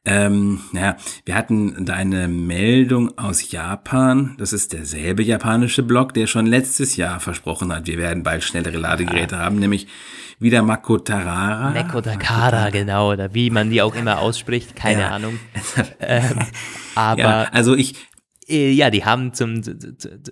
Ähm, 0.06 0.62
ja, 0.72 0.96
wir 1.26 1.36
hatten 1.36 1.86
da 1.86 1.94
eine 1.96 2.28
Meldung 2.28 3.18
aus 3.18 3.52
Japan. 3.52 4.36
Das 4.38 4.54
ist 4.54 4.72
derselbe 4.72 5.24
japanische 5.24 5.84
Blog, 5.84 6.14
der 6.14 6.28
schon 6.28 6.46
letztes 6.46 6.96
Jahr 6.96 7.20
versprochen 7.20 7.74
hat, 7.74 7.88
wir 7.88 7.98
werden 7.98 8.24
bald 8.24 8.44
schnellere 8.44 8.78
Ladegeräte 8.78 9.36
ja. 9.36 9.42
haben, 9.42 9.58
nämlich 9.58 9.88
wieder 10.40 10.62
Makotarara. 10.62 11.72
Makotakara, 11.72 12.70
genau, 12.70 13.12
oder 13.12 13.34
wie 13.34 13.50
man 13.50 13.70
die 13.70 13.82
auch 13.82 13.96
immer 13.96 14.20
ausspricht, 14.20 14.76
keine 14.76 15.02
ja. 15.02 15.10
Ahnung. 15.10 15.40
ähm, 16.00 16.40
aber 16.96 17.20
ja, 17.20 17.44
also 17.52 17.76
ich, 17.76 17.96
äh, 18.48 18.72
ja, 18.72 18.90
die 18.90 19.04
haben 19.04 19.34
zum, 19.34 19.62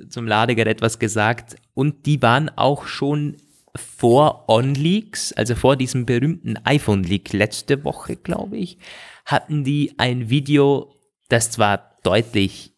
zum 0.10 0.28
Ladegerät 0.28 0.82
was 0.82 1.00
gesagt 1.00 1.56
und 1.74 2.06
die 2.06 2.22
waren 2.22 2.50
auch 2.56 2.86
schon 2.86 3.36
vor 3.76 4.46
On-Leaks, 4.48 5.34
also 5.34 5.56
vor 5.56 5.76
diesem 5.76 6.06
berühmten 6.06 6.58
iPhone-Leak 6.64 7.34
letzte 7.34 7.84
Woche, 7.84 8.16
glaube 8.16 8.58
ich, 8.58 8.78
hatten 9.26 9.64
die 9.64 9.94
ein 9.98 10.30
Video, 10.30 10.94
das 11.30 11.52
zwar 11.52 11.98
deutlich 12.04 12.74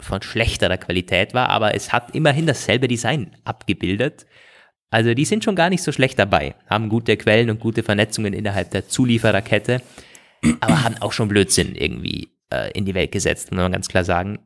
von 0.00 0.22
schlechterer 0.22 0.78
Qualität 0.78 1.34
war, 1.34 1.48
aber 1.48 1.74
es 1.74 1.92
hat 1.92 2.14
immerhin 2.14 2.46
dasselbe 2.46 2.88
Design 2.88 3.36
abgebildet. 3.44 4.26
Also 4.90 5.14
die 5.14 5.24
sind 5.24 5.44
schon 5.44 5.56
gar 5.56 5.70
nicht 5.70 5.82
so 5.82 5.92
schlecht 5.92 6.18
dabei, 6.18 6.54
haben 6.66 6.88
gute 6.88 7.16
Quellen 7.16 7.50
und 7.50 7.60
gute 7.60 7.82
Vernetzungen 7.82 8.34
innerhalb 8.34 8.70
der 8.70 8.88
Zuliefererkette, 8.88 9.80
aber 10.60 10.84
haben 10.84 10.96
auch 11.00 11.12
schon 11.12 11.28
Blödsinn 11.28 11.74
irgendwie 11.74 12.28
äh, 12.52 12.70
in 12.72 12.84
die 12.84 12.94
Welt 12.94 13.12
gesetzt, 13.12 13.52
muss 13.52 13.60
man 13.60 13.72
ganz 13.72 13.88
klar 13.88 14.04
sagen. 14.04 14.38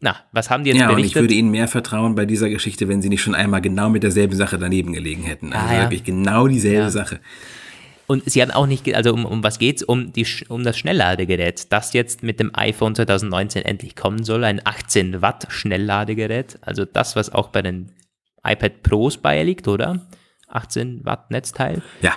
Na, 0.00 0.16
was 0.32 0.50
haben 0.50 0.64
die 0.64 0.70
jetzt 0.70 0.80
ja, 0.80 0.88
berichtet? 0.88 1.04
Und 1.04 1.08
ich 1.08 1.22
würde 1.22 1.34
Ihnen 1.34 1.50
mehr 1.50 1.68
vertrauen 1.68 2.14
bei 2.14 2.26
dieser 2.26 2.48
Geschichte, 2.50 2.88
wenn 2.88 3.00
Sie 3.00 3.08
nicht 3.08 3.22
schon 3.22 3.34
einmal 3.34 3.60
genau 3.60 3.88
mit 3.88 4.02
derselben 4.02 4.36
Sache 4.36 4.58
daneben 4.58 4.92
gelegen 4.92 5.22
hätten. 5.22 5.52
Also 5.52 5.66
ah, 5.66 5.74
ja. 5.74 5.82
wirklich 5.82 6.04
genau 6.04 6.48
dieselbe 6.48 6.84
ja. 6.84 6.90
Sache. 6.90 7.20
Und 8.06 8.30
sie 8.30 8.42
haben 8.42 8.50
auch 8.50 8.66
nicht, 8.66 8.92
also 8.94 9.14
um, 9.14 9.24
um 9.24 9.42
was 9.42 9.58
geht's? 9.58 9.82
Um, 9.82 10.12
die, 10.12 10.26
um 10.48 10.62
das 10.62 10.76
Schnellladegerät, 10.76 11.72
das 11.72 11.92
jetzt 11.94 12.22
mit 12.22 12.38
dem 12.38 12.50
iPhone 12.54 12.94
2019 12.94 13.64
endlich 13.64 13.96
kommen 13.96 14.24
soll, 14.24 14.44
ein 14.44 14.60
18 14.62 15.22
Watt 15.22 15.46
Schnellladegerät. 15.48 16.58
Also 16.60 16.84
das, 16.84 17.16
was 17.16 17.32
auch 17.32 17.48
bei 17.48 17.62
den 17.62 17.92
iPad 18.46 18.82
Pros 18.82 19.16
beiliegt, 19.16 19.68
oder? 19.68 20.06
18 20.48 21.04
Watt 21.04 21.30
Netzteil. 21.30 21.82
Ja. 22.02 22.14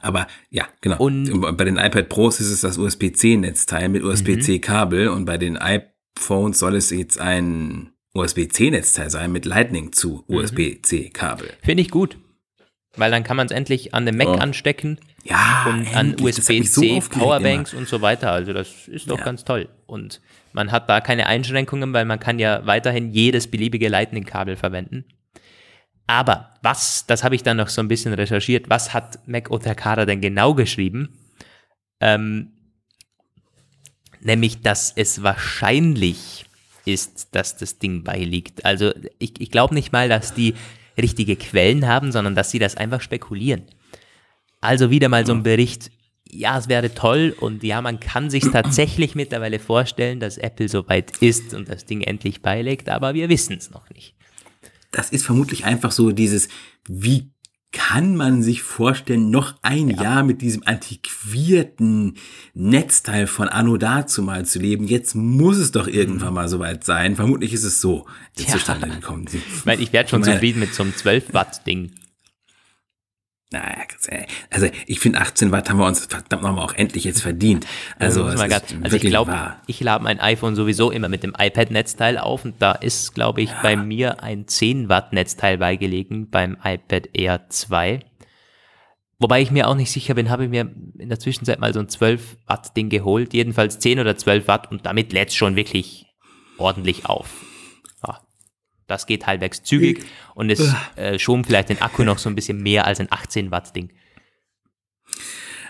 Aber 0.00 0.26
ja, 0.50 0.66
genau. 0.80 0.96
Und 0.96 1.56
bei 1.56 1.64
den 1.64 1.76
iPad 1.76 2.08
Pros 2.08 2.40
ist 2.40 2.50
es 2.50 2.62
das 2.62 2.78
USB-C-Netzteil 2.78 3.88
mit 3.88 4.02
USB-C-Kabel 4.02 5.08
mhm. 5.08 5.14
und 5.14 5.24
bei 5.26 5.38
den 5.38 5.56
iPhones 6.18 6.58
soll 6.58 6.76
es 6.76 6.90
jetzt 6.90 7.20
ein 7.20 7.92
USB-C-Netzteil 8.14 9.10
sein 9.10 9.32
mit 9.32 9.44
Lightning 9.44 9.92
zu 9.92 10.24
mhm. 10.28 10.36
USB-C-Kabel. 10.36 11.50
Finde 11.62 11.82
ich 11.82 11.90
gut. 11.90 12.18
Weil 12.96 13.10
dann 13.10 13.24
kann 13.24 13.38
man 13.38 13.46
es 13.46 13.52
endlich 13.52 13.94
an 13.94 14.04
den 14.04 14.18
Mac 14.18 14.28
oh. 14.28 14.34
anstecken 14.34 14.98
ja, 15.24 15.64
und 15.66 15.96
an 15.96 16.16
USB-C, 16.20 16.62
so 16.64 17.00
Powerbanks 17.08 17.72
immer. 17.72 17.80
und 17.80 17.88
so 17.88 18.02
weiter. 18.02 18.30
Also 18.32 18.52
das 18.52 18.86
ist 18.86 19.10
doch 19.10 19.18
ja. 19.18 19.24
ganz 19.24 19.44
toll. 19.44 19.68
Und 19.86 20.20
man 20.52 20.70
hat 20.72 20.90
da 20.90 21.00
keine 21.00 21.26
Einschränkungen, 21.26 21.94
weil 21.94 22.04
man 22.04 22.20
kann 22.20 22.38
ja 22.38 22.66
weiterhin 22.66 23.10
jedes 23.10 23.50
beliebige 23.50 23.88
Lightning-Kabel 23.88 24.56
verwenden. 24.56 25.06
Aber 26.06 26.54
was, 26.60 27.06
das 27.06 27.24
habe 27.24 27.34
ich 27.34 27.42
dann 27.42 27.56
noch 27.56 27.68
so 27.68 27.80
ein 27.80 27.88
bisschen 27.88 28.12
recherchiert, 28.12 28.68
was 28.68 28.92
hat 28.92 29.26
Mac 29.26 29.50
Otakara 29.50 30.04
denn 30.04 30.20
genau 30.20 30.52
geschrieben? 30.52 31.16
Ähm, 32.00 32.52
nämlich, 34.24 34.60
dass 34.60 34.92
es 34.94 35.22
wahrscheinlich 35.22 36.46
ist, 36.84 37.28
dass 37.32 37.56
das 37.56 37.78
Ding 37.78 38.02
beiliegt. 38.02 38.64
Also 38.64 38.92
ich, 39.18 39.40
ich 39.40 39.50
glaube 39.50 39.74
nicht 39.74 39.92
mal, 39.92 40.08
dass 40.08 40.34
die 40.34 40.54
richtige 41.00 41.36
Quellen 41.36 41.86
haben, 41.86 42.12
sondern 42.12 42.34
dass 42.34 42.50
sie 42.50 42.58
das 42.58 42.76
einfach 42.76 43.00
spekulieren. 43.00 43.62
Also 44.60 44.90
wieder 44.90 45.08
mal 45.08 45.26
so 45.26 45.32
ein 45.32 45.42
Bericht, 45.42 45.90
ja, 46.28 46.58
es 46.58 46.68
wäre 46.68 46.94
toll 46.94 47.34
und 47.38 47.62
ja, 47.62 47.80
man 47.80 48.00
kann 48.00 48.30
sich 48.30 48.44
tatsächlich 48.52 49.14
mittlerweile 49.14 49.58
vorstellen, 49.58 50.20
dass 50.20 50.38
Apple 50.38 50.68
soweit 50.68 51.18
ist 51.18 51.54
und 51.54 51.68
das 51.68 51.84
Ding 51.84 52.00
endlich 52.00 52.42
beilegt, 52.42 52.88
aber 52.88 53.14
wir 53.14 53.28
wissen 53.28 53.56
es 53.56 53.70
noch 53.70 53.88
nicht 53.90 54.14
das 54.92 55.10
ist 55.10 55.24
vermutlich 55.24 55.64
einfach 55.64 55.90
so 55.90 56.12
dieses, 56.12 56.48
wie 56.86 57.31
kann 57.72 58.16
man 58.16 58.42
sich 58.42 58.62
vorstellen, 58.62 59.30
noch 59.30 59.54
ein 59.62 59.88
ja. 59.88 60.02
Jahr 60.02 60.22
mit 60.22 60.42
diesem 60.42 60.62
antiquierten 60.66 62.14
Netzteil 62.54 63.26
von 63.26 63.48
Anno 63.48 63.78
dazu 63.78 64.22
mal 64.22 64.44
zu 64.44 64.58
leben? 64.58 64.86
Jetzt 64.86 65.14
muss 65.14 65.56
es 65.56 65.72
doch 65.72 65.88
irgendwann 65.88 66.28
mhm. 66.28 66.34
mal 66.34 66.48
soweit 66.48 66.84
sein. 66.84 67.16
Vermutlich 67.16 67.52
ist 67.52 67.64
es 67.64 67.80
so 67.80 68.06
ja. 68.38 68.46
zustande 68.46 68.88
gekommen. 68.88 69.26
Ich 69.32 69.64
meine, 69.64 69.82
ich 69.82 69.92
werde 69.92 70.10
schon 70.10 70.20
ich 70.20 70.26
meine, 70.26 70.36
zufrieden 70.36 70.60
mit 70.60 70.74
so 70.74 70.82
einem 70.82 70.94
12 70.94 71.32
Watt 71.32 71.66
Ding. 71.66 71.90
Naja, 73.52 73.76
also 74.50 74.68
ich 74.86 74.98
finde 74.98 75.20
18 75.20 75.52
Watt 75.52 75.68
haben 75.68 75.78
wir 75.78 75.86
uns 75.86 76.06
verdammt 76.06 76.42
nochmal 76.42 76.64
auch 76.64 76.74
endlich 76.74 77.04
jetzt 77.04 77.20
verdient. 77.20 77.66
Also, 77.98 78.24
also, 78.24 78.42
also 78.42 78.96
ich 78.96 79.02
glaube, 79.02 79.56
ich 79.66 79.80
lade 79.80 80.02
mein 80.02 80.20
iPhone 80.20 80.56
sowieso 80.56 80.90
immer 80.90 81.10
mit 81.10 81.22
dem 81.22 81.34
iPad-Netzteil 81.38 82.16
auf 82.16 82.46
und 82.46 82.54
da 82.60 82.72
ist, 82.72 83.14
glaube 83.14 83.42
ich, 83.42 83.50
ja. 83.50 83.60
bei 83.62 83.76
mir 83.76 84.22
ein 84.22 84.48
10 84.48 84.88
Watt 84.88 85.12
Netzteil 85.12 85.58
beigelegen 85.58 86.30
beim 86.30 86.56
iPad 86.64 87.10
Air 87.12 87.48
2. 87.50 88.00
Wobei 89.18 89.42
ich 89.42 89.50
mir 89.50 89.68
auch 89.68 89.76
nicht 89.76 89.92
sicher 89.92 90.14
bin, 90.14 90.30
habe 90.30 90.44
ich 90.44 90.50
mir 90.50 90.72
in 90.98 91.08
der 91.10 91.20
Zwischenzeit 91.20 91.60
mal 91.60 91.74
so 91.74 91.80
ein 91.80 91.88
12 91.88 92.38
Watt 92.46 92.76
Ding 92.76 92.88
geholt, 92.88 93.34
jedenfalls 93.34 93.78
10 93.78 94.00
oder 94.00 94.16
12 94.16 94.48
Watt 94.48 94.70
und 94.70 94.86
damit 94.86 95.12
lädt 95.12 95.28
es 95.28 95.34
schon 95.34 95.56
wirklich 95.56 96.06
ordentlich 96.58 97.06
auf. 97.06 97.28
Das 98.92 99.06
geht 99.06 99.26
halbwegs 99.26 99.62
zügig 99.62 100.04
und 100.34 100.50
es 100.50 100.74
äh, 100.96 101.18
schoben 101.18 101.44
vielleicht 101.44 101.70
den 101.70 101.80
Akku 101.80 102.04
noch 102.04 102.18
so 102.18 102.28
ein 102.28 102.34
bisschen 102.34 102.62
mehr 102.62 102.86
als 102.86 103.00
ein 103.00 103.08
18 103.10 103.50
Watt 103.50 103.74
Ding. 103.74 103.90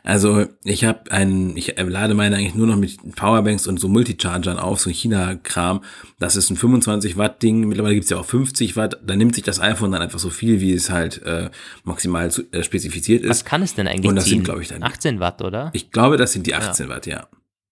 Also 0.05 0.47
ich 0.65 0.85
habe 0.85 1.13
einen, 1.13 1.57
ich 1.57 1.77
lade 1.79 2.15
meine 2.15 2.37
eigentlich 2.37 2.57
nur 2.57 2.67
noch 2.67 2.77
mit 2.77 3.15
Powerbanks 3.15 3.69
und 3.69 3.79
so 3.79 3.87
Multichargern 3.87 4.59
auf, 4.59 4.81
so 4.81 4.91
China-Kram. 4.91 5.85
Das 6.19 6.35
ist 6.35 6.51
ein 6.51 6.57
25 6.57 7.17
Watt 7.17 7.41
Ding. 7.43 7.69
Mittlerweile 7.69 7.95
gibt's 7.95 8.11
ja 8.11 8.19
auch 8.19 8.25
50 8.25 8.77
Watt. 8.77 9.01
Da 9.07 9.15
nimmt 9.15 9.37
sich 9.37 9.45
das 9.45 9.61
iPhone 9.61 9.93
dann 9.93 10.03
einfach 10.03 10.19
so 10.19 10.31
viel, 10.31 10.61
wie 10.61 10.73
es 10.73 10.91
halt 10.91 11.23
äh, 11.23 11.51
maximal 11.85 12.33
zu, 12.33 12.43
äh, 12.53 12.65
spezifiziert 12.65 13.23
ist. 13.23 13.31
Was 13.31 13.45
kann 13.45 13.63
es 13.63 13.77
denn 13.77 13.87
eigentlich? 13.87 14.09
Und 14.09 14.17
das 14.17 14.25
ziehen? 14.25 14.39
sind, 14.39 14.45
glaube 14.45 14.63
ich, 14.63 14.69
dann 14.69 14.83
18 14.83 15.21
Watt, 15.21 15.41
oder? 15.41 15.71
Ich 15.73 15.93
glaube, 15.93 16.17
das 16.17 16.33
sind 16.33 16.49
die 16.49 16.55
18 16.55 16.87
ja. 16.87 16.93
Watt, 16.93 17.07
ja. 17.07 17.29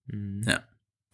Mhm. 0.07 0.45
Ja. 0.47 0.61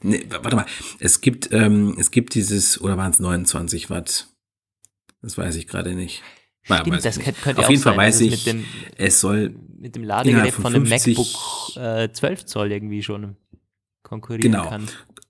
Nee, 0.02 0.26
warte 0.28 0.56
mal, 0.56 0.66
es 1.00 1.20
gibt, 1.20 1.52
ähm, 1.52 1.96
es 1.98 2.10
gibt 2.10 2.34
dieses, 2.34 2.80
oder 2.80 2.96
waren 2.96 3.12
es 3.12 3.18
29 3.18 3.88
Watt? 3.90 4.28
Das 5.22 5.38
weiß 5.38 5.56
ich 5.56 5.66
gerade 5.66 5.94
nicht. 5.94 6.22
Stimmt, 6.62 6.86
ja, 6.86 6.96
das 6.98 7.20
könnte, 7.20 7.40
könnte 7.40 7.62
Auf 7.62 7.70
jeden 7.70 7.82
Fall 7.82 7.96
weiß 7.96 8.20
ich, 8.22 8.44
dem, 8.44 8.64
es 8.96 9.20
soll 9.20 9.54
mit 9.78 9.94
dem 9.94 10.02
Ladegerät 10.02 10.52
von, 10.52 10.62
von 10.62 10.74
einem 10.74 10.88
MacBook 10.88 11.26
äh, 11.76 12.10
12 12.10 12.46
Zoll 12.46 12.72
irgendwie 12.72 13.02
schon 13.02 13.36
konkurrieren 14.02 14.52
genau. 14.52 14.68
kann. 14.68 14.88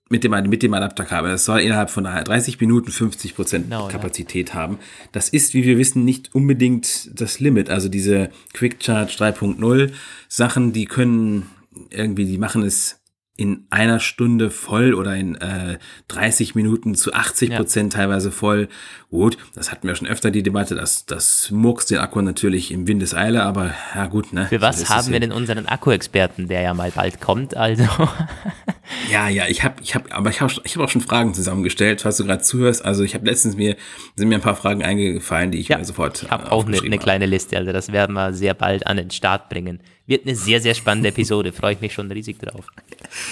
Mit 0.09 0.23
dem, 0.23 0.31
mit 0.49 0.63
dem 0.63 0.73
Adapterkabel. 0.73 1.31
Es 1.31 1.45
soll 1.45 1.59
innerhalb 1.59 1.89
von 1.89 2.05
30 2.05 2.59
Minuten 2.61 2.91
50 2.91 3.35
Prozent 3.35 3.65
genau, 3.65 3.87
Kapazität 3.89 4.49
ja. 4.49 4.55
haben. 4.55 4.79
Das 5.11 5.29
ist, 5.29 5.53
wie 5.53 5.63
wir 5.63 5.77
wissen, 5.77 6.05
nicht 6.05 6.33
unbedingt 6.33 7.11
das 7.19 7.39
Limit. 7.39 7.69
Also 7.69 7.89
diese 7.89 8.29
Quick 8.53 8.77
Charge 8.81 9.13
3.0 9.17 9.91
Sachen, 10.29 10.71
die 10.71 10.85
können 10.85 11.49
irgendwie, 11.89 12.25
die 12.25 12.37
machen 12.37 12.63
es 12.63 13.01
in 13.37 13.65
einer 13.69 13.99
Stunde 13.99 14.49
voll 14.49 14.93
oder 14.93 15.15
in 15.15 15.35
äh, 15.35 15.77
30 16.07 16.55
Minuten 16.55 16.95
zu 16.95 17.13
80 17.13 17.55
Prozent 17.55 17.93
ja. 17.93 17.99
teilweise 17.99 18.31
voll. 18.31 18.67
Gut, 19.11 19.37
das 19.53 19.71
hatten 19.71 19.87
wir 19.87 19.95
schon 19.95 20.07
öfter 20.07 20.31
die 20.31 20.43
Debatte, 20.43 20.75
dass 20.75 21.05
das 21.05 21.51
muckst 21.51 21.91
den 21.91 21.99
Akku 21.99 22.21
natürlich 22.21 22.71
im 22.71 22.87
Windeseile, 22.87 23.43
aber 23.43 23.73
ja 23.95 24.07
gut, 24.07 24.33
ne? 24.33 24.47
Für 24.47 24.61
was 24.61 24.89
haben 24.89 25.11
wir 25.11 25.19
denn 25.19 25.31
unseren 25.31 25.67
Akku-Experten, 25.67 26.47
der 26.47 26.61
ja 26.61 26.73
mal 26.73 26.91
bald 26.91 27.21
kommt, 27.21 27.55
also? 27.55 27.85
Ja, 29.11 29.29
ja, 29.29 29.47
ich 29.47 29.63
habe, 29.63 29.75
ich 29.81 29.95
habe, 29.95 30.11
aber 30.11 30.29
ich 30.29 30.41
habe, 30.41 30.53
ich 30.63 30.75
habe 30.75 30.85
auch 30.85 30.89
schon 30.89 31.01
Fragen 31.01 31.33
zusammengestellt, 31.33 32.01
falls 32.01 32.17
du 32.17 32.25
gerade 32.25 32.41
zuhörst. 32.41 32.83
Also 32.83 33.03
ich 33.03 33.15
habe 33.15 33.25
letztens 33.25 33.55
mir 33.55 33.75
sind 34.15 34.29
mir 34.29 34.35
ein 34.35 34.41
paar 34.41 34.55
Fragen 34.55 34.83
eingefallen, 34.83 35.51
die 35.51 35.59
ich 35.59 35.67
Ja, 35.67 35.77
mir 35.77 35.85
sofort. 35.85 36.23
Ich 36.23 36.29
habe 36.29 36.47
äh, 36.47 36.49
auch 36.49 36.65
eine, 36.65 36.79
eine 36.79 36.97
kleine 36.97 37.25
Liste, 37.25 37.57
also 37.57 37.71
das 37.71 37.91
werden 37.91 38.13
wir 38.13 38.33
sehr 38.33 38.53
bald 38.53 38.87
an 38.87 38.97
den 38.97 39.11
Start 39.11 39.49
bringen. 39.49 39.79
Wird 40.05 40.25
eine 40.25 40.35
sehr, 40.35 40.61
sehr 40.61 40.73
spannende 40.73 41.09
Episode, 41.17 41.51
freue 41.51 41.73
ich 41.73 41.81
mich 41.81 41.93
schon 41.93 42.11
riesig 42.11 42.39
drauf. 42.39 42.65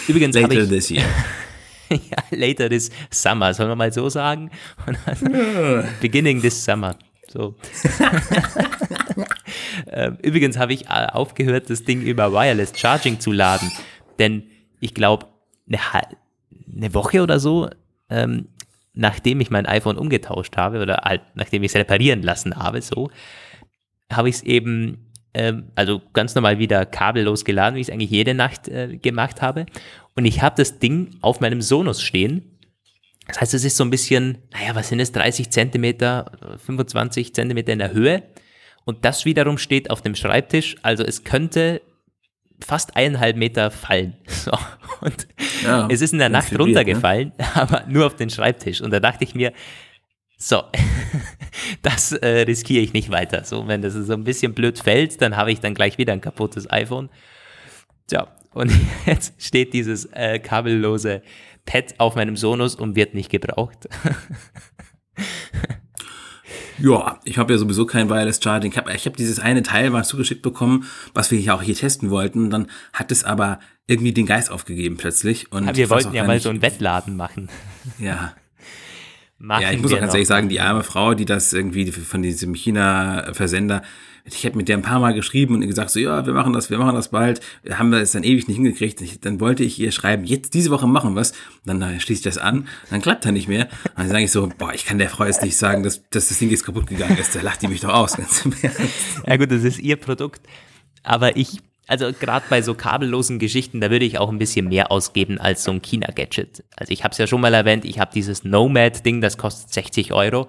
Übrigens 0.08 0.36
Later 0.36 0.64
ich, 0.64 0.70
this 0.70 0.90
year. 0.90 1.04
ja, 1.90 1.98
later 2.32 2.70
this 2.70 2.90
summer, 3.10 3.54
sollen 3.54 3.70
wir 3.70 3.76
mal 3.76 3.94
so 3.94 4.10
sagen? 4.10 4.52
Beginning 6.02 6.42
this 6.42 6.64
summer. 6.64 6.96
So. 7.28 7.56
Ähm, 9.92 10.18
Übrigens 10.22 10.58
habe 10.58 10.74
ich 10.74 10.86
äh, 10.86 11.08
aufgehört, 11.12 11.70
das 11.70 11.84
Ding 11.84 12.02
über 12.02 12.32
Wireless 12.32 12.74
Charging 12.76 13.20
zu 13.20 13.32
laden, 13.32 13.72
denn 14.20 14.44
ich 14.80 14.94
glaube, 14.94 15.28
eine, 15.68 15.80
eine 16.74 16.94
Woche 16.94 17.22
oder 17.22 17.40
so, 17.40 17.70
ähm, 18.10 18.48
nachdem 18.94 19.42
ich 19.42 19.50
mein 19.50 19.66
iPhone 19.66 19.98
umgetauscht 19.98 20.58
habe 20.58 20.82
oder 20.82 21.02
halt, 21.04 21.22
nachdem 21.36 21.64
ich 21.64 21.72
es 21.72 21.76
reparieren 21.76 22.22
lassen 22.22 22.56
habe, 22.56 22.82
so, 22.82 23.10
habe 24.12 24.30
ich 24.30 24.36
es 24.36 24.44
eben, 24.44 25.12
ähm, 25.34 25.72
also 25.76 26.02
ganz 26.14 26.34
normal 26.36 26.60
wieder 26.60 26.86
kabellos 26.86 27.46
geladen, 27.46 27.76
wie 27.76 27.82
ich 27.82 27.88
es 27.88 27.94
eigentlich 27.94 28.12
jede 28.12 28.34
Nacht 28.34 28.68
äh, 28.68 28.98
gemacht 28.98 29.42
habe. 29.42 29.66
Und 30.16 30.26
ich 30.26 30.42
habe 30.42 30.56
das 30.58 30.80
Ding 30.80 31.18
auf 31.22 31.42
meinem 31.42 31.62
Sonos 31.62 32.02
stehen. 32.02 32.58
Das 33.28 33.42
heißt, 33.42 33.54
es 33.54 33.66
ist 33.66 33.78
so 33.78 33.84
ein 33.84 33.90
bisschen, 33.90 34.38
naja, 34.54 34.76
was 34.76 34.90
sind 34.90 35.00
es, 35.00 35.12
30 35.12 35.50
Zentimeter, 35.50 36.32
25 36.64 37.34
Zentimeter 37.34 37.74
in 37.74 37.80
der 37.80 37.92
Höhe. 37.92 38.24
Und 38.86 39.04
das 39.04 39.26
wiederum 39.26 39.58
steht 39.58 39.90
auf 39.90 40.02
dem 40.02 40.16
Schreibtisch. 40.16 40.76
Also 40.84 41.04
es 41.04 41.24
könnte 41.24 41.82
fast 42.66 42.96
eineinhalb 42.96 43.38
Meter 43.38 43.72
fallen. 43.72 44.16
So. 44.28 44.52
Und 45.02 45.28
Ja, 45.64 45.88
es 45.90 46.02
ist 46.02 46.14
in 46.14 46.20
der 46.20 46.30
Nacht 46.30 46.52
inspiriert, 46.52 46.76
ne? 46.76 46.82
runtergefallen, 46.82 47.32
aber 47.54 47.86
nur 47.88 48.06
auf 48.06 48.16
den 48.16 48.30
Schreibtisch. 48.30 48.82
Und 48.82 48.92
da 48.92 49.00
dachte 49.00 49.24
ich 49.24 49.34
mir, 49.34 49.54
so, 50.38 50.64
das 51.82 52.12
äh, 52.12 52.42
riskiere 52.42 52.84
ich 52.84 52.94
nicht 52.94 53.10
weiter. 53.10 53.44
So, 53.44 53.68
wenn 53.68 53.82
das 53.82 53.94
so 53.94 54.14
ein 54.14 54.24
bisschen 54.24 54.54
blöd 54.54 54.80
fällt, 54.80 55.22
dann 55.22 55.36
habe 55.36 55.52
ich 55.52 55.60
dann 55.60 55.74
gleich 55.74 55.98
wieder 55.98 56.14
ein 56.14 56.22
kaputtes 56.22 56.70
iPhone. 56.70 57.10
Tja, 58.08 58.28
und 58.54 58.72
jetzt 59.06 59.42
steht 59.42 59.74
dieses 59.74 60.06
äh, 60.14 60.40
kabellose 60.40 61.22
Pad 61.66 61.96
auf 61.98 62.16
meinem 62.16 62.36
Sonos 62.36 62.76
und 62.76 62.96
wird 62.96 63.14
nicht 63.16 63.30
gebraucht. 63.30 63.88
Ja, 66.78 67.20
ich 67.24 67.38
habe 67.38 67.54
ja 67.54 67.60
sowieso 67.60 67.86
kein 67.86 68.10
Wireless 68.10 68.40
Charging. 68.44 68.72
Ich 68.72 68.78
habe 68.78 68.94
ich 68.94 69.06
hab 69.06 69.16
dieses 69.16 69.40
eine 69.40 69.64
Teil 69.64 69.90
mal 69.90 70.04
zugeschickt 70.04 70.42
bekommen, 70.42 70.86
was 71.14 71.32
wir 71.32 71.40
ja 71.40 71.56
auch 71.56 71.62
hier 71.62 71.76
testen 71.76 72.10
wollten. 72.10 72.50
Dann 72.50 72.68
hat 72.94 73.12
es 73.12 73.24
aber 73.24 73.60
irgendwie 73.88 74.14
den 74.14 74.26
Geist 74.26 74.52
aufgegeben 74.52 74.98
plötzlich. 74.98 75.52
Und 75.52 75.68
Aber 75.68 75.78
wir 75.78 75.90
wollten 75.90 76.14
ja 76.14 76.26
mal 76.26 76.40
so 76.40 76.50
einen 76.50 76.62
Wettladen 76.62 77.16
machen. 77.16 77.50
Ja, 78.00 78.34
machen 79.38 79.62
ja, 79.62 79.72
ich 79.72 79.80
muss 79.80 79.94
auch 79.94 80.00
ganz 80.00 80.14
ehrlich 80.14 80.28
sagen, 80.28 80.50
die 80.50 80.60
arme 80.60 80.82
Frau, 80.82 81.14
die 81.14 81.26
das 81.26 81.54
irgendwie 81.54 81.92
von 81.92 82.24
diesem 82.24 82.56
China-Versender, 82.56 83.84
ich 84.28 84.46
habe 84.46 84.58
mit 84.58 84.68
der 84.68 84.78
ein 84.78 84.82
paar 84.82 85.00
Mal 85.00 85.14
geschrieben 85.14 85.54
und 85.54 85.62
gesagt 85.62 85.92
so, 85.92 86.00
ja, 86.00 86.26
wir 86.26 86.34
machen 86.34 86.52
das, 86.54 86.72
wir 86.72 86.80
machen 86.80 86.96
das 86.96 87.10
bald, 87.10 87.42
haben 87.70 87.92
wir 87.92 88.00
es 88.00 88.14
dann 88.14 88.24
ewig 88.24 88.48
nicht 88.48 88.58
hingekriegt. 88.58 89.24
Dann 89.24 89.40
wollte 89.40 89.64
ich 89.64 89.80
ihr 89.80 89.92
schreiben, 89.92 90.26
jetzt 90.26 90.56
diese 90.56 90.72
Woche 90.72 90.88
machen 90.88 91.16
wir's. 91.16 91.34
Dann 91.64 91.82
äh, 91.82 92.00
schließe 92.00 92.20
ich 92.20 92.24
das 92.24 92.40
an, 92.40 92.68
dann 92.90 93.02
klappt 93.02 93.26
er 93.26 93.32
nicht 93.32 93.48
mehr. 93.48 93.68
Und 93.90 94.00
dann 94.00 94.10
sage 94.10 94.24
ich 94.24 94.32
so, 94.32 94.50
boah, 94.58 94.74
ich 94.74 94.86
kann 94.86 94.98
der 94.98 95.10
Frau 95.10 95.26
jetzt 95.26 95.44
nicht 95.44 95.58
sagen, 95.58 95.84
dass, 95.84 96.02
dass 96.10 96.30
das 96.30 96.40
Ding 96.40 96.50
jetzt 96.50 96.66
kaputt 96.66 96.88
gegangen 96.88 97.18
ist. 97.18 97.36
Da 97.36 97.42
lacht 97.42 97.62
die 97.62 97.68
mich 97.68 97.82
doch 97.82 97.94
aus. 97.94 98.18
Ganz. 98.18 98.48
Ja 99.28 99.38
gut, 99.38 99.52
das 99.52 99.64
ist 99.64 99.80
ihr 99.80 99.96
Produkt. 99.96 100.42
Aber 101.04 101.38
ich, 101.38 101.60
also 101.86 102.12
gerade 102.12 102.46
bei 102.50 102.64
so 102.64 102.74
kabellosen 102.74 103.38
Geschichten, 103.38 103.80
da 103.80 103.92
würde 103.92 104.06
ich 104.06 104.18
auch 104.18 104.30
ein 104.30 104.40
bisschen 104.40 104.70
mehr 104.70 104.92
ausgeben 104.92 105.38
als 105.38 105.64
so 105.64 105.72
ein 105.72 105.84
China-Gadget. 105.84 106.64
Also 106.76 106.92
ich 106.92 107.04
habe 107.04 107.12
es 107.12 107.20
ja 107.20 107.28
schon 107.28 107.42
mal 107.42 107.54
erwähnt, 107.54 107.86
ich 107.86 108.00
habe 108.00 108.12
dieses 108.14 108.44
Nomad-Ding, 108.44 109.22
das 109.22 109.38
kostet 109.38 109.72
60 109.72 110.14
Euro. 110.14 110.48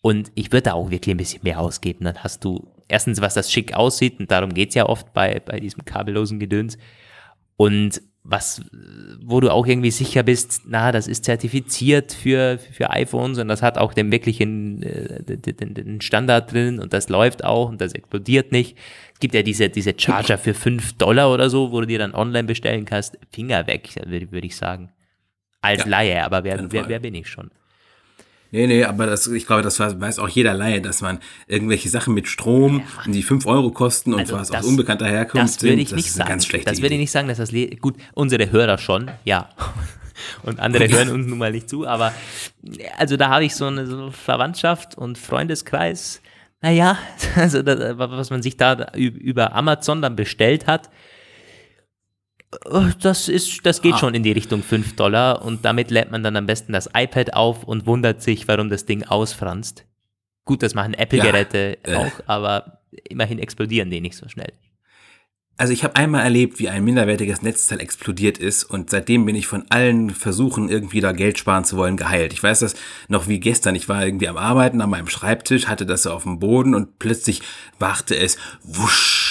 Und 0.00 0.32
ich 0.34 0.50
würde 0.50 0.62
da 0.62 0.72
auch 0.72 0.90
wirklich 0.90 1.14
ein 1.14 1.18
bisschen 1.18 1.42
mehr 1.44 1.60
ausgeben. 1.60 2.04
Dann 2.04 2.18
hast 2.24 2.44
du 2.44 2.71
erstens, 2.92 3.20
was 3.20 3.34
das 3.34 3.50
schick 3.50 3.74
aussieht, 3.74 4.20
und 4.20 4.30
darum 4.30 4.54
geht's 4.54 4.74
ja 4.74 4.86
oft 4.86 5.12
bei, 5.12 5.40
bei 5.44 5.58
diesem 5.58 5.84
kabellosen 5.84 6.38
Gedöns. 6.38 6.78
Und 7.56 8.00
was, 8.24 8.62
wo 9.20 9.40
du 9.40 9.50
auch 9.50 9.66
irgendwie 9.66 9.90
sicher 9.90 10.22
bist, 10.22 10.62
na, 10.66 10.92
das 10.92 11.08
ist 11.08 11.24
zertifiziert 11.24 12.12
für, 12.12 12.58
für 12.58 12.90
iPhones 12.90 13.38
und 13.38 13.48
das 13.48 13.62
hat 13.62 13.78
auch 13.78 13.94
den 13.94 14.12
wirklichen 14.12 14.80
äh, 14.84 15.22
den, 15.24 15.74
den- 15.74 16.00
Standard 16.00 16.52
drin 16.52 16.78
und 16.78 16.92
das 16.92 17.08
läuft 17.08 17.44
auch 17.44 17.68
und 17.68 17.80
das 17.80 17.94
explodiert 17.94 18.52
nicht. 18.52 18.78
Es 19.12 19.18
gibt 19.18 19.34
ja 19.34 19.42
diese, 19.42 19.68
diese 19.70 19.92
Charger 19.98 20.38
für 20.38 20.54
5 20.54 20.92
Dollar 20.98 21.32
oder 21.32 21.50
so, 21.50 21.72
wo 21.72 21.80
du 21.80 21.86
dir 21.88 21.98
dann 21.98 22.14
online 22.14 22.44
bestellen 22.46 22.84
kannst. 22.84 23.18
Finger 23.32 23.66
weg, 23.66 23.88
würde 24.06 24.30
würd 24.30 24.44
ich 24.44 24.54
sagen. 24.56 24.92
Als 25.60 25.80
Ja, 25.84 25.90
Laie, 25.90 26.24
aber 26.24 26.44
wer, 26.44 26.70
wer, 26.70 26.88
wer 26.88 27.00
bin 27.00 27.14
ich 27.16 27.28
schon? 27.28 27.50
Nee, 28.54 28.66
nee, 28.66 28.84
aber 28.84 29.06
das, 29.06 29.26
ich 29.28 29.46
glaube, 29.46 29.62
das 29.62 29.80
weiß 29.80 30.18
auch 30.18 30.28
jeder 30.28 30.52
Laie, 30.52 30.82
dass 30.82 31.00
man 31.00 31.18
irgendwelche 31.46 31.88
Sachen 31.88 32.12
mit 32.12 32.28
Strom, 32.28 32.82
die 33.06 33.22
5 33.22 33.46
Euro 33.46 33.70
kosten 33.70 34.12
und 34.12 34.20
Also 34.20 34.34
was 34.34 34.48
das- 34.48 34.60
aus 34.60 34.66
unbekannter 34.66 35.06
Herkunft 35.06 35.56
Das 35.56 35.62
würde 35.62 35.80
ich 35.80 35.88
sind, 35.88 35.96
nicht 35.96 36.06
das 36.06 36.10
ist 36.12 36.14
sagen. 36.16 36.28
ganz 36.28 36.46
schlechte 36.46 36.70
das 36.70 36.82
würde 36.82 36.94
ich 36.94 37.00
nicht 37.00 37.10
sagen, 37.10 37.28
dass 37.28 37.38
das 37.38 37.50
gut 37.80 37.96
unsere 38.12 38.52
Hörer 38.52 38.76
schon, 38.78 39.10
ja. 39.24 39.48
Und 40.42 40.60
andere 40.60 40.86
hören 40.88 41.08
uns 41.08 41.26
nun 41.26 41.38
mal 41.38 41.50
nicht 41.50 41.68
zu, 41.70 41.86
aber 41.86 42.12
also 42.98 43.16
da 43.16 43.30
habe 43.30 43.44
ich 43.44 43.54
so 43.56 43.64
eine 43.66 43.86
so 43.86 44.10
Verwandtschaft 44.10 44.96
und 44.96 45.16
Freundeskreis. 45.18 46.20
Naja, 46.60 46.98
also 47.36 47.62
das, 47.62 47.98
was 47.98 48.28
man 48.30 48.42
sich 48.42 48.58
da 48.58 48.92
über 48.94 49.54
Amazon 49.54 50.02
dann 50.02 50.14
bestellt 50.14 50.66
hat, 50.66 50.90
das 53.00 53.28
ist, 53.28 53.64
das 53.64 53.82
geht 53.82 53.94
Ah. 53.94 53.98
schon 53.98 54.14
in 54.14 54.22
die 54.22 54.32
Richtung 54.32 54.62
5 54.62 54.96
Dollar 54.96 55.44
und 55.44 55.64
damit 55.64 55.90
lädt 55.90 56.10
man 56.10 56.22
dann 56.22 56.36
am 56.36 56.46
besten 56.46 56.72
das 56.72 56.88
iPad 56.94 57.34
auf 57.34 57.64
und 57.64 57.86
wundert 57.86 58.22
sich, 58.22 58.46
warum 58.48 58.68
das 58.70 58.84
Ding 58.86 59.04
ausfranst. 59.04 59.84
Gut, 60.44 60.62
das 60.62 60.74
machen 60.74 60.94
Apple-Geräte 60.94 61.78
äh. 61.84 61.94
auch, 61.96 62.12
aber 62.26 62.80
immerhin 63.08 63.38
explodieren 63.38 63.90
die 63.90 64.00
nicht 64.00 64.16
so 64.16 64.28
schnell. 64.28 64.52
Also 65.58 65.72
ich 65.72 65.84
habe 65.84 65.96
einmal 65.96 66.22
erlebt, 66.22 66.58
wie 66.58 66.68
ein 66.70 66.82
minderwertiges 66.82 67.42
Netzteil 67.42 67.80
explodiert 67.80 68.38
ist 68.38 68.64
und 68.64 68.90
seitdem 68.90 69.26
bin 69.26 69.36
ich 69.36 69.46
von 69.46 69.64
allen 69.68 70.10
Versuchen, 70.10 70.68
irgendwie 70.68 71.00
da 71.00 71.12
Geld 71.12 71.38
sparen 71.38 71.64
zu 71.64 71.76
wollen, 71.76 71.96
geheilt. 71.96 72.32
Ich 72.32 72.42
weiß 72.42 72.60
das 72.60 72.74
noch 73.08 73.28
wie 73.28 73.38
gestern. 73.38 73.74
Ich 73.74 73.88
war 73.88 74.04
irgendwie 74.04 74.28
am 74.28 74.38
Arbeiten 74.38 74.80
an 74.80 74.90
meinem 74.90 75.08
Schreibtisch, 75.08 75.68
hatte 75.68 75.86
das 75.86 76.04
so 76.04 76.10
auf 76.10 76.24
dem 76.24 76.38
Boden 76.38 76.74
und 76.74 76.98
plötzlich 76.98 77.42
wachte 77.78 78.16
es 78.16 78.38
wusch 78.62 79.21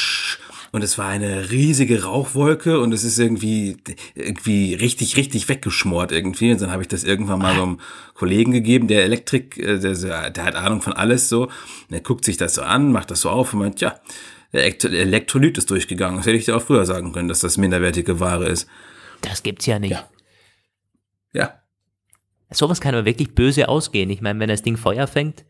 und 0.71 0.83
es 0.83 0.97
war 0.97 1.07
eine 1.07 1.51
riesige 1.51 2.03
Rauchwolke 2.03 2.79
und 2.79 2.93
es 2.93 3.03
ist 3.03 3.19
irgendwie 3.19 3.77
irgendwie 4.15 4.73
richtig 4.73 5.17
richtig 5.17 5.49
weggeschmort 5.49 6.11
irgendwie 6.11 6.51
und 6.51 6.61
dann 6.61 6.71
habe 6.71 6.81
ich 6.81 6.87
das 6.87 7.03
irgendwann 7.03 7.39
mal 7.39 7.55
so 7.55 7.63
einem 7.63 7.79
Kollegen 8.13 8.51
gegeben, 8.51 8.87
der 8.87 9.03
Elektrik, 9.03 9.57
äh, 9.57 9.79
der, 9.79 10.29
der 10.29 10.45
hat 10.45 10.55
Ahnung 10.55 10.81
von 10.81 10.93
alles 10.93 11.27
so. 11.29 11.43
Und 11.45 11.51
er 11.91 12.01
guckt 12.01 12.23
sich 12.25 12.37
das 12.37 12.53
so 12.55 12.61
an, 12.61 12.91
macht 12.91 13.11
das 13.11 13.21
so 13.21 13.29
auf 13.29 13.53
und 13.53 13.59
meint, 13.59 13.81
ja, 13.81 13.99
der 14.53 14.63
Elekt- 14.63 14.83
Elektrolyt 14.85 15.57
ist 15.57 15.69
durchgegangen. 15.71 16.17
Das 16.17 16.25
hätte 16.25 16.37
ich 16.37 16.45
dir 16.45 16.55
auch 16.55 16.61
früher 16.61 16.85
sagen 16.85 17.13
können, 17.13 17.27
dass 17.27 17.39
das 17.39 17.57
minderwertige 17.57 18.19
Ware 18.19 18.47
ist. 18.47 18.67
Das 19.21 19.43
gibt's 19.43 19.65
ja 19.65 19.79
nicht. 19.79 19.91
Ja. 19.91 20.09
Ja. 21.33 21.61
Sowas 22.49 22.81
kann 22.81 22.93
aber 22.95 23.05
wirklich 23.05 23.33
böse 23.33 23.69
ausgehen. 23.69 24.09
Ich 24.09 24.21
meine, 24.21 24.39
wenn 24.39 24.49
das 24.49 24.61
Ding 24.61 24.75
Feuer 24.77 25.07
fängt. 25.07 25.45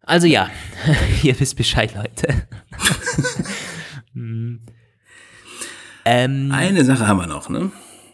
Also 0.00 0.26
ja, 0.26 0.50
ihr 1.22 1.38
wisst 1.38 1.56
Bescheid, 1.56 1.94
Leute. 1.94 2.46
Hm. 4.18 4.60
ähm, 6.04 6.52
Eine 6.52 6.84
Sache 6.84 7.06
haben 7.06 7.18
wir 7.18 7.26
noch, 7.26 7.48
ne? 7.48 7.70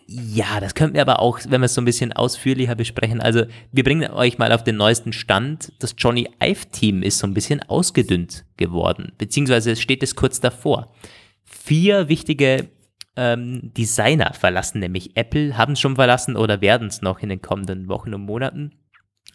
ja, 0.07 0.61
das 0.61 0.74
könnten 0.74 0.94
wir 0.94 1.02
aber 1.02 1.20
auch, 1.20 1.40
wenn 1.48 1.61
wir 1.61 1.66
es 1.66 1.74
so 1.74 1.80
ein 1.80 1.86
bisschen 1.86 2.12
ausführlicher 2.12 2.74
besprechen. 2.74 3.20
Also, 3.20 3.44
wir 3.72 3.84
bringen 3.84 4.11
euch 4.11 4.38
mal 4.38 4.52
auf 4.52 4.62
den 4.62 4.76
neuesten 4.76 5.12
Stand. 5.12 5.72
Das 5.78 5.94
Johnny 5.96 6.28
Ive-Team 6.42 7.02
ist 7.02 7.18
so 7.18 7.26
ein 7.26 7.34
bisschen 7.34 7.62
ausgedünnt 7.62 8.44
geworden, 8.57 9.12
beziehungsweise 9.18 9.72
es 9.72 9.80
steht 9.80 10.02
es 10.02 10.14
kurz 10.14 10.40
davor. 10.40 10.92
Vier 11.44 12.09
wichtige 12.09 12.68
ähm, 13.16 13.72
Designer 13.74 14.34
verlassen 14.34 14.80
nämlich 14.80 15.16
Apple, 15.16 15.57
haben 15.57 15.72
es 15.72 15.80
schon 15.80 15.94
verlassen 15.94 16.36
oder 16.36 16.61
werden 16.61 16.88
es 16.88 17.00
noch 17.00 17.20
in 17.20 17.28
den 17.28 17.40
kommenden 17.40 17.88
Wochen 17.88 18.12
und 18.12 18.22
Monaten. 18.22 18.72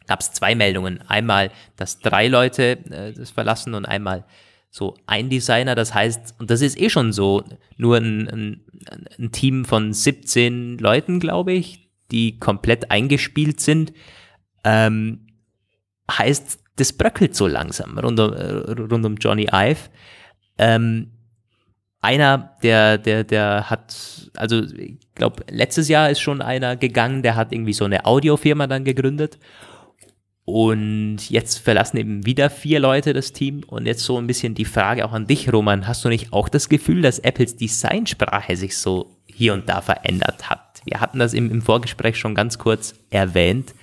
Gab 0.08 0.22
es 0.22 0.34
zwei 0.34 0.54
Meldungen. 0.56 1.02
Einmal, 1.08 1.52
dass 1.78 2.00
drei 2.00 2.28
Leute 2.28 2.80
äh, 2.92 3.14
das 3.14 3.32
verlassen 3.32 3.74
und 3.74 3.86
einmal 3.86 4.26
so 4.70 4.96
ein 5.08 5.30
Designer. 5.30 5.76
Das 5.76 5.94
heißt, 5.94 6.36
und 6.40 6.52
das 6.52 6.62
ist 6.62 6.80
eh 6.80 6.90
schon 6.90 7.12
so, 7.12 7.44
nur 7.78 7.98
ein, 7.98 8.28
ein, 8.30 8.62
ein 9.18 9.32
Team 9.32 9.66
von 9.66 9.94
17 9.94 10.78
Leuten, 10.78 11.20
glaube 11.20 11.54
ich, 11.54 11.90
die 12.12 12.40
komplett 12.40 12.92
eingespielt 12.92 13.60
sind. 13.60 13.94
Ähm, 14.64 15.28
heißt, 16.10 16.60
das 16.76 16.94
bröckelt 16.94 17.36
so 17.36 17.48
langsam 17.48 17.98
rund 17.98 18.20
um, 18.20 18.30
rund 18.30 19.06
um 19.06 19.16
Johnny 19.16 19.48
Ive. 19.52 19.90
Ähm, 20.58 21.12
einer, 22.02 22.56
der, 22.64 22.98
der, 22.98 23.24
der 23.24 23.70
hat, 23.70 24.32
also 24.36 24.64
ich 24.64 24.98
glaube, 25.16 25.44
letztes 25.50 25.90
Jahr 25.90 26.10
ist 26.10 26.22
schon 26.22 26.42
einer 26.42 26.78
gegangen, 26.78 27.24
der 27.24 27.36
hat 27.36 27.52
irgendwie 27.52 27.74
so 27.74 27.86
eine 27.86 28.06
Audiofirma 28.06 28.68
dann 28.68 28.86
gegründet. 28.86 29.38
Und 30.52 31.30
jetzt 31.30 31.60
verlassen 31.60 31.98
eben 31.98 32.26
wieder 32.26 32.50
vier 32.50 32.80
Leute 32.80 33.14
das 33.14 33.34
Team. 33.34 33.62
Und 33.68 33.86
jetzt 33.86 34.04
so 34.04 34.18
ein 34.18 34.26
bisschen 34.26 34.56
die 34.56 34.66
Frage 34.66 35.06
auch 35.06 35.14
an 35.14 35.28
dich, 35.28 35.54
Roman. 35.54 35.88
Hast 35.88 36.04
du 36.04 36.10
nicht 36.10 36.34
auch 36.34 36.50
das 36.50 36.70
Gefühl, 36.70 37.04
dass 37.04 37.20
Apples 37.20 37.56
Designsprache 37.56 38.56
sich 38.56 38.76
so 38.76 39.16
hier 39.28 39.54
und 39.54 39.70
da 39.70 39.82
verändert 39.82 40.50
hat? 40.50 40.82
Wir 40.86 41.02
hatten 41.02 41.20
das 41.20 41.36
im, 41.36 41.62
Vorgespräch 41.62 42.18
schon 42.18 42.34
ganz 42.34 42.58
kurz 42.58 42.96
erwähnt. 43.12 43.76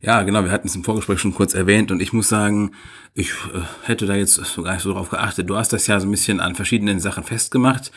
Ja, 0.00 0.22
genau, 0.22 0.42
wir 0.42 0.50
hatten 0.50 0.68
es 0.68 0.74
im 0.74 0.84
Vorgespräch 0.84 1.18
schon 1.18 1.34
kurz 1.34 1.52
erwähnt 1.52 1.90
und 1.90 2.00
ich 2.00 2.14
muss 2.14 2.30
sagen, 2.30 2.72
ich 3.12 3.28
äh, 3.28 3.60
hätte 3.82 4.06
da 4.06 4.14
jetzt 4.14 4.56
gar 4.56 4.72
nicht 4.72 4.82
so 4.82 4.92
drauf 4.94 5.10
geachtet. 5.10 5.50
Du 5.50 5.56
hast 5.56 5.74
das 5.74 5.86
ja 5.86 6.00
so 6.00 6.06
ein 6.06 6.10
bisschen 6.10 6.40
an 6.40 6.54
verschiedenen 6.54 6.98
Sachen 6.98 7.24
festgemacht. 7.24 7.92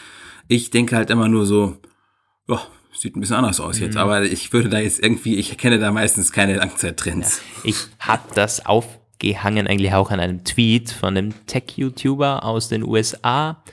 Ich 0.50 0.72
denke 0.72 0.98
halt 0.98 1.10
immer 1.10 1.30
nur 1.30 1.46
so, 1.46 1.78
ja, 2.50 2.62
sieht 3.00 3.16
ein 3.16 3.20
bisschen 3.20 3.36
anders 3.36 3.60
aus 3.60 3.80
jetzt, 3.80 3.96
mhm. 3.96 4.02
aber 4.02 4.24
ich 4.24 4.52
würde 4.54 4.70
da 4.70 4.80
jetzt 4.80 5.02
irgendwie, 5.02 5.36
ich 5.36 5.58
kenne 5.58 5.80
da 5.80 5.92
meistens 5.92 6.32
keine 6.32 6.56
Langzeittrends. 6.56 7.42
Ja, 7.64 7.70
ich 7.70 7.78
habe 8.00 8.24
das 8.34 8.66
aufgehangen 8.66 9.68
eigentlich 9.68 9.94
auch 9.94 10.12
an 10.12 10.20
einem 10.20 10.44
Tweet 10.44 10.92
von 10.92 11.18
einem 11.18 11.34
Tech-YouTuber 11.46 12.44
aus 12.44 12.70
den 12.70 12.84
USA. 12.84 13.64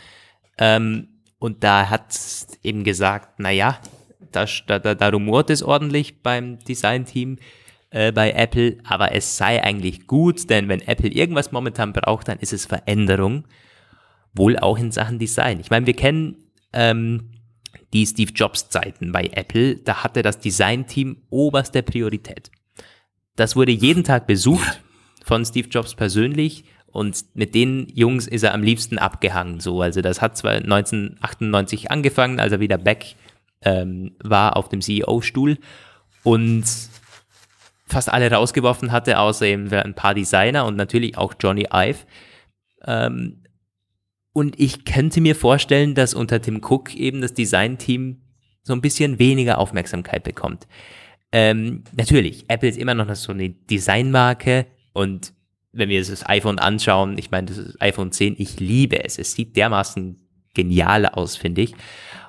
Ähm, 0.58 1.08
und 1.38 1.64
da 1.64 1.90
hat 1.90 2.16
eben 2.62 2.84
gesagt, 2.84 3.40
naja, 3.40 3.78
da, 4.32 4.46
da, 4.66 4.94
da 4.94 5.08
rumort 5.08 5.50
es 5.50 5.62
ordentlich 5.62 6.22
beim 6.22 6.58
Design-Team 6.58 7.38
äh, 7.90 8.12
bei 8.12 8.32
Apple, 8.32 8.78
aber 8.84 9.12
es 9.14 9.36
sei 9.36 9.62
eigentlich 9.62 10.06
gut, 10.06 10.50
denn 10.50 10.68
wenn 10.68 10.80
Apple 10.80 11.10
irgendwas 11.10 11.52
momentan 11.52 11.92
braucht, 11.92 12.28
dann 12.28 12.38
ist 12.38 12.52
es 12.52 12.66
Veränderung, 12.66 13.44
wohl 14.34 14.58
auch 14.58 14.78
in 14.78 14.90
Sachen 14.90 15.18
Design. 15.18 15.60
Ich 15.60 15.70
meine, 15.70 15.86
wir 15.86 15.94
kennen 15.94 16.36
ähm, 16.72 17.33
die 17.94 18.06
Steve 18.06 18.32
Jobs 18.34 18.68
Zeiten 18.68 19.12
bei 19.12 19.30
Apple, 19.32 19.76
da 19.76 20.02
hatte 20.02 20.22
das 20.22 20.40
Design-Team 20.40 21.22
oberste 21.30 21.82
Priorität. 21.82 22.50
Das 23.36 23.56
wurde 23.56 23.72
jeden 23.72 24.04
Tag 24.04 24.26
besucht 24.26 24.82
von 25.24 25.44
Steve 25.44 25.68
Jobs 25.68 25.94
persönlich 25.94 26.64
und 26.86 27.24
mit 27.34 27.54
den 27.54 27.88
Jungs 27.94 28.26
ist 28.26 28.42
er 28.42 28.52
am 28.52 28.62
liebsten 28.62 28.98
abgehangen. 28.98 29.60
So, 29.60 29.80
also 29.80 30.02
das 30.02 30.20
hat 30.20 30.36
zwar 30.36 30.54
1998 30.54 31.90
angefangen, 31.90 32.40
als 32.40 32.52
er 32.52 32.60
wieder 32.60 32.78
back 32.78 33.14
ähm, 33.62 34.16
war 34.22 34.56
auf 34.56 34.68
dem 34.68 34.80
CEO-Stuhl 34.80 35.58
und 36.24 36.64
fast 37.86 38.12
alle 38.12 38.30
rausgeworfen 38.30 38.92
hatte, 38.92 39.18
außer 39.18 39.46
eben 39.46 39.72
ein 39.72 39.94
paar 39.94 40.14
Designer 40.14 40.66
und 40.66 40.76
natürlich 40.76 41.16
auch 41.16 41.34
Johnny 41.40 41.68
Ive. 41.72 42.00
Ähm, 42.86 43.43
und 44.34 44.60
ich 44.60 44.84
könnte 44.84 45.22
mir 45.22 45.34
vorstellen, 45.36 45.94
dass 45.94 46.12
unter 46.12 46.42
Tim 46.42 46.60
Cook 46.62 46.94
eben 46.94 47.22
das 47.22 47.32
Design-Team 47.32 48.20
so 48.64 48.72
ein 48.72 48.80
bisschen 48.80 49.18
weniger 49.18 49.58
Aufmerksamkeit 49.58 50.24
bekommt. 50.24 50.66
Ähm, 51.32 51.84
natürlich, 51.96 52.44
Apple 52.48 52.68
ist 52.68 52.76
immer 52.76 52.94
noch 52.94 53.14
so 53.14 53.32
eine 53.32 53.50
Designmarke 53.50 54.66
und 54.92 55.32
wenn 55.72 55.88
wir 55.88 56.04
das 56.04 56.28
iPhone 56.28 56.58
anschauen, 56.58 57.16
ich 57.16 57.30
meine, 57.30 57.46
das 57.46 57.80
iPhone 57.80 58.12
10, 58.12 58.34
ich 58.38 58.60
liebe 58.60 59.04
es. 59.04 59.18
Es 59.18 59.32
sieht 59.32 59.56
dermaßen 59.56 60.16
genial 60.52 61.06
aus, 61.06 61.36
finde 61.36 61.62
ich. 61.62 61.74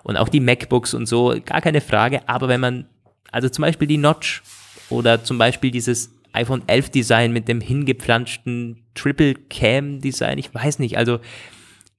Und 0.04 0.18
auch 0.18 0.30
die 0.30 0.40
MacBooks 0.40 0.94
und 0.94 1.08
so, 1.08 1.36
gar 1.44 1.62
keine 1.62 1.82
Frage. 1.82 2.28
Aber 2.28 2.48
wenn 2.48 2.60
man, 2.60 2.86
also 3.32 3.50
zum 3.50 3.64
Beispiel 3.64 3.88
die 3.88 3.98
Notch 3.98 4.44
oder 4.90 5.24
zum 5.24 5.38
Beispiel 5.38 5.72
dieses 5.72 6.12
iPhone 6.34 6.64
11 6.68 6.90
Design 6.90 7.34
mit 7.34 7.48
dem 7.48 7.62
hingepflanschten 7.62 8.84
Triple 8.94 9.36
Cam 9.50 10.02
Design. 10.02 10.38
Ich 10.38 10.54
weiß 10.54 10.80
nicht. 10.80 10.98
Also 10.98 11.20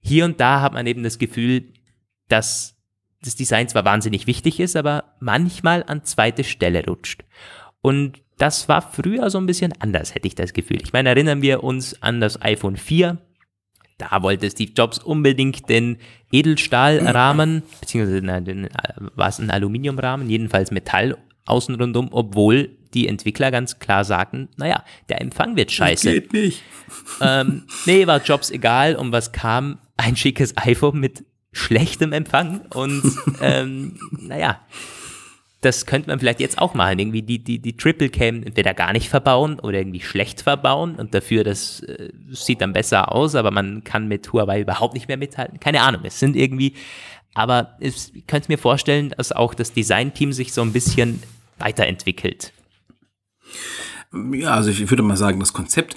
hier 0.07 0.25
und 0.25 0.41
da 0.41 0.61
hat 0.61 0.73
man 0.73 0.87
eben 0.87 1.03
das 1.03 1.19
Gefühl, 1.19 1.73
dass 2.29 2.77
das 3.23 3.35
Design 3.35 3.69
zwar 3.69 3.85
wahnsinnig 3.85 4.27
wichtig 4.27 4.61
ist, 4.61 4.77
aber 4.77 5.17
manchmal 5.21 5.85
an 5.87 6.05
zweite 6.05 6.45
Stelle 6.45 6.85
rutscht. 6.87 7.25
Und 7.81 8.23
das 8.39 8.69
war 8.69 8.83
früher 8.83 9.31
so 9.31 9.39
ein 9.39 9.47
bisschen 9.47 9.73
anders, 9.81 10.15
hätte 10.15 10.29
ich 10.29 10.35
das 10.35 10.53
Gefühl. 10.53 10.81
Ich 10.83 10.93
meine, 10.93 11.09
erinnern 11.09 11.43
wir 11.43 11.65
uns 11.65 12.01
an 12.03 12.21
das 12.21 12.41
iPhone 12.43 12.77
4. 12.77 13.19
Da 13.99 14.23
wollte 14.23 14.51
Steve 14.51 14.73
Jobs 14.77 14.99
unbedingt 14.99 15.69
den 15.69 15.97
Edelstahlrahmen, 16.31 17.63
beziehungsweise 17.81 18.21
nein, 18.23 18.69
war 19.15 19.29
es 19.29 19.39
ein 19.39 19.51
Aluminiumrahmen, 19.51 20.29
jedenfalls 20.29 20.71
Metall 20.71 21.17
außen 21.47 21.75
rundum, 21.77 22.09
obwohl 22.11 22.77
die 22.93 23.09
Entwickler 23.09 23.51
ganz 23.51 23.79
klar 23.79 24.05
sagten, 24.05 24.49
naja, 24.57 24.85
der 25.09 25.21
Empfang 25.21 25.57
wird 25.57 25.73
scheiße. 25.73 26.07
Das 26.07 26.15
geht 26.15 26.33
nicht. 26.33 26.63
Ähm, 27.21 27.65
nee, 27.87 28.07
war 28.07 28.23
Jobs 28.23 28.51
egal. 28.51 28.97
Und 28.97 29.13
was 29.13 29.33
kam? 29.33 29.79
Ein 29.97 30.17
schickes 30.17 30.57
iPhone 30.57 31.01
mit 31.01 31.25
schlechtem 31.53 32.13
Empfang. 32.13 32.63
Und 32.75 33.03
ähm, 33.41 33.99
naja, 34.11 34.61
das 35.61 35.87
könnte 35.87 36.11
man 36.11 36.19
vielleicht 36.19 36.41
jetzt 36.41 36.59
auch 36.59 36.75
machen. 36.75 36.99
Irgendwie 36.99 37.23
die, 37.23 37.43
die, 37.43 37.59
die 37.59 37.77
Triple 37.77 38.09
Cam 38.11 38.43
entweder 38.43 38.75
gar 38.75 38.93
nicht 38.93 39.09
verbauen 39.09 39.59
oder 39.59 39.79
irgendwie 39.79 40.01
schlecht 40.01 40.43
verbauen 40.43 40.97
und 40.97 41.15
dafür, 41.15 41.45
das 41.45 41.81
äh, 41.81 42.11
sieht 42.31 42.61
dann 42.61 42.73
besser 42.73 43.13
aus, 43.13 43.35
aber 43.35 43.51
man 43.51 43.83
kann 43.83 44.07
mit 44.09 44.33
Huawei 44.33 44.61
überhaupt 44.61 44.95
nicht 44.95 45.09
mehr 45.09 45.17
mithalten. 45.17 45.59
Keine 45.59 45.81
Ahnung. 45.83 46.03
Es 46.05 46.21
sind 46.21 46.37
irgendwie, 46.37 46.75
aber 47.35 47.77
ich 47.81 48.27
könnte 48.27 48.53
mir 48.53 48.59
vorstellen, 48.59 49.11
dass 49.17 49.33
auch 49.33 49.55
das 49.55 49.73
Designteam 49.73 50.33
sich 50.33 50.53
so 50.53 50.63
ein 50.63 50.73
bisschen 50.73 51.23
weiterentwickelt? 51.59 52.53
Ja, 54.33 54.55
also 54.55 54.71
ich 54.71 54.89
würde 54.91 55.03
mal 55.03 55.17
sagen, 55.17 55.41
das 55.41 55.53
Konzept 55.53 55.97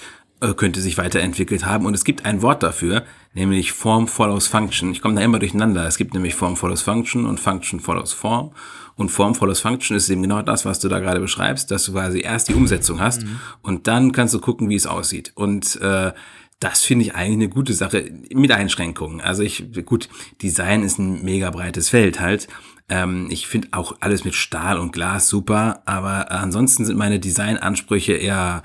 könnte 0.56 0.80
sich 0.80 0.98
weiterentwickelt 0.98 1.66
haben 1.66 1.86
und 1.86 1.94
es 1.94 2.04
gibt 2.04 2.24
ein 2.24 2.42
Wort 2.42 2.62
dafür, 2.62 3.04
nämlich 3.34 3.72
Form 3.72 4.08
follows 4.08 4.46
Function. 4.46 4.92
Ich 4.92 5.02
komme 5.02 5.14
da 5.14 5.20
immer 5.20 5.38
durcheinander. 5.38 5.86
Es 5.86 5.98
gibt 5.98 6.14
nämlich 6.14 6.34
Form 6.34 6.56
follows 6.56 6.82
Function 6.82 7.26
und 7.26 7.38
Function 7.38 7.80
follows 7.80 8.12
Form 8.12 8.52
und 8.96 9.08
Form 9.10 9.34
follows 9.34 9.60
Function 9.60 9.96
ist 9.96 10.10
eben 10.10 10.22
genau 10.22 10.42
das, 10.42 10.64
was 10.64 10.78
du 10.78 10.88
da 10.88 10.98
gerade 10.98 11.20
beschreibst, 11.20 11.70
dass 11.70 11.84
du 11.84 11.92
quasi 11.92 12.20
erst 12.20 12.48
die 12.48 12.54
Umsetzung 12.54 13.00
hast 13.00 13.22
mhm. 13.22 13.40
und 13.62 13.86
dann 13.86 14.12
kannst 14.12 14.34
du 14.34 14.40
gucken, 14.40 14.68
wie 14.68 14.74
es 14.74 14.86
aussieht. 14.86 15.32
Und 15.34 15.80
äh, 15.80 16.12
das 16.58 16.82
finde 16.82 17.06
ich 17.06 17.14
eigentlich 17.14 17.32
eine 17.32 17.48
gute 17.48 17.72
Sache 17.72 18.12
mit 18.30 18.52
Einschränkungen. 18.52 19.22
Also 19.22 19.42
ich, 19.42 19.64
gut, 19.86 20.10
Design 20.42 20.82
ist 20.82 20.98
ein 20.98 21.22
mega 21.22 21.50
breites 21.50 21.88
Feld 21.88 22.20
halt. 22.20 22.48
Ähm, 22.90 23.28
ich 23.30 23.46
finde 23.46 23.68
auch 23.72 23.96
alles 24.00 24.24
mit 24.24 24.34
Stahl 24.34 24.78
und 24.78 24.92
Glas 24.92 25.28
super, 25.28 25.82
aber 25.86 26.30
ansonsten 26.30 26.84
sind 26.84 26.98
meine 26.98 27.18
Designansprüche 27.18 28.12
eher 28.12 28.62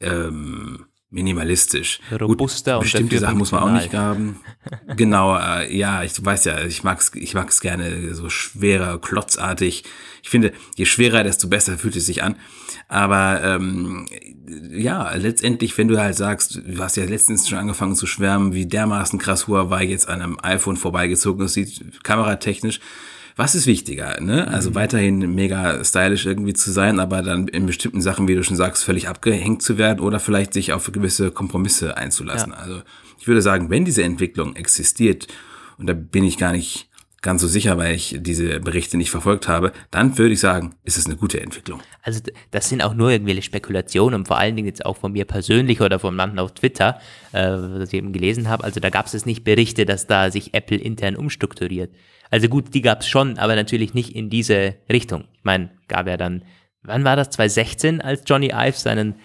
ähm, 0.00 0.86
minimalistisch. 1.16 1.98
Robuster 2.12 2.74
Gut, 2.74 2.82
bestimmte 2.82 3.18
Sachen 3.18 3.38
muss 3.38 3.50
man 3.50 3.62
auch 3.62 3.70
nicht 3.70 3.94
haben. 3.94 4.40
genau, 4.96 5.36
äh, 5.36 5.74
ja, 5.74 6.04
ich 6.04 6.12
weiß 6.24 6.44
ja, 6.44 6.62
ich 6.64 6.84
mag's, 6.84 7.10
ich 7.14 7.34
mag's 7.34 7.60
gerne 7.60 8.14
so 8.14 8.28
schwerer, 8.28 9.00
klotzartig. 9.00 9.82
Ich 10.22 10.28
finde, 10.28 10.52
je 10.76 10.84
schwerer, 10.84 11.24
desto 11.24 11.48
besser 11.48 11.78
fühlt 11.78 11.96
es 11.96 12.06
sich 12.06 12.22
an. 12.22 12.36
Aber 12.88 13.42
ähm, 13.42 14.06
ja, 14.70 15.12
letztendlich, 15.14 15.76
wenn 15.76 15.88
du 15.88 15.98
halt 15.98 16.14
sagst, 16.14 16.60
du 16.64 16.78
hast 16.78 16.96
ja 16.96 17.04
letztens 17.04 17.48
schon 17.48 17.58
angefangen 17.58 17.96
zu 17.96 18.06
schwärmen, 18.06 18.52
wie 18.52 18.66
dermaßen 18.66 19.18
krass 19.18 19.48
Huawei 19.48 19.84
jetzt 19.84 20.08
an 20.08 20.22
einem 20.22 20.38
iPhone 20.42 20.76
vorbeigezogen 20.76 21.46
ist, 21.46 21.54
sieht 21.54 22.04
kameratechnisch 22.04 22.80
was 23.36 23.54
ist 23.54 23.66
wichtiger, 23.66 24.18
ne? 24.20 24.48
Also 24.48 24.70
mhm. 24.70 24.74
weiterhin 24.74 25.34
mega 25.34 25.84
stylisch 25.84 26.24
irgendwie 26.24 26.54
zu 26.54 26.72
sein, 26.72 26.98
aber 26.98 27.20
dann 27.22 27.48
in 27.48 27.66
bestimmten 27.66 28.00
Sachen, 28.00 28.26
wie 28.28 28.34
du 28.34 28.42
schon 28.42 28.56
sagst, 28.56 28.82
völlig 28.82 29.08
abgehängt 29.08 29.62
zu 29.62 29.76
werden 29.76 30.00
oder 30.00 30.18
vielleicht 30.18 30.54
sich 30.54 30.72
auf 30.72 30.90
gewisse 30.90 31.30
Kompromisse 31.30 31.98
einzulassen. 31.98 32.52
Ja. 32.52 32.58
Also 32.58 32.82
ich 33.20 33.28
würde 33.28 33.42
sagen, 33.42 33.68
wenn 33.68 33.84
diese 33.84 34.02
Entwicklung 34.02 34.56
existiert, 34.56 35.28
und 35.76 35.86
da 35.86 35.92
bin 35.92 36.24
ich 36.24 36.38
gar 36.38 36.52
nicht 36.52 36.88
ganz 37.26 37.42
so 37.42 37.48
sicher, 37.48 37.76
weil 37.76 37.96
ich 37.96 38.18
diese 38.20 38.60
Berichte 38.60 38.96
nicht 38.96 39.10
verfolgt 39.10 39.48
habe, 39.48 39.72
dann 39.90 40.16
würde 40.16 40.32
ich 40.32 40.38
sagen, 40.38 40.76
ist 40.84 40.96
es 40.96 41.06
eine 41.06 41.16
gute 41.16 41.40
Entwicklung. 41.40 41.80
Also 42.02 42.20
das 42.52 42.68
sind 42.68 42.82
auch 42.82 42.94
nur 42.94 43.10
irgendwelche 43.10 43.42
Spekulationen 43.42 44.20
und 44.20 44.28
vor 44.28 44.38
allen 44.38 44.54
Dingen 44.54 44.68
jetzt 44.68 44.86
auch 44.86 44.96
von 44.96 45.10
mir 45.10 45.24
persönlich 45.24 45.80
oder 45.80 45.98
von 45.98 46.14
manchen 46.14 46.38
auf 46.38 46.54
Twitter, 46.54 47.00
äh, 47.32 47.48
was 47.48 47.88
ich 47.88 47.94
eben 47.94 48.12
gelesen 48.12 48.48
habe. 48.48 48.62
Also 48.62 48.78
da 48.78 48.90
gab 48.90 49.12
es 49.12 49.26
nicht 49.26 49.42
Berichte, 49.42 49.84
dass 49.86 50.06
da 50.06 50.30
sich 50.30 50.54
Apple 50.54 50.78
intern 50.78 51.16
umstrukturiert. 51.16 51.90
Also 52.30 52.48
gut, 52.48 52.72
die 52.74 52.80
gab 52.80 53.00
es 53.00 53.08
schon, 53.08 53.38
aber 53.38 53.56
natürlich 53.56 53.92
nicht 53.92 54.14
in 54.14 54.30
diese 54.30 54.76
Richtung. 54.88 55.24
Ich 55.32 55.42
meine, 55.42 55.70
gab 55.88 56.06
ja 56.06 56.16
dann, 56.16 56.44
wann 56.84 57.02
war 57.02 57.16
das, 57.16 57.30
2016, 57.30 58.02
als 58.02 58.22
Johnny 58.24 58.52
Ive 58.54 58.78
seinen, 58.78 59.16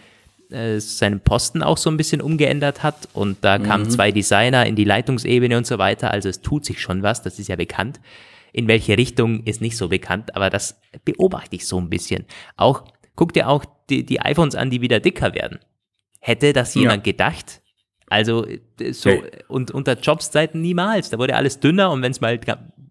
äh, 0.52 0.80
seinen 0.80 1.20
Posten 1.20 1.64
auch 1.64 1.78
so 1.78 1.90
ein 1.90 1.98
bisschen 1.98 2.22
umgeändert 2.22 2.84
hat 2.84 3.10
und 3.14 3.38
da 3.42 3.58
mhm. 3.58 3.64
kamen 3.64 3.90
zwei 3.90 4.12
Designer 4.12 4.66
in 4.66 4.76
die 4.76 4.84
Leitungsebene 4.84 5.58
und 5.58 5.68
so 5.68 5.78
weiter, 5.78 6.12
also 6.12 6.30
es 6.30 6.42
tut 6.42 6.66
sich 6.66 6.82
schon 6.82 7.04
was, 7.04 7.22
das 7.22 7.40
ist 7.40 7.48
ja 7.48 7.56
bekannt. 7.56 8.00
In 8.54 8.68
welche 8.68 8.98
Richtung 8.98 9.44
ist 9.46 9.62
nicht 9.62 9.78
so 9.78 9.88
bekannt, 9.88 10.36
aber 10.36 10.50
das 10.50 10.80
beobachte 11.06 11.56
ich 11.56 11.66
so 11.66 11.80
ein 11.80 11.90
bisschen. 11.90 12.26
Auch, 12.58 12.84
guck 13.16 13.32
dir 13.32 13.48
auch 13.48 13.64
die, 13.90 14.06
die 14.06 14.20
iPhones 14.20 14.56
an, 14.56 14.70
die 14.70 14.82
wieder 14.82 15.00
dicker 15.00 15.34
werden. 15.34 15.60
Hätte 16.20 16.52
das 16.52 16.76
jemand 16.76 17.06
ja. 17.08 17.12
gedacht? 17.12 17.62
Also 18.08 18.46
äh, 18.46 18.92
so 18.92 19.10
hey. 19.10 19.24
und 19.48 19.72
unter 19.72 19.98
Jobszeiten 19.98 20.60
niemals. 20.60 21.10
Da 21.10 21.18
wurde 21.18 21.36
alles 21.36 21.62
dünner 21.62 21.92
und 21.92 22.02
wenn 22.02 22.12
es 22.12 22.20
mal 22.20 22.40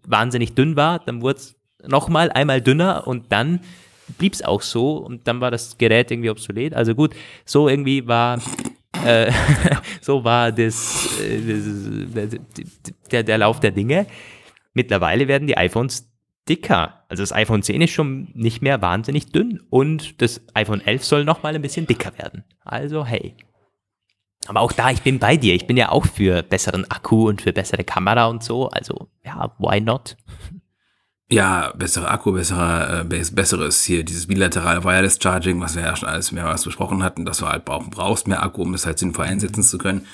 wahnsinnig 0.07 0.55
dünn 0.55 0.75
war, 0.75 0.99
dann 0.99 1.21
wurde 1.21 1.37
es 1.37 1.55
nochmal 1.87 2.31
einmal 2.31 2.61
dünner 2.61 3.07
und 3.07 3.31
dann 3.31 3.61
blieb 4.17 4.33
es 4.33 4.43
auch 4.43 4.61
so 4.61 4.97
und 4.97 5.27
dann 5.27 5.41
war 5.41 5.51
das 5.51 5.77
Gerät 5.77 6.11
irgendwie 6.11 6.29
obsolet. 6.29 6.73
Also 6.73 6.95
gut, 6.95 7.15
so 7.45 7.67
irgendwie 7.67 8.07
war 8.07 8.39
äh, 9.05 9.31
so 10.01 10.23
war 10.23 10.51
das, 10.51 11.19
äh, 11.21 11.39
das 12.13 12.39
der, 13.11 13.23
der 13.23 13.37
Lauf 13.37 13.59
der 13.59 13.71
Dinge. 13.71 14.07
Mittlerweile 14.73 15.27
werden 15.27 15.47
die 15.47 15.57
iPhones 15.57 16.09
dicker. 16.47 17.03
Also 17.09 17.23
das 17.23 17.33
iPhone 17.33 17.63
10 17.63 17.81
ist 17.81 17.91
schon 17.91 18.29
nicht 18.33 18.61
mehr 18.61 18.81
wahnsinnig 18.81 19.31
dünn 19.31 19.61
und 19.69 20.21
das 20.21 20.41
iPhone 20.53 20.81
11 20.81 21.03
soll 21.03 21.25
nochmal 21.25 21.55
ein 21.55 21.61
bisschen 21.61 21.87
dicker 21.87 22.17
werden. 22.17 22.43
Also 22.63 23.05
hey. 23.05 23.35
Aber 24.47 24.61
auch 24.61 24.71
da, 24.71 24.89
ich 24.89 25.03
bin 25.03 25.19
bei 25.19 25.37
dir. 25.37 25.53
Ich 25.53 25.67
bin 25.67 25.77
ja 25.77 25.89
auch 25.89 26.05
für 26.05 26.41
besseren 26.41 26.89
Akku 26.89 27.29
und 27.29 27.43
für 27.43 27.53
bessere 27.53 27.83
Kamera 27.83 28.25
und 28.25 28.43
so. 28.43 28.69
Also, 28.69 29.07
ja, 29.23 29.53
why 29.59 29.79
not? 29.79 30.17
Ja, 31.31 31.71
bessere 31.77 32.09
Akku, 32.09 32.33
besserer, 32.33 33.05
äh, 33.09 33.23
besseres 33.31 33.83
hier, 33.83 34.03
dieses 34.03 34.27
bilaterale 34.27 34.83
Wireless 34.83 35.17
Charging, 35.21 35.61
was 35.61 35.75
wir 35.75 35.83
ja 35.83 35.95
schon 35.95 36.09
alles 36.09 36.33
mehrmals 36.33 36.65
besprochen 36.65 37.03
hatten, 37.03 37.23
dass 37.23 37.37
du 37.37 37.47
halt 37.47 37.63
brauchst 37.63 38.27
mehr 38.27 38.43
Akku, 38.43 38.61
um 38.61 38.73
das 38.73 38.85
halt 38.85 38.99
sinnvoll 38.99 39.25
einsetzen 39.25 39.63
zu 39.63 39.77
können. 39.77 40.05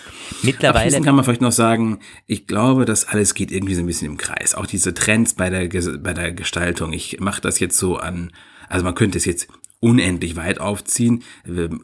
Mittlerweile. 0.44 1.02
Kann 1.02 1.16
man 1.16 1.26
vielleicht 1.26 1.42
noch 1.42 1.52
sagen, 1.52 2.00
ich 2.28 2.46
glaube, 2.46 2.86
das 2.86 3.08
alles 3.08 3.34
geht 3.34 3.52
irgendwie 3.52 3.74
so 3.74 3.82
ein 3.82 3.88
bisschen 3.88 4.12
im 4.12 4.18
Kreis. 4.18 4.54
Auch 4.54 4.68
diese 4.68 4.94
Trends 4.94 5.34
bei 5.34 5.50
der, 5.50 5.68
bei 5.98 6.14
der 6.14 6.34
Gestaltung. 6.34 6.94
Ich 6.94 7.20
mache 7.20 7.42
das 7.42 7.60
jetzt 7.60 7.78
so 7.78 7.98
an, 7.98 8.32
also 8.70 8.86
man 8.86 8.94
könnte 8.94 9.18
es 9.18 9.26
jetzt 9.26 9.48
unendlich 9.80 10.36
weit 10.36 10.60
aufziehen, 10.60 11.24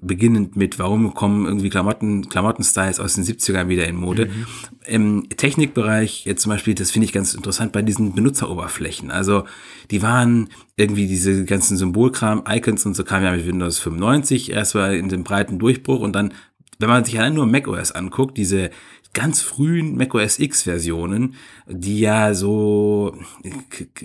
beginnend 0.02 0.56
mit, 0.56 0.80
warum 0.80 1.14
kommen 1.14 1.46
irgendwie 1.46 1.70
Klamotten, 1.70 2.28
Klamottenstyles 2.28 3.00
aus 3.00 3.14
den 3.14 3.24
70ern 3.24 3.68
wieder 3.68 3.88
in 3.88 3.96
Mode. 3.96 4.26
Mhm. 4.26 4.46
Im 4.86 5.30
Technikbereich 5.30 6.26
jetzt 6.26 6.42
zum 6.42 6.52
Beispiel, 6.52 6.74
das 6.74 6.92
finde 6.92 7.06
ich 7.06 7.14
ganz 7.14 7.36
interessant 7.36 7.72
bei 7.72 7.84
diesen 7.84 8.16
Benutzeroberflächen. 8.16 9.12
Also 9.12 9.44
die 9.92 10.02
waren 10.02 10.50
irgendwie 10.76 11.08
diese 11.08 11.46
ganzen 11.46 11.78
Symbolkram, 11.78 12.44
Icons 12.50 12.86
und 12.86 12.96
so 12.96 13.04
kamen 13.04 13.26
ja 13.26 13.32
mit 13.32 13.46
Windows 13.46 13.78
95 13.78 14.52
erstmal 14.52 14.96
in 14.96 15.10
den 15.10 15.24
breiten 15.24 15.60
Durchbruch 15.60 16.00
und 16.00 16.16
dann 16.16 16.34
wenn 16.80 16.90
man 16.90 17.06
sich 17.06 17.18
allein 17.18 17.36
nur 17.36 17.46
macOS 17.46 17.92
anguckt, 17.92 18.38
diese 18.38 18.70
ganz 19.14 19.42
frühen 19.42 19.96
macOS 19.96 20.40
X 20.40 20.64
Versionen, 20.64 21.36
die 21.68 22.00
ja 22.00 22.34
so 22.34 23.16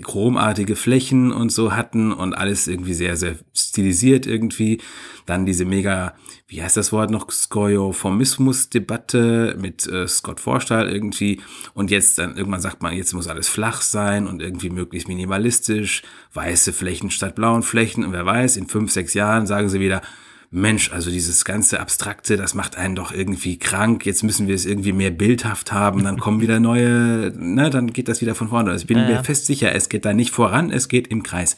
chromartige 0.01 0.75
Flächen 0.75 1.31
und 1.31 1.51
so 1.51 1.75
hatten 1.75 2.11
und 2.11 2.35
alles 2.35 2.67
irgendwie 2.67 2.93
sehr, 2.93 3.17
sehr 3.17 3.37
stilisiert 3.53 4.27
irgendwie. 4.27 4.79
Dann 5.25 5.47
diese 5.47 5.65
mega, 5.65 6.13
wie 6.47 6.61
heißt 6.61 6.77
das 6.77 6.91
Wort 6.91 7.09
noch, 7.09 7.31
Skeuomorphismus-Debatte 7.31 9.57
mit 9.59 9.87
äh, 9.87 10.07
Scott 10.07 10.39
Forstall 10.39 10.89
irgendwie. 10.89 11.41
Und 11.73 11.89
jetzt 11.89 12.19
dann 12.19 12.37
irgendwann 12.37 12.61
sagt 12.61 12.83
man, 12.83 12.93
jetzt 12.93 13.13
muss 13.13 13.27
alles 13.27 13.49
flach 13.49 13.81
sein 13.81 14.27
und 14.27 14.43
irgendwie 14.43 14.69
möglichst 14.69 15.07
minimalistisch, 15.07 16.03
weiße 16.33 16.71
Flächen 16.71 17.09
statt 17.09 17.33
blauen 17.33 17.63
Flächen. 17.63 18.05
Und 18.05 18.13
wer 18.13 18.27
weiß, 18.27 18.57
in 18.57 18.67
fünf, 18.67 18.91
sechs 18.91 19.15
Jahren 19.15 19.47
sagen 19.47 19.69
sie 19.69 19.79
wieder, 19.79 20.03
Mensch, 20.51 20.91
also 20.91 21.11
dieses 21.11 21.45
ganze 21.45 21.79
Abstrakte, 21.79 22.35
das 22.35 22.55
macht 22.55 22.75
einen 22.75 22.95
doch 22.95 23.11
irgendwie 23.11 23.59
krank. 23.59 24.05
Jetzt 24.05 24.23
müssen 24.23 24.47
wir 24.47 24.55
es 24.55 24.65
irgendwie 24.65 24.93
mehr 24.93 25.11
bildhaft 25.11 25.71
haben. 25.71 26.03
Dann 26.03 26.19
kommen 26.19 26.41
wieder 26.41 26.59
neue, 26.59 27.31
ne, 27.37 27.69
dann 27.69 27.93
geht 27.93 28.07
das 28.07 28.21
wieder 28.21 28.33
von 28.33 28.49
vorne. 28.49 28.71
Also 28.71 28.83
ich 28.83 28.87
bin 28.87 28.97
ja, 28.97 29.05
mir 29.05 29.23
fest 29.23 29.45
sicher, 29.45 29.73
es 29.73 29.89
geht 29.89 30.05
da 30.05 30.13
nicht 30.13 30.31
voran, 30.31 30.71
es 30.71 30.87
geht 30.87 31.07
im 31.07 31.21
Kreis. 31.21 31.57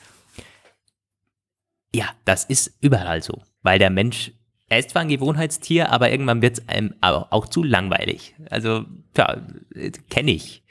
Ja, 1.96 2.06
das 2.26 2.44
ist 2.44 2.74
überall 2.82 3.22
so, 3.22 3.42
weil 3.64 3.80
der 3.80 3.90
Mensch, 3.90 4.32
er 4.68 4.80
ist 4.80 4.92
zwar 4.92 5.04
ein 5.04 5.10
Gewohnheitstier, 5.10 5.90
aber 5.90 6.12
irgendwann 6.12 6.42
wird 6.42 6.60
es 6.60 6.68
einem 6.68 6.94
auch 7.02 7.48
zu 7.48 7.64
langweilig. 7.64 8.36
Also, 8.50 8.86
ja, 9.18 9.42
kenne 10.10 10.32
ich. 10.32 10.64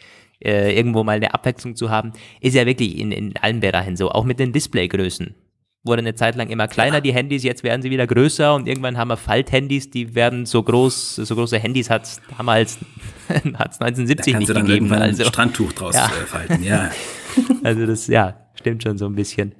Äh, 0.42 0.74
irgendwo 0.74 1.04
mal 1.04 1.16
eine 1.16 1.34
Abwechslung 1.34 1.76
zu 1.76 1.90
haben, 1.90 2.12
ist 2.40 2.54
ja 2.54 2.64
wirklich 2.64 2.96
in, 2.98 3.12
in 3.12 3.36
allen 3.36 3.60
Bereichen 3.60 3.96
so, 3.96 4.10
auch 4.10 4.24
mit 4.24 4.40
den 4.40 4.52
Displaygrößen 4.52 5.34
wurde 5.82 6.00
eine 6.00 6.14
Zeit 6.14 6.36
lang 6.36 6.50
immer 6.50 6.68
kleiner, 6.68 6.96
ja. 6.96 7.00
die 7.00 7.14
Handys, 7.14 7.42
jetzt 7.42 7.62
werden 7.62 7.80
sie 7.80 7.90
wieder 7.90 8.06
größer 8.06 8.54
und 8.54 8.68
irgendwann 8.68 8.98
haben 8.98 9.08
wir 9.08 9.16
Falthandys, 9.16 9.90
die 9.90 10.14
werden 10.14 10.44
so 10.44 10.62
groß, 10.62 11.16
so 11.16 11.34
große 11.34 11.58
Handys 11.58 11.88
hat 11.88 12.04
es 12.04 12.20
damals 12.36 12.78
hat's 13.28 13.80
1970 13.80 14.38
nicht 14.38 14.50
dann 14.50 14.66
gegeben. 14.66 14.92
Also 14.92 15.22
ein 15.22 15.28
Strandtuch 15.28 15.72
draus 15.72 15.94
ja. 15.94 16.06
Äh, 16.06 16.26
falten, 16.26 16.62
ja. 16.62 16.90
also 17.62 17.86
das, 17.86 18.06
ja, 18.08 18.50
stimmt 18.54 18.82
schon 18.82 18.98
so 18.98 19.06
ein 19.06 19.14
bisschen. 19.14 19.54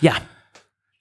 Ja. 0.00 0.14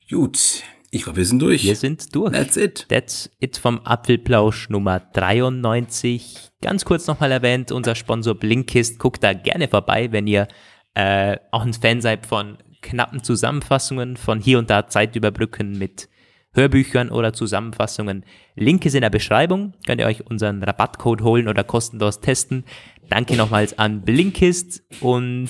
Gut, 0.10 0.64
ich 0.92 1.04
glaube, 1.04 1.18
wir 1.18 1.26
sind 1.26 1.42
durch. 1.42 1.64
Wir 1.64 1.76
sind 1.76 2.14
durch. 2.14 2.34
That's 2.34 2.58
it. 2.58 2.86
That's 2.90 3.30
it 3.40 3.58
vom 3.58 3.80
Apfelplausch 3.86 4.70
Nummer 4.70 5.00
93. 5.00 6.52
Ganz 6.62 6.84
kurz 6.86 7.08
nochmal 7.08 7.32
erwähnt, 7.32 7.72
unser 7.72 7.96
Sponsor 7.96 8.36
Blinkist. 8.36 9.00
Guckt 9.00 9.24
da 9.24 9.34
gerne 9.34 9.70
vorbei, 9.70 10.12
wenn 10.12 10.28
ihr 10.28 10.48
äh, 10.94 11.38
auch 11.52 11.66
ein 11.66 11.74
Fan 11.74 12.02
seid 12.02 12.26
von 12.26 12.58
knappen 12.82 13.24
Zusammenfassungen 13.24 14.18
von 14.18 14.40
hier 14.40 14.60
und 14.60 14.70
da 14.70 14.88
Zeit 14.88 15.16
überbrücken 15.16 15.78
mit 15.78 16.10
Hörbüchern 16.54 17.10
oder 17.10 17.34
Zusammenfassungen. 17.34 18.26
Link 18.56 18.86
ist 18.86 18.96
in 18.96 19.02
der 19.02 19.10
Beschreibung. 19.10 19.74
Könnt 19.86 20.02
ihr 20.02 20.08
euch 20.08 20.26
unseren 20.28 20.62
Rabattcode 20.64 21.22
holen 21.22 21.48
oder 21.48 21.64
kostenlos 21.64 22.20
testen. 22.20 22.66
Danke 23.10 23.36
nochmals 23.36 23.78
an 23.80 24.02
Blinkist 24.02 24.84
und 25.02 25.50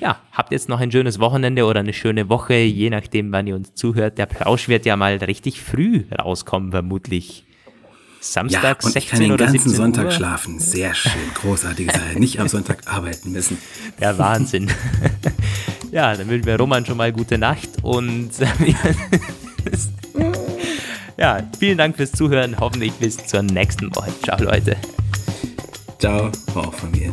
ja, 0.00 0.20
habt 0.32 0.52
jetzt 0.52 0.68
noch 0.68 0.80
ein 0.80 0.90
schönes 0.90 1.18
Wochenende 1.18 1.64
oder 1.66 1.80
eine 1.80 1.92
schöne 1.92 2.28
Woche, 2.28 2.54
je 2.54 2.88
nachdem, 2.90 3.30
wann 3.32 3.46
ihr 3.46 3.56
uns 3.56 3.74
zuhört. 3.74 4.16
Der 4.18 4.26
Plausch 4.26 4.68
wird 4.68 4.86
ja 4.86 4.96
mal 4.96 5.16
richtig 5.16 5.60
früh 5.60 6.04
rauskommen, 6.18 6.70
vermutlich. 6.70 7.44
Samstag, 8.22 8.82
ja, 8.82 8.86
und 8.86 8.94
ich 8.96 9.08
kann 9.08 9.18
den 9.18 9.36
ganzen 9.36 9.68
Sonntag 9.68 10.04
Uhr. 10.04 10.10
schlafen. 10.12 10.60
Sehr 10.60 10.94
schön, 10.94 11.10
großartige 11.34 11.92
Sache. 11.92 12.18
Nicht 12.18 12.38
am 12.38 12.46
Sonntag 12.46 12.78
arbeiten 12.86 13.32
müssen. 13.32 13.58
Der 14.00 14.16
Wahnsinn. 14.16 14.70
ja, 15.90 16.14
dann 16.14 16.28
wünschen 16.28 16.46
wir 16.46 16.56
Roman 16.56 16.86
schon 16.86 16.98
mal 16.98 17.12
gute 17.12 17.36
Nacht 17.36 17.68
und 17.82 18.30
ja, 21.18 21.42
vielen 21.58 21.78
Dank 21.78 21.96
fürs 21.96 22.12
Zuhören. 22.12 22.56
Hoffentlich 22.60 22.92
bis 22.92 23.16
zur 23.26 23.42
nächsten 23.42 23.94
Woche. 23.96 24.12
Ciao, 24.22 24.40
Leute. 24.40 24.76
Ciao, 25.98 26.30
auch 26.54 26.72
von 26.74 26.92
mir. 26.92 27.12